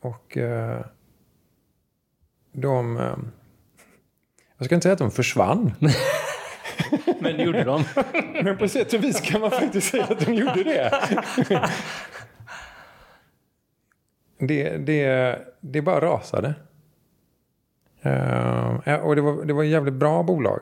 Och 0.00 0.36
eh, 0.36 0.80
de... 2.52 2.96
Jag 4.56 4.64
ska 4.64 4.74
inte 4.74 4.82
säga 4.82 4.92
att 4.92 4.98
de 4.98 5.10
försvann. 5.10 5.72
Men 7.20 7.36
det 7.36 7.42
gjorde 7.42 7.64
de. 7.64 7.84
Men 8.44 8.58
på 8.58 8.68
sätt 8.68 8.92
och 8.92 9.04
vis 9.04 9.20
kan 9.20 9.40
man 9.40 9.50
faktiskt 9.50 9.90
säga 9.90 10.04
att 10.04 10.26
de 10.26 10.34
gjorde 10.34 10.64
det. 10.64 10.90
det, 14.38 14.76
det, 14.76 15.38
det 15.60 15.82
bara 15.82 16.00
rasade. 16.00 16.54
Och 19.02 19.16
det 19.16 19.22
var, 19.22 19.44
det 19.44 19.52
var 19.52 19.62
jävligt 19.62 19.94
bra 19.94 20.22
bolag. 20.22 20.60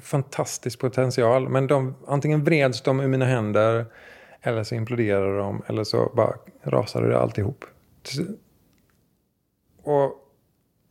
Fantastisk 0.00 0.80
potential. 0.80 1.48
Men 1.48 1.66
de, 1.66 1.94
antingen 2.06 2.44
vreds 2.44 2.82
de 2.82 3.00
ur 3.00 3.08
mina 3.08 3.24
händer. 3.24 3.86
Eller 4.42 4.64
så 4.64 4.74
imploderade 4.74 5.38
de. 5.38 5.62
Eller 5.66 5.84
så 5.84 6.12
bara 6.16 6.34
rasade 6.62 7.08
det 7.08 7.18
alltihop. 7.18 7.64
Och 9.82 10.12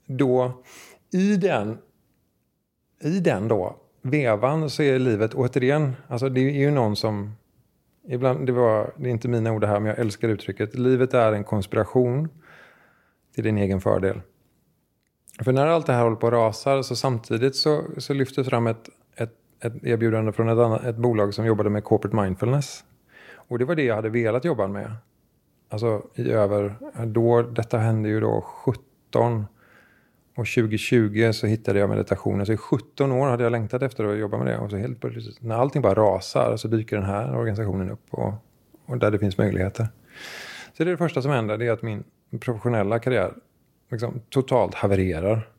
då, 0.06 0.64
i 1.12 1.36
den, 1.36 1.78
i 3.02 3.20
den 3.20 3.48
då, 3.48 3.76
vevan 4.02 4.70
så 4.70 4.84
är 4.84 5.00
livet 5.00 5.34
återigen, 5.34 5.96
alltså 6.08 6.30
det 6.30 6.42
är 6.42 6.52
ju 6.52 6.72
någon 6.72 6.96
som, 6.96 7.36
ibland, 8.08 8.46
det, 8.46 8.52
var, 8.52 8.94
det 8.98 9.10
är 9.10 9.12
inte 9.12 9.28
mina 9.28 9.52
ord 9.52 9.62
det 9.62 9.68
här 9.68 9.80
men 9.80 9.90
jag 9.90 10.00
älskar 10.00 10.30
uttrycket, 10.30 10.76
livet 10.76 11.14
är 11.14 11.34
en 11.34 11.44
konspiration 11.44 12.30
till 13.36 13.44
din 13.44 13.58
egen 13.58 13.82
fördel. 13.82 14.22
För 15.44 15.52
när 15.52 15.68
allt 15.68 15.86
det 15.86 15.94
här 15.94 16.04
håller 16.04 16.16
på 16.16 16.28
att 16.28 16.34
rasa 16.34 16.84
så 16.84 16.96
samtidigt 16.96 17.56
så, 17.56 17.84
så 17.98 18.14
lyfter 18.14 18.44
fram 18.44 18.68
ett, 18.68 18.90
ett, 19.16 19.34
ett 19.64 19.84
erbjudande 19.84 20.32
från 20.32 20.50
ett, 20.50 20.58
annat, 20.58 20.84
ett 20.84 20.96
bolag 20.96 21.34
som 21.34 21.46
jobbade 21.46 21.70
med 21.70 21.84
corporate 21.84 22.16
mindfulness. 22.16 22.84
Och 23.34 23.60
det 23.60 23.66
var 23.66 23.76
det 23.76 23.84
jag 23.84 23.96
hade 23.96 24.10
velat 24.10 24.46
jobba 24.46 24.68
med. 24.68 24.92
Alltså 25.70 26.04
i 26.16 26.32
över, 26.32 26.76
då, 27.06 27.42
detta 27.42 27.78
hände 27.78 28.10
ju 28.10 28.20
då 28.20 28.42
17 28.42 29.46
och 30.36 30.48
2020 30.48 31.32
så 31.34 31.48
hittade 31.48 31.80
jag 31.80 31.90
meditationen. 31.90 32.46
Så 32.46 32.52
i 32.52 32.58
17 32.58 33.12
år 33.12 33.28
hade 33.28 33.44
jag 33.44 33.52
längtat 33.52 33.82
efter 33.82 34.04
att 34.04 34.18
jobba 34.18 34.38
med 34.38 34.48
det. 34.48 34.58
Och 34.58 34.70
så 34.70 34.78
helt 34.78 35.02
plötsligt, 35.02 35.42
när 35.42 35.56
allting 35.56 35.82
bara 35.82 35.94
rasar 35.94 36.58
så 36.58 36.68
dyker 36.68 36.96
den 36.96 37.06
här 37.06 37.38
organisationen 37.38 37.90
upp. 37.90 38.06
Och, 38.10 38.34
och 38.86 38.98
där 38.98 39.12
det 39.12 39.20
finns 39.20 39.38
möjligheter. 39.38 39.88
Så 40.78 40.84
det 40.84 40.90
är 40.90 40.92
det 40.92 40.98
första 40.98 41.22
som 41.22 41.32
händer. 41.32 41.58
Det 41.58 41.68
är 41.68 41.72
att 41.72 41.82
min, 41.82 42.04
professionella 42.40 43.00
karriär 43.00 43.34
liksom, 43.90 44.22
totalt 44.30 44.74
havererar. 44.74 45.50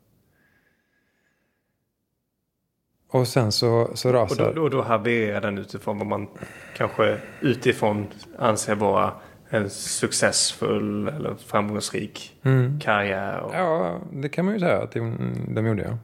Och 3.12 3.28
sen 3.28 3.52
så, 3.52 3.90
så 3.94 4.08
Och 4.08 4.14
rasar... 4.14 4.44
då, 4.54 4.62
då, 4.62 4.68
då 4.68 4.82
havererar 4.82 5.40
den 5.40 5.58
utifrån 5.58 5.98
vad 5.98 6.06
man 6.06 6.28
kanske 6.76 7.18
utifrån 7.40 8.06
anser 8.38 8.74
vara 8.74 9.12
en 9.48 9.70
successfull 9.70 11.08
eller 11.08 11.34
framgångsrik 11.34 12.38
Mm. 12.44 12.80
karriär. 12.80 13.40
Och, 13.40 13.54
Ja, 13.54 14.00
det 14.12 14.28
kan 14.28 14.44
man 14.44 14.54
ju 14.54 14.60
säga 14.60 14.82
att 14.82 14.92
de, 14.92 15.32
de 15.54 15.66
gjorde. 15.66 15.98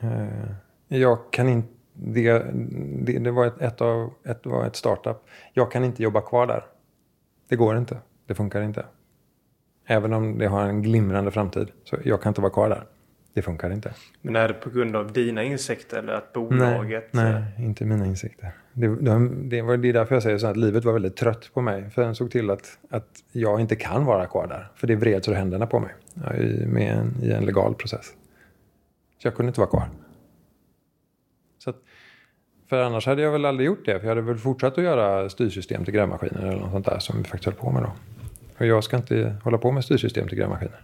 Ja. 0.00 0.06
Eh, 0.08 0.98
Jag 1.00 1.18
kan 1.32 1.48
inte... 1.48 1.68
Det, 1.98 2.38
det, 3.06 3.18
det 3.18 3.30
var 3.30 3.46
ett, 3.46 3.60
ett, 3.60 3.80
av, 3.80 4.12
ett, 4.24 4.46
var 4.46 4.66
ett 4.66 4.76
startup. 4.76 5.16
Jag 5.52 5.72
kan 5.72 5.84
inte 5.84 6.02
jobba 6.02 6.20
kvar 6.20 6.46
där. 6.46 6.64
Det 7.48 7.56
går 7.56 7.76
inte. 7.78 7.98
Det 8.26 8.34
funkar 8.34 8.62
inte. 8.62 8.86
Även 9.86 10.12
om 10.12 10.38
det 10.38 10.46
har 10.46 10.62
en 10.64 10.82
glimrande 10.82 11.30
framtid. 11.30 11.68
Så 11.84 11.96
jag 12.04 12.22
kan 12.22 12.30
inte 12.30 12.40
vara 12.40 12.52
kvar 12.52 12.68
där. 12.68 12.84
Det 13.34 13.42
funkar 13.42 13.70
inte. 13.70 13.94
Men 14.22 14.36
är 14.36 14.48
det 14.48 14.54
på 14.54 14.70
grund 14.70 14.96
av 14.96 15.12
dina 15.12 15.42
insikter 15.42 15.98
eller 15.98 16.12
att 16.12 16.32
bolaget... 16.32 17.08
Nej, 17.12 17.32
nej 17.32 17.66
inte 17.66 17.84
mina 17.84 18.06
insikter. 18.06 18.50
Det, 18.72 18.86
de, 18.88 19.48
det, 19.48 19.62
var, 19.62 19.76
det 19.76 19.88
är 19.88 19.92
därför 19.92 20.14
jag 20.14 20.22
säger 20.22 20.38
så 20.38 20.46
att 20.46 20.56
livet 20.56 20.84
var 20.84 20.92
väldigt 20.92 21.16
trött 21.16 21.50
på 21.54 21.60
mig. 21.60 21.90
För 21.90 22.02
den 22.02 22.14
såg 22.14 22.30
till 22.30 22.50
att, 22.50 22.78
att 22.90 23.08
jag 23.32 23.60
inte 23.60 23.76
kan 23.76 24.04
vara 24.04 24.26
kvar 24.26 24.46
där. 24.46 24.68
För 24.74 24.86
det 24.86 24.96
vreds 24.96 25.28
ur 25.28 25.32
händerna 25.32 25.66
på 25.66 25.80
mig. 25.80 25.94
Är 26.24 26.42
i- 26.42 26.66
med 26.66 26.96
en, 26.98 27.14
I 27.22 27.30
en 27.32 27.44
legal 27.44 27.74
process. 27.74 28.06
Så 29.22 29.26
jag 29.28 29.34
kunde 29.34 29.48
inte 29.50 29.60
vara 29.60 29.70
kvar. 29.70 29.88
Så 31.58 31.70
att, 31.70 31.76
för 32.68 32.82
annars 32.82 33.06
hade 33.06 33.22
jag 33.22 33.32
väl 33.32 33.44
aldrig 33.44 33.66
gjort 33.66 33.84
det. 33.86 33.98
För 34.00 34.06
jag 34.06 34.08
hade 34.14 34.20
väl 34.26 34.38
fortsatt 34.38 34.78
att 34.78 34.84
göra 34.84 35.28
styrsystem 35.28 35.84
till 35.84 35.94
grävmaskiner 35.94 36.42
eller 36.46 36.60
något 36.60 36.70
sånt 36.72 36.86
där 36.86 36.98
som 36.98 37.18
vi 37.18 37.24
faktiskt 37.24 37.44
höll 37.44 37.54
på 37.54 37.70
med 37.70 37.82
då. 37.82 37.92
Och 38.58 38.66
jag 38.66 38.84
ska 38.84 38.96
inte 38.96 39.36
hålla 39.44 39.58
på 39.58 39.72
med 39.72 39.84
styrsystem 39.84 40.28
till 40.28 40.38
grävmaskiner. 40.38 40.82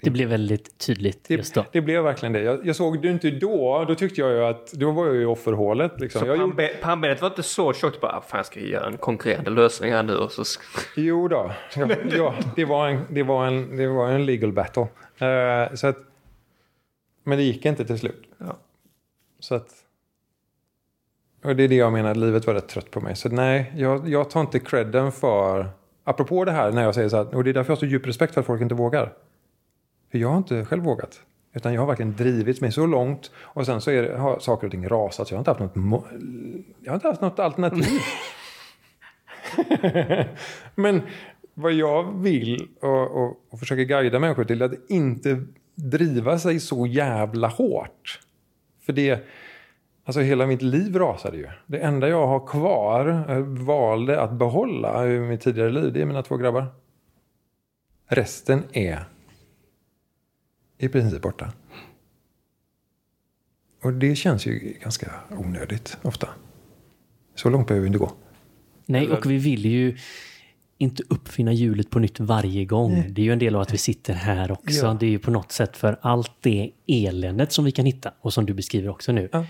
Det 0.00 0.10
blev 0.10 0.28
väldigt 0.28 0.78
tydligt 0.78 1.30
just 1.30 1.54
då. 1.54 1.60
Det, 1.60 1.68
det 1.72 1.80
blev 1.80 2.02
verkligen 2.02 2.32
det. 2.32 2.42
Jag, 2.42 2.66
jag 2.66 2.76
såg 2.76 3.02
det 3.02 3.08
inte 3.08 3.30
då. 3.30 3.84
Då 3.88 3.94
tyckte 3.94 4.20
jag 4.20 4.30
ju 4.30 4.44
att 4.44 4.72
då 4.72 4.90
var 4.90 5.06
jag 5.06 5.14
ju 5.14 5.22
i 5.22 5.24
offerhålet. 5.24 6.00
Liksom. 6.00 6.20
Så 6.20 6.26
Jag 6.26 6.36
gjorde, 6.38 6.68
pannbenet 6.82 7.20
var 7.22 7.28
inte 7.28 7.42
så 7.42 7.72
tjockt 7.72 8.00
bara, 8.00 8.12
"Ah, 8.12 8.20
fan 8.20 8.38
jag 8.38 8.46
ska 8.46 8.60
göra 8.60 8.86
en 8.86 8.96
konkurrerande 8.96 9.50
lösning 9.50 9.92
här 9.92 10.02
nu 10.02 10.16
och 10.16 10.32
så... 10.32 10.42
sk-" 10.42 10.60
jo 10.96 11.28
då. 11.28 11.52
Ja, 11.76 11.88
ja, 12.16 12.34
det, 12.56 12.64
var 12.64 12.88
en, 12.88 13.00
det, 13.10 13.22
var 13.22 13.46
en, 13.46 13.76
det 13.76 13.86
var 13.86 14.08
en 14.08 14.26
legal 14.26 14.52
battle. 14.52 14.86
Eh, 15.18 15.74
så 15.74 15.86
att, 15.86 15.96
men 17.24 17.38
det 17.38 17.44
gick 17.44 17.64
inte 17.66 17.84
till 17.84 17.98
slut. 17.98 18.22
Ja. 18.38 18.58
Så 19.40 19.54
att, 19.54 19.68
och 21.44 21.56
det 21.56 21.62
är 21.62 21.68
det 21.68 21.74
jag 21.74 21.92
menar, 21.92 22.14
livet 22.14 22.46
var 22.46 22.54
rätt 22.54 22.68
trött 22.68 22.90
på 22.90 23.00
mig. 23.00 23.16
Så 23.16 23.28
nej, 23.28 23.72
jag, 23.76 24.08
jag 24.08 24.30
tar 24.30 24.40
inte 24.40 24.58
credden 24.60 25.12
för... 25.12 25.66
Apropå 26.08 26.44
det 26.44 26.52
här 26.52 26.72
när 26.72 26.82
jag 26.82 26.94
säger 26.94 27.08
så 27.08 27.16
här, 27.16 27.34
och 27.34 27.44
det 27.44 27.50
är 27.50 27.54
därför 27.54 27.70
jag 27.70 27.76
har 27.76 27.80
så 27.80 27.86
djup 27.86 28.06
respekt 28.06 28.34
för 28.34 28.40
att 28.40 28.46
folk 28.46 28.62
inte 28.62 28.74
vågar. 28.74 29.12
För 30.10 30.18
jag 30.18 30.28
har 30.28 30.36
inte 30.36 30.64
själv 30.64 30.84
vågat. 30.84 31.20
Utan 31.52 31.74
jag 31.74 31.80
har 31.80 31.86
verkligen 31.86 32.16
drivit 32.16 32.60
mig 32.60 32.72
så 32.72 32.86
långt 32.86 33.30
och 33.36 33.66
sen 33.66 33.80
så 33.80 33.90
det, 33.90 34.18
har 34.18 34.38
saker 34.38 34.66
och 34.66 34.70
ting 34.70 34.88
rasat. 34.88 35.28
Så 35.28 35.34
jag 35.34 35.36
har 35.36 35.40
inte 35.40 35.50
haft 35.50 35.76
något, 35.76 36.04
jag 36.80 36.92
har 36.92 36.94
inte 36.94 37.08
haft 37.08 37.20
något 37.20 37.38
alternativ. 37.38 37.84
Men 40.74 41.02
vad 41.54 41.72
jag 41.72 42.22
vill 42.22 42.68
och, 42.80 43.16
och, 43.22 43.40
och 43.50 43.58
försöker 43.58 43.82
guida 43.82 44.18
människor 44.18 44.44
till 44.44 44.62
är 44.62 44.66
att 44.66 44.90
inte 44.90 45.42
driva 45.74 46.38
sig 46.38 46.60
så 46.60 46.86
jävla 46.86 47.48
hårt. 47.48 48.20
För 48.86 48.92
det, 48.92 49.24
alltså 50.08 50.20
hela 50.20 50.46
mitt 50.46 50.62
liv 50.62 50.96
rasade 50.96 51.36
ju. 51.36 51.48
Det 51.66 51.78
enda 51.78 52.08
jag 52.08 52.26
har 52.26 52.46
kvar, 52.46 53.24
jag 53.28 53.42
valde 53.42 54.20
att 54.20 54.32
behålla 54.32 55.08
i 55.08 55.20
mitt 55.20 55.40
tidigare 55.40 55.70
liv, 55.70 55.92
det 55.92 56.02
är 56.02 56.06
mina 56.06 56.22
två 56.22 56.36
grabbar. 56.36 56.66
Resten 58.06 58.62
är 58.72 59.04
i 60.78 60.88
princip 60.88 61.22
borta. 61.22 61.52
Och 63.82 63.92
det 63.92 64.14
känns 64.14 64.46
ju 64.46 64.76
ganska 64.82 65.12
onödigt 65.30 65.98
ofta. 66.02 66.28
Så 67.34 67.50
långt 67.50 67.68
behöver 67.68 67.82
vi 67.82 67.86
inte 67.86 67.98
gå. 67.98 68.12
Nej, 68.86 69.10
och 69.10 69.30
vi 69.30 69.38
vill 69.38 69.64
ju 69.64 69.96
inte 70.78 71.02
uppfinna 71.08 71.52
hjulet 71.52 71.90
på 71.90 71.98
nytt 71.98 72.20
varje 72.20 72.64
gång. 72.64 73.04
Det 73.08 73.22
är 73.22 73.24
ju 73.24 73.32
en 73.32 73.38
del 73.38 73.54
av 73.54 73.60
att 73.60 73.74
vi 73.74 73.78
sitter 73.78 74.14
här 74.14 74.52
också. 74.52 74.86
Ja. 74.86 74.96
Det 75.00 75.06
är 75.06 75.10
ju 75.10 75.18
på 75.18 75.30
något 75.30 75.52
sätt 75.52 75.76
för 75.76 75.98
allt 76.02 76.32
det 76.40 76.70
eländet 76.86 77.52
som 77.52 77.64
vi 77.64 77.72
kan 77.72 77.86
hitta 77.86 78.12
och 78.20 78.32
som 78.32 78.46
du 78.46 78.54
beskriver 78.54 78.88
också 78.88 79.12
nu. 79.12 79.28
Ja. 79.32 79.46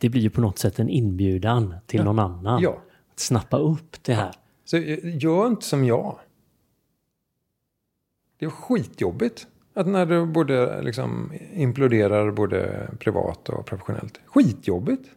Det 0.00 0.08
blir 0.08 0.20
ju 0.20 0.30
på 0.30 0.40
något 0.40 0.58
sätt 0.58 0.78
en 0.78 0.88
inbjudan 0.88 1.74
till 1.86 2.04
någon 2.04 2.18
annan. 2.18 2.62
Ja. 2.62 2.82
Att 3.12 3.18
snappa 3.20 3.58
upp 3.58 4.02
det 4.02 4.14
här. 4.14 4.34
Så 4.64 4.76
eh, 4.76 5.22
gör 5.22 5.46
inte 5.46 5.64
som 5.64 5.84
jag. 5.84 6.18
Det 8.38 8.46
är 8.46 8.50
skitjobbigt. 8.50 9.46
Att 9.74 9.86
när 9.86 10.06
du 10.06 10.26
både 10.26 10.82
liksom 10.82 11.32
imploderar 11.54 12.30
både 12.30 12.90
privat 12.98 13.48
och 13.48 13.66
professionellt. 13.66 14.20
Skitjobbigt. 14.26 15.10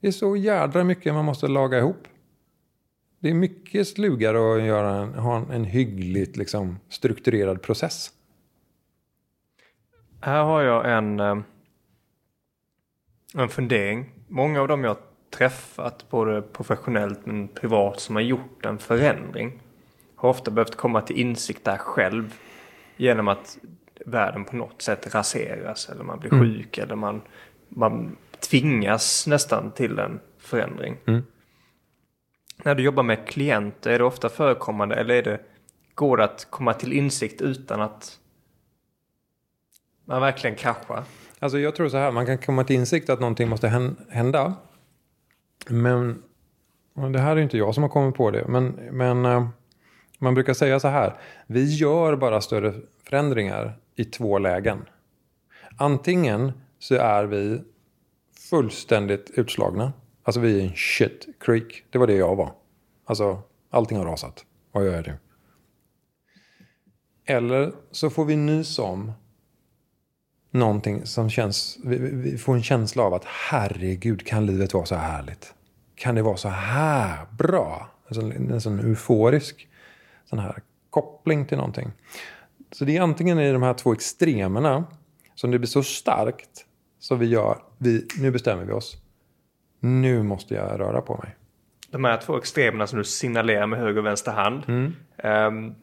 Det 0.00 0.08
är 0.08 0.12
så 0.12 0.36
jädra 0.36 0.84
mycket 0.84 1.14
man 1.14 1.24
måste 1.24 1.48
laga 1.48 1.78
ihop. 1.78 2.08
Det 3.18 3.30
är 3.30 3.34
mycket 3.34 3.88
slugare 3.88 4.56
att 4.56 4.62
göra 4.62 4.94
en, 4.94 5.14
ha 5.14 5.36
en, 5.36 5.50
en 5.50 5.64
hyggligt 5.64 6.36
liksom, 6.36 6.78
strukturerad 6.88 7.62
process. 7.62 8.10
Här 10.20 10.44
har 10.44 10.62
jag 10.62 10.98
en, 10.98 11.20
eh, 11.20 11.36
en 13.42 13.48
fundering. 13.48 14.10
Många 14.28 14.60
av 14.60 14.68
dem 14.68 14.84
jag 14.84 14.96
träffat, 15.30 16.10
både 16.10 16.42
professionellt 16.42 17.26
men 17.26 17.48
privat, 17.48 18.00
som 18.00 18.14
har 18.14 18.22
gjort 18.22 18.66
en 18.66 18.78
förändring 18.78 19.60
har 20.16 20.28
ofta 20.28 20.50
behövt 20.50 20.76
komma 20.76 21.00
till 21.00 21.16
insikt 21.16 21.64
där 21.64 21.76
själv 21.76 22.34
genom 22.96 23.28
att 23.28 23.58
världen 24.06 24.44
på 24.44 24.56
något 24.56 24.82
sätt 24.82 25.14
raseras 25.14 25.88
eller 25.88 26.04
man 26.04 26.20
blir 26.20 26.30
sjuk 26.30 26.78
eller 26.78 26.94
man, 26.94 27.22
man 27.68 28.16
tvingas 28.40 29.26
nästan 29.26 29.70
till 29.70 29.98
en 29.98 30.20
förändring. 30.38 30.96
Mm. 31.06 31.22
När 32.64 32.74
du 32.74 32.82
jobbar 32.82 33.02
med 33.02 33.28
klienter, 33.28 33.90
är 33.90 33.98
det 33.98 34.04
ofta 34.04 34.28
förekommande 34.28 34.94
eller 34.94 35.14
är 35.14 35.22
det, 35.22 35.40
går 35.94 36.16
det 36.16 36.24
att 36.24 36.46
komma 36.50 36.74
till 36.74 36.92
insikt 36.92 37.40
utan 37.40 37.80
att 37.80 38.18
man 40.04 40.20
verkligen 40.20 40.56
kraschar? 40.56 41.04
Alltså 41.44 41.58
jag 41.58 41.74
tror 41.74 41.88
så 41.88 41.96
här, 41.96 42.12
man 42.12 42.26
kan 42.26 42.38
komma 42.38 42.64
till 42.64 42.76
insikt 42.76 43.10
att 43.10 43.20
någonting 43.20 43.48
måste 43.48 43.96
hända. 44.08 44.54
Men, 45.68 46.22
det 46.94 47.18
här 47.18 47.32
är 47.32 47.36
ju 47.36 47.42
inte 47.42 47.58
jag 47.58 47.74
som 47.74 47.82
har 47.82 47.90
kommit 47.90 48.14
på 48.14 48.30
det, 48.30 48.44
men, 48.48 48.66
men 48.92 49.24
eh, 49.24 49.48
man 50.18 50.34
brukar 50.34 50.54
säga 50.54 50.80
så 50.80 50.88
här. 50.88 51.14
Vi 51.46 51.74
gör 51.74 52.16
bara 52.16 52.40
större 52.40 52.74
förändringar 53.08 53.78
i 53.94 54.04
två 54.04 54.38
lägen. 54.38 54.84
Antingen 55.76 56.52
så 56.78 56.94
är 56.94 57.24
vi 57.24 57.62
fullständigt 58.50 59.30
utslagna. 59.34 59.92
Alltså 60.22 60.40
vi 60.40 60.60
är 60.60 60.64
en 60.64 60.74
shit 60.74 61.26
creek. 61.40 61.84
Det 61.90 61.98
var 61.98 62.06
det 62.06 62.16
jag 62.16 62.36
var. 62.36 62.52
Alltså 63.04 63.42
allting 63.70 63.98
har 63.98 64.04
rasat. 64.04 64.44
Vad 64.72 64.84
gör 64.84 64.94
jag 64.94 65.06
nu? 65.06 65.14
Eller 67.24 67.72
så 67.90 68.10
får 68.10 68.24
vi 68.24 68.36
nys 68.36 68.78
om 68.78 69.12
någonting 70.54 71.06
som 71.06 71.30
känns, 71.30 71.78
vi, 71.84 71.98
vi 71.98 72.38
får 72.38 72.54
en 72.54 72.62
känsla 72.62 73.02
av 73.02 73.14
att 73.14 73.24
herregud, 73.24 74.26
kan 74.26 74.46
livet 74.46 74.74
vara 74.74 74.86
så 74.86 74.94
här 74.94 75.12
härligt? 75.12 75.54
Kan 75.94 76.14
det 76.14 76.22
vara 76.22 76.36
så 76.36 76.48
här 76.48 77.26
bra? 77.38 77.90
Sån, 78.10 78.32
en 78.32 78.60
sån 78.60 78.78
euforisk 78.78 79.68
sån 80.24 80.38
här 80.38 80.62
koppling 80.90 81.46
till 81.46 81.56
någonting. 81.56 81.92
Så 82.72 82.84
det 82.84 82.96
är 82.96 83.00
antingen 83.00 83.38
i 83.38 83.52
de 83.52 83.62
här 83.62 83.74
två 83.74 83.92
extremerna 83.92 84.84
som 85.34 85.50
det 85.50 85.58
blir 85.58 85.68
så 85.68 85.82
starkt 85.82 86.66
så 86.98 87.14
vi 87.14 87.26
gör, 87.26 87.58
vi, 87.78 88.06
nu 88.18 88.30
bestämmer 88.30 88.64
vi 88.64 88.72
oss. 88.72 88.96
Nu 89.80 90.22
måste 90.22 90.54
jag 90.54 90.80
röra 90.80 91.00
på 91.00 91.16
mig. 91.16 91.36
De 91.90 92.04
här 92.04 92.16
två 92.16 92.38
extremerna 92.38 92.86
som 92.86 92.98
du 92.98 93.04
signalerar 93.04 93.66
med 93.66 93.78
höger 93.78 93.98
och 93.98 94.06
vänster 94.06 94.32
hand. 94.32 94.64
Ehm, 95.16 95.74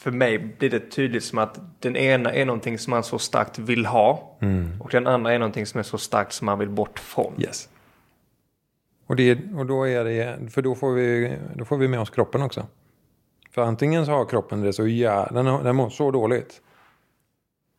för 0.00 0.10
mig 0.10 0.38
blir 0.38 0.70
det 0.70 0.90
tydligt 0.90 1.24
som 1.24 1.38
att 1.38 1.60
den 1.80 1.96
ena 1.96 2.32
är 2.32 2.44
någonting 2.44 2.78
som 2.78 2.90
man 2.90 3.04
så 3.04 3.18
starkt 3.18 3.58
vill 3.58 3.86
ha. 3.86 4.36
Och 4.80 4.90
den 4.90 5.06
andra 5.06 5.32
är 5.32 5.38
någonting 5.38 5.66
som 5.66 5.78
är 5.78 5.82
så 5.82 5.98
starkt 5.98 6.32
som 6.32 6.46
man 6.46 6.58
vill 6.58 6.68
bort 6.68 6.98
från. 6.98 7.42
Yes. 7.42 7.68
Och, 9.06 9.16
det, 9.16 9.38
och 9.56 9.66
då 9.66 9.88
är 9.88 10.04
det, 10.04 10.50
för 10.50 10.62
då 10.62 10.74
får, 10.74 10.92
vi, 10.92 11.36
då 11.54 11.64
får 11.64 11.76
vi 11.76 11.88
med 11.88 12.00
oss 12.00 12.10
kroppen 12.10 12.42
också. 12.42 12.66
För 13.50 13.62
antingen 13.62 14.06
så 14.06 14.12
har 14.12 14.24
kroppen 14.24 14.60
det 14.60 14.72
så 14.72 14.86
jävla, 14.86 15.42
den, 15.42 15.64
den 15.64 15.76
mår 15.76 15.90
så 15.90 16.10
dåligt. 16.10 16.62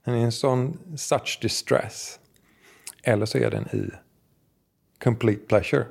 Den 0.06 0.14
är 0.14 0.20
i 0.20 0.24
en 0.24 0.32
sån 0.32 0.78
such 0.98 1.40
distress. 1.42 2.20
Eller 3.04 3.26
så 3.26 3.38
är 3.38 3.52
den 3.52 3.68
i 3.68 3.92
complete 5.04 5.46
pleasure. 5.48 5.86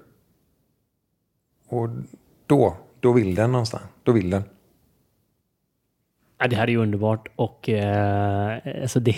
Och 1.69 1.89
då, 2.47 2.77
då 3.01 3.13
vill 3.13 3.35
den 3.35 3.53
någonstans. 3.53 3.85
Då 4.03 4.13
vill 4.13 4.31
den. 4.31 4.43
Ja, 6.41 6.49
det 6.49 6.57
här 6.57 6.63
är 6.63 6.69
ju 6.71 6.77
underbart 6.77 7.29
och 7.37 7.69
eh, 7.69 8.59
alltså 8.83 9.01
det, 9.01 9.15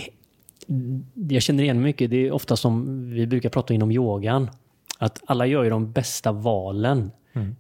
jag 1.29 1.43
känner 1.43 1.62
igen 1.62 1.83
mycket. 1.83 2.11
Det 2.11 2.16
är 2.27 2.33
ofta 2.33 2.57
som 2.57 3.05
vi 3.11 3.27
brukar 3.27 3.49
prata 3.51 3.75
inom 3.75 3.91
yogan. 3.93 4.51
Att 4.99 5.23
alla 5.27 5.47
gör 5.47 5.64
ju 5.64 5.70
de 5.70 5.93
bästa 5.93 6.33
valen 6.33 7.11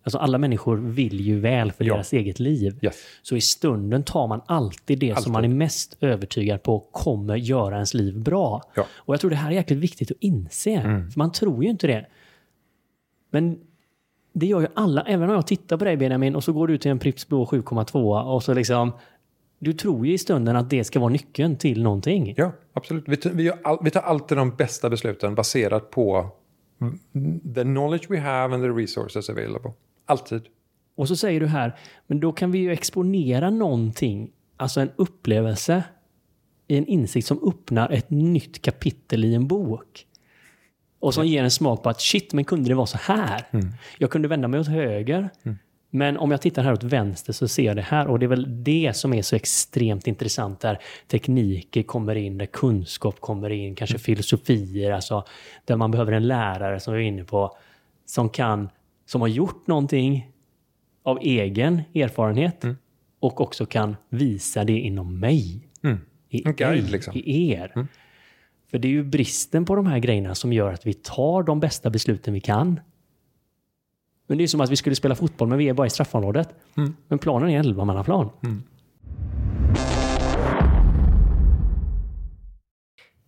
Alltså 0.02 0.18
alla 0.18 0.38
människor 0.38 0.76
vill 0.76 1.20
ju 1.20 1.40
väl 1.40 1.72
för 1.72 1.84
Ja. 1.84 1.94
deras 1.94 2.12
eget 2.12 2.40
liv. 2.40 2.78
Yes. 2.82 2.94
Så 3.22 3.36
i 3.36 3.40
stunden 3.40 4.02
tar 4.02 4.26
man 4.26 4.40
alltid 4.46 4.98
det 4.98 5.10
Alltid. 5.10 5.22
som 5.24 5.32
man 5.32 5.44
är 5.44 5.48
mest 5.48 5.96
övertygad 6.00 6.62
på 6.62 6.78
kommer 6.80 7.36
göra 7.36 7.74
ens 7.74 7.94
liv 7.94 8.18
bra. 8.20 8.62
Ja. 8.74 8.86
Och 8.94 9.14
jag 9.14 9.20
tror 9.20 9.30
det 9.30 9.36
här 9.36 9.50
är 9.50 9.54
jäkligt 9.54 9.78
viktigt 9.78 10.10
att 10.10 10.16
inse. 10.20 10.82
För 10.82 11.18
man 11.18 11.32
tror 11.32 11.64
ju 11.64 11.70
inte 11.70 11.86
det. 11.86 12.06
Men 13.30 13.58
det 14.32 14.46
gör 14.46 14.60
ju 14.60 14.66
alla. 14.74 15.02
Även 15.02 15.28
om 15.28 15.34
jag 15.34 15.46
tittar 15.46 15.76
på 15.76 15.84
dig 15.84 15.96
Benjamin 15.96 16.34
och 16.36 16.44
så 16.44 16.52
går 16.52 16.66
du 16.68 16.78
till 16.78 16.90
en 16.90 16.98
Pripps 16.98 17.28
Blå 17.28 17.44
7,2 17.44 18.22
och 18.34 18.42
så 18.42 18.54
liksom... 18.54 18.92
Du 19.64 19.72
tror 19.72 20.06
ju 20.06 20.12
i 20.12 20.18
stunden 20.18 20.56
att 20.56 20.70
det 20.70 20.84
ska 20.84 21.00
vara 21.00 21.12
nyckeln 21.12 21.56
till 21.56 21.82
någonting. 21.82 22.34
Ja, 22.36 22.52
absolut. 22.72 23.04
Vi, 23.06 23.18
vi, 23.32 23.52
all, 23.64 23.78
vi 23.82 23.90
tar 23.90 24.00
alltid 24.00 24.38
de 24.38 24.50
bästa 24.50 24.90
besluten 24.90 25.34
baserat 25.34 25.90
på 25.90 26.30
the 27.54 27.62
knowledge 27.62 28.10
we 28.10 28.20
have 28.20 28.54
and 28.54 28.62
the 28.62 28.68
resources 28.68 29.30
available. 29.30 29.72
Alltid. 30.06 30.42
Och 30.94 31.08
så 31.08 31.16
säger 31.16 31.40
du 31.40 31.46
här, 31.46 31.78
men 32.06 32.20
då 32.20 32.32
kan 32.32 32.50
vi 32.50 32.58
ju 32.58 32.72
exponera 32.72 33.50
någonting, 33.50 34.30
alltså 34.56 34.80
en 34.80 34.90
upplevelse 34.96 35.84
i 36.68 36.78
en 36.78 36.86
insikt 36.86 37.26
som 37.26 37.48
öppnar 37.48 37.90
ett 37.90 38.10
nytt 38.10 38.62
kapitel 38.62 39.24
i 39.24 39.34
en 39.34 39.46
bok. 39.46 40.06
Och 40.98 41.14
som 41.14 41.26
ger 41.26 41.44
en 41.44 41.50
smak 41.50 41.82
på 41.82 41.88
att 41.88 42.00
shit, 42.00 42.32
men 42.32 42.44
kunde 42.44 42.68
det 42.68 42.74
vara 42.74 42.86
så 42.86 42.98
här? 42.98 43.44
Jag 43.98 44.10
kunde 44.10 44.28
vända 44.28 44.48
mig 44.48 44.60
åt 44.60 44.68
höger. 44.68 45.30
Men 45.94 46.16
om 46.16 46.30
jag 46.30 46.40
tittar 46.40 46.62
här 46.62 46.72
åt 46.72 46.82
vänster 46.82 47.32
så 47.32 47.48
ser 47.48 47.62
jag 47.62 47.76
det 47.76 47.82
här. 47.82 48.06
Och 48.06 48.18
det 48.18 48.26
är 48.26 48.28
väl 48.28 48.64
det 48.64 48.96
som 48.96 49.14
är 49.14 49.22
så 49.22 49.36
extremt 49.36 50.06
intressant 50.06 50.60
där 50.60 50.78
tekniker 51.06 51.82
kommer 51.82 52.14
in, 52.14 52.38
där 52.38 52.46
kunskap 52.46 53.20
kommer 53.20 53.50
in, 53.50 53.74
kanske 53.74 53.98
filosofier, 53.98 54.90
alltså 54.92 55.24
där 55.64 55.76
man 55.76 55.90
behöver 55.90 56.12
en 56.12 56.28
lärare 56.28 56.80
som 56.80 56.94
vi 56.94 57.00
är 57.00 57.04
inne 57.08 57.24
på, 57.24 57.56
som 58.06 58.28
kan, 58.28 58.68
som 59.06 59.20
har 59.20 59.28
gjort 59.28 59.66
någonting 59.66 60.30
av 61.02 61.18
egen 61.22 61.82
erfarenhet 61.94 62.64
och 63.20 63.40
också 63.40 63.66
kan 63.66 63.96
visa 64.08 64.64
det 64.64 64.78
inom 64.78 65.20
mig. 65.20 65.68
I, 66.28 66.42
En 66.46 66.54
guide, 66.54 66.90
liksom. 66.90 67.14
I 67.16 67.50
er. 67.50 67.86
För 68.70 68.78
det 68.78 68.88
är 68.88 68.92
ju 68.92 69.04
bristen 69.04 69.64
på 69.64 69.74
de 69.74 69.86
här 69.86 69.98
grejerna 69.98 70.34
som 70.34 70.52
gör 70.52 70.72
att 70.72 70.86
vi 70.86 70.94
tar 70.94 71.42
de 71.42 71.60
bästa 71.60 71.90
besluten 71.90 72.34
vi 72.34 72.40
kan. 72.40 72.80
Men 74.32 74.38
det 74.38 74.44
är 74.44 74.48
som 74.48 74.60
att 74.60 74.70
vi 74.70 74.76
skulle 74.76 74.96
spela 74.96 75.14
fotboll 75.14 75.48
men 75.48 75.58
vi 75.58 75.68
är 75.68 75.74
bara 75.74 75.86
i 75.86 75.90
straffområdet. 75.90 76.48
Men 77.08 77.18
planen 77.18 77.50
är 77.50 77.62
11-mannaplan. 77.62 78.30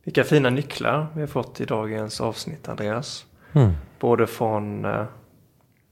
Vilka 0.04 0.24
fina 0.24 0.50
nycklar 0.50 1.06
vi 1.14 1.20
har 1.20 1.26
fått 1.26 1.60
i 1.60 1.64
dagens 1.64 2.20
avsnitt 2.20 2.68
Andreas. 2.68 3.26
Mm. 3.52 3.72
Både 3.98 4.26
från 4.26 4.84
eh, 4.84 5.04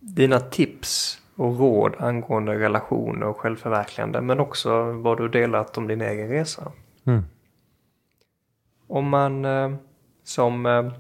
dina 0.00 0.40
tips 0.40 1.18
och 1.36 1.58
råd 1.58 1.94
angående 1.98 2.58
relationer 2.58 3.26
och 3.26 3.36
självförverkligande 3.36 4.20
men 4.20 4.40
också 4.40 4.92
vad 4.92 5.18
du 5.18 5.28
delat 5.28 5.78
om 5.78 5.88
din 5.88 6.00
egen 6.00 6.28
resa. 6.28 6.72
Mm. 7.04 7.22
Om 8.86 9.08
man 9.08 9.44
eh, 9.44 9.74
som 10.24 10.66
eh, 10.66 10.92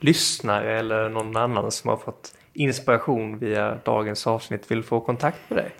lyssnare 0.00 0.78
eller 0.78 1.08
någon 1.08 1.36
annan 1.36 1.70
som 1.70 1.90
har 1.90 1.96
fått 1.96 2.34
inspiration 2.58 3.38
via 3.38 3.78
dagens 3.84 4.26
avsnitt 4.26 4.70
vill 4.70 4.82
få 4.82 5.00
kontakt 5.00 5.38
med 5.48 5.58
dig. 5.58 5.72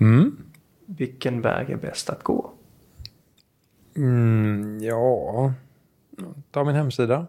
Mm. 0.00 0.36
Vilken 0.86 1.40
väg 1.40 1.70
är 1.70 1.76
bäst 1.76 2.10
att 2.10 2.22
gå? 2.22 2.52
Mm, 3.96 4.78
ja, 4.80 5.52
ta 6.50 6.64
min 6.64 6.74
hemsida. 6.74 7.26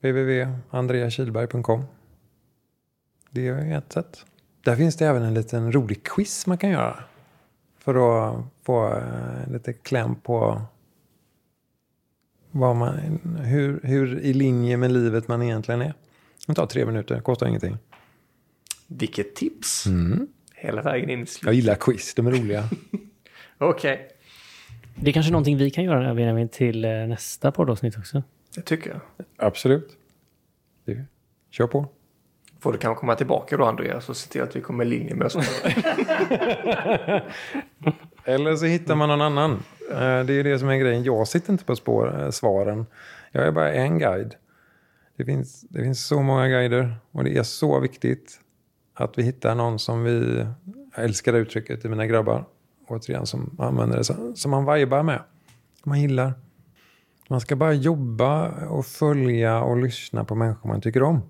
www.andreakilberg.com 0.00 1.84
Det 3.30 3.48
är 3.48 3.78
ett 3.78 3.92
sätt. 3.92 4.24
Där 4.62 4.76
finns 4.76 4.96
det 4.96 5.06
även 5.06 5.22
en 5.22 5.34
liten 5.34 5.72
rolig 5.72 6.02
quiz 6.02 6.46
man 6.46 6.58
kan 6.58 6.70
göra. 6.70 7.04
För 7.78 7.94
att 7.94 8.44
få 8.62 8.86
eh, 8.86 9.52
lite 9.52 9.72
kläm 9.72 10.14
på 10.14 10.62
vad 12.50 12.76
man, 12.76 12.98
hur, 13.44 13.80
hur 13.82 14.18
i 14.18 14.32
linje 14.32 14.76
med 14.76 14.92
livet 14.92 15.28
man 15.28 15.42
egentligen 15.42 15.82
är. 15.82 15.94
Det 16.48 16.54
tar 16.54 16.66
tre 16.66 16.84
minuter, 16.86 17.20
kostar 17.20 17.46
ingenting. 17.46 17.78
Vilket 18.86 19.34
tips! 19.34 19.86
Mm. 19.86 20.28
Hela 20.54 20.82
vägen 20.82 21.10
in 21.10 21.18
i 21.18 21.20
Jag 21.20 21.28
slutet. 21.28 21.54
gillar 21.56 21.74
quiz, 21.74 22.14
de 22.14 22.26
är 22.26 22.30
roliga. 22.30 22.64
Okej, 23.58 24.08
Det 24.94 25.08
är 25.10 25.12
kanske 25.12 25.32
någonting 25.32 25.56
vi 25.58 25.70
kan 25.70 25.84
göra 25.84 26.14
Benjamin, 26.14 26.48
till 26.48 26.84
eh, 26.84 26.90
nästa 26.90 27.52
poddavsnitt 27.52 27.98
också. 27.98 28.22
det 28.54 28.62
tycker 28.62 28.90
jag. 28.90 29.00
Absolut. 29.36 29.96
Det, 30.84 31.04
kör 31.50 31.66
på. 31.66 31.86
Får 32.60 32.72
du 32.72 32.78
kanske 32.78 33.00
komma 33.00 33.14
tillbaka 33.14 33.56
då 33.56 33.64
Andreas 33.64 34.08
och 34.08 34.16
se 34.16 34.30
till 34.30 34.42
att 34.42 34.56
vi 34.56 34.60
kommer 34.60 34.84
i 34.84 34.88
linje 34.88 35.14
med 35.14 35.26
oss. 35.26 35.36
Eller 38.24 38.56
så 38.56 38.64
hittar 38.66 38.94
man 38.94 39.08
någon 39.08 39.20
annan. 39.20 39.50
Eh, 39.90 40.24
Det 40.24 40.32
är 40.32 40.44
det 40.44 40.58
som 40.58 40.68
är 40.68 40.76
grejen. 40.76 41.04
Jag 41.04 41.28
sitter 41.28 41.52
inte 41.52 41.64
på 41.64 41.76
spår, 41.76 42.20
eh, 42.22 42.30
svaren. 42.30 42.86
Jag 43.32 43.46
är 43.46 43.52
bara 43.52 43.72
en 43.72 43.98
guide. 43.98 44.34
Det 45.18 45.24
finns, 45.24 45.60
det 45.60 45.82
finns 45.82 46.06
så 46.06 46.22
många 46.22 46.48
guider 46.48 46.96
och 47.12 47.24
det 47.24 47.36
är 47.36 47.42
så 47.42 47.80
viktigt 47.80 48.40
att 48.94 49.18
vi 49.18 49.22
hittar 49.22 49.54
någon 49.54 49.78
som 49.78 50.02
vi... 50.02 50.46
Jag 50.94 51.04
älskar 51.04 51.32
det 51.32 51.38
uttrycket 51.38 51.84
i 51.84 51.88
mina 51.88 52.06
grabbar. 52.06 52.44
Återigen, 52.86 53.26
som 53.26 53.56
använder 53.58 53.96
det. 53.96 54.04
Som, 54.04 54.36
som 54.36 54.50
man 54.50 54.74
vibar 54.74 55.02
med. 55.02 55.22
Som 55.82 55.90
man 55.90 56.00
gillar. 56.00 56.32
Man 57.28 57.40
ska 57.40 57.56
bara 57.56 57.72
jobba 57.72 58.48
och 58.66 58.86
följa 58.86 59.62
och 59.62 59.76
lyssna 59.76 60.24
på 60.24 60.34
människor 60.34 60.68
man 60.68 60.80
tycker 60.80 61.02
om. 61.02 61.20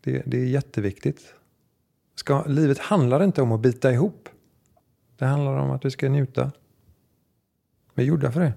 Det, 0.00 0.22
det 0.26 0.36
är 0.36 0.46
jätteviktigt. 0.46 1.34
Ska, 2.14 2.44
livet 2.44 2.78
handlar 2.78 3.24
inte 3.24 3.42
om 3.42 3.52
att 3.52 3.60
bita 3.60 3.92
ihop. 3.92 4.28
Det 5.16 5.24
handlar 5.24 5.56
om 5.56 5.70
att 5.70 5.84
vi 5.84 5.90
ska 5.90 6.08
njuta. 6.08 6.52
Vi 7.94 8.02
är 8.02 8.06
gjorda 8.06 8.32
för 8.32 8.40
det. 8.40 8.52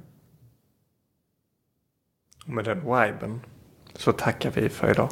Och 2.46 2.54
med 2.54 2.66
den 2.66 2.80
viben 2.80 3.42
så 3.98 4.12
tackar 4.12 4.52
vi 4.52 4.70
för 4.70 4.92
idag. 4.92 5.10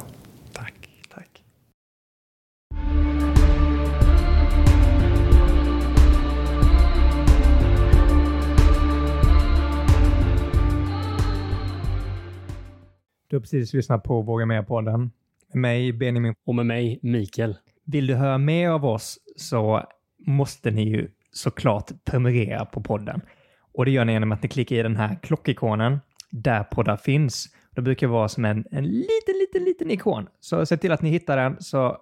Tack. 0.52 0.74
Tack. 1.10 1.42
Du 13.28 13.36
har 13.36 13.40
precis 13.40 13.72
lyssnat 13.74 14.02
på 14.02 14.22
Våga 14.22 14.46
Mer-podden. 14.46 15.10
Med 15.52 15.60
mig, 15.60 15.92
Benjamin. 15.92 16.34
Och 16.46 16.54
med 16.54 16.66
mig, 16.66 16.98
Mikael. 17.02 17.56
Vill 17.84 18.06
du 18.06 18.14
höra 18.14 18.38
mer 18.38 18.68
av 18.68 18.84
oss 18.84 19.18
så 19.36 19.84
måste 20.26 20.70
ni 20.70 20.82
ju 20.82 21.10
såklart 21.32 21.90
prenumerera 22.04 22.64
på 22.64 22.82
podden. 22.82 23.20
Och 23.72 23.84
det 23.84 23.90
gör 23.90 24.04
ni 24.04 24.12
genom 24.12 24.32
att 24.32 24.42
ni 24.42 24.48
klickar 24.48 24.76
i 24.76 24.82
den 24.82 24.96
här 24.96 25.18
klockikonen 25.22 26.00
där 26.30 26.64
poddar 26.64 26.96
finns. 26.96 27.46
Det 27.74 27.82
brukar 27.82 28.06
vara 28.06 28.28
som 28.28 28.44
en, 28.44 28.64
en 28.70 28.84
liten, 28.84 29.34
liten, 29.40 29.64
liten 29.64 29.90
ikon. 29.90 30.28
Så 30.40 30.66
se 30.66 30.76
till 30.76 30.92
att 30.92 31.02
ni 31.02 31.10
hittar 31.10 31.36
den 31.36 31.56
så 31.60 31.98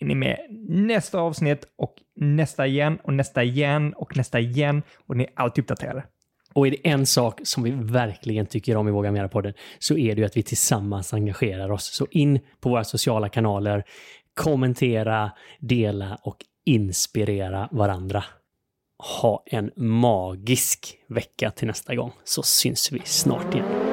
är 0.00 0.06
ni 0.06 0.14
med 0.14 0.38
nästa 0.68 1.18
avsnitt 1.18 1.64
och 1.76 1.94
nästa 2.16 2.66
igen 2.66 2.98
och 3.02 3.12
nästa 3.12 3.42
igen 3.42 3.92
och 3.92 4.16
nästa 4.16 4.40
igen 4.40 4.82
och 5.06 5.16
ni 5.16 5.24
är 5.24 5.30
alltid 5.34 5.64
uppdaterade. 5.64 6.04
Och 6.52 6.66
är 6.66 6.70
det 6.70 6.88
en 6.88 7.06
sak 7.06 7.40
som 7.44 7.62
vi 7.62 7.70
verkligen 7.70 8.46
tycker 8.46 8.76
om 8.76 8.88
i 8.88 8.90
Våga 8.90 9.10
Mera-podden 9.10 9.54
så 9.78 9.96
är 9.96 10.14
det 10.14 10.20
ju 10.20 10.26
att 10.26 10.36
vi 10.36 10.42
tillsammans 10.42 11.14
engagerar 11.14 11.70
oss. 11.70 11.84
Så 11.84 12.06
in 12.10 12.40
på 12.60 12.68
våra 12.68 12.84
sociala 12.84 13.28
kanaler, 13.28 13.84
kommentera, 14.34 15.30
dela 15.60 16.18
och 16.22 16.36
inspirera 16.64 17.68
varandra. 17.72 18.24
Ha 19.20 19.42
en 19.46 19.70
magisk 19.76 20.96
vecka 21.08 21.50
till 21.50 21.66
nästa 21.66 21.94
gång 21.94 22.12
så 22.24 22.42
syns 22.42 22.92
vi 22.92 23.00
snart 23.04 23.54
igen. 23.54 23.85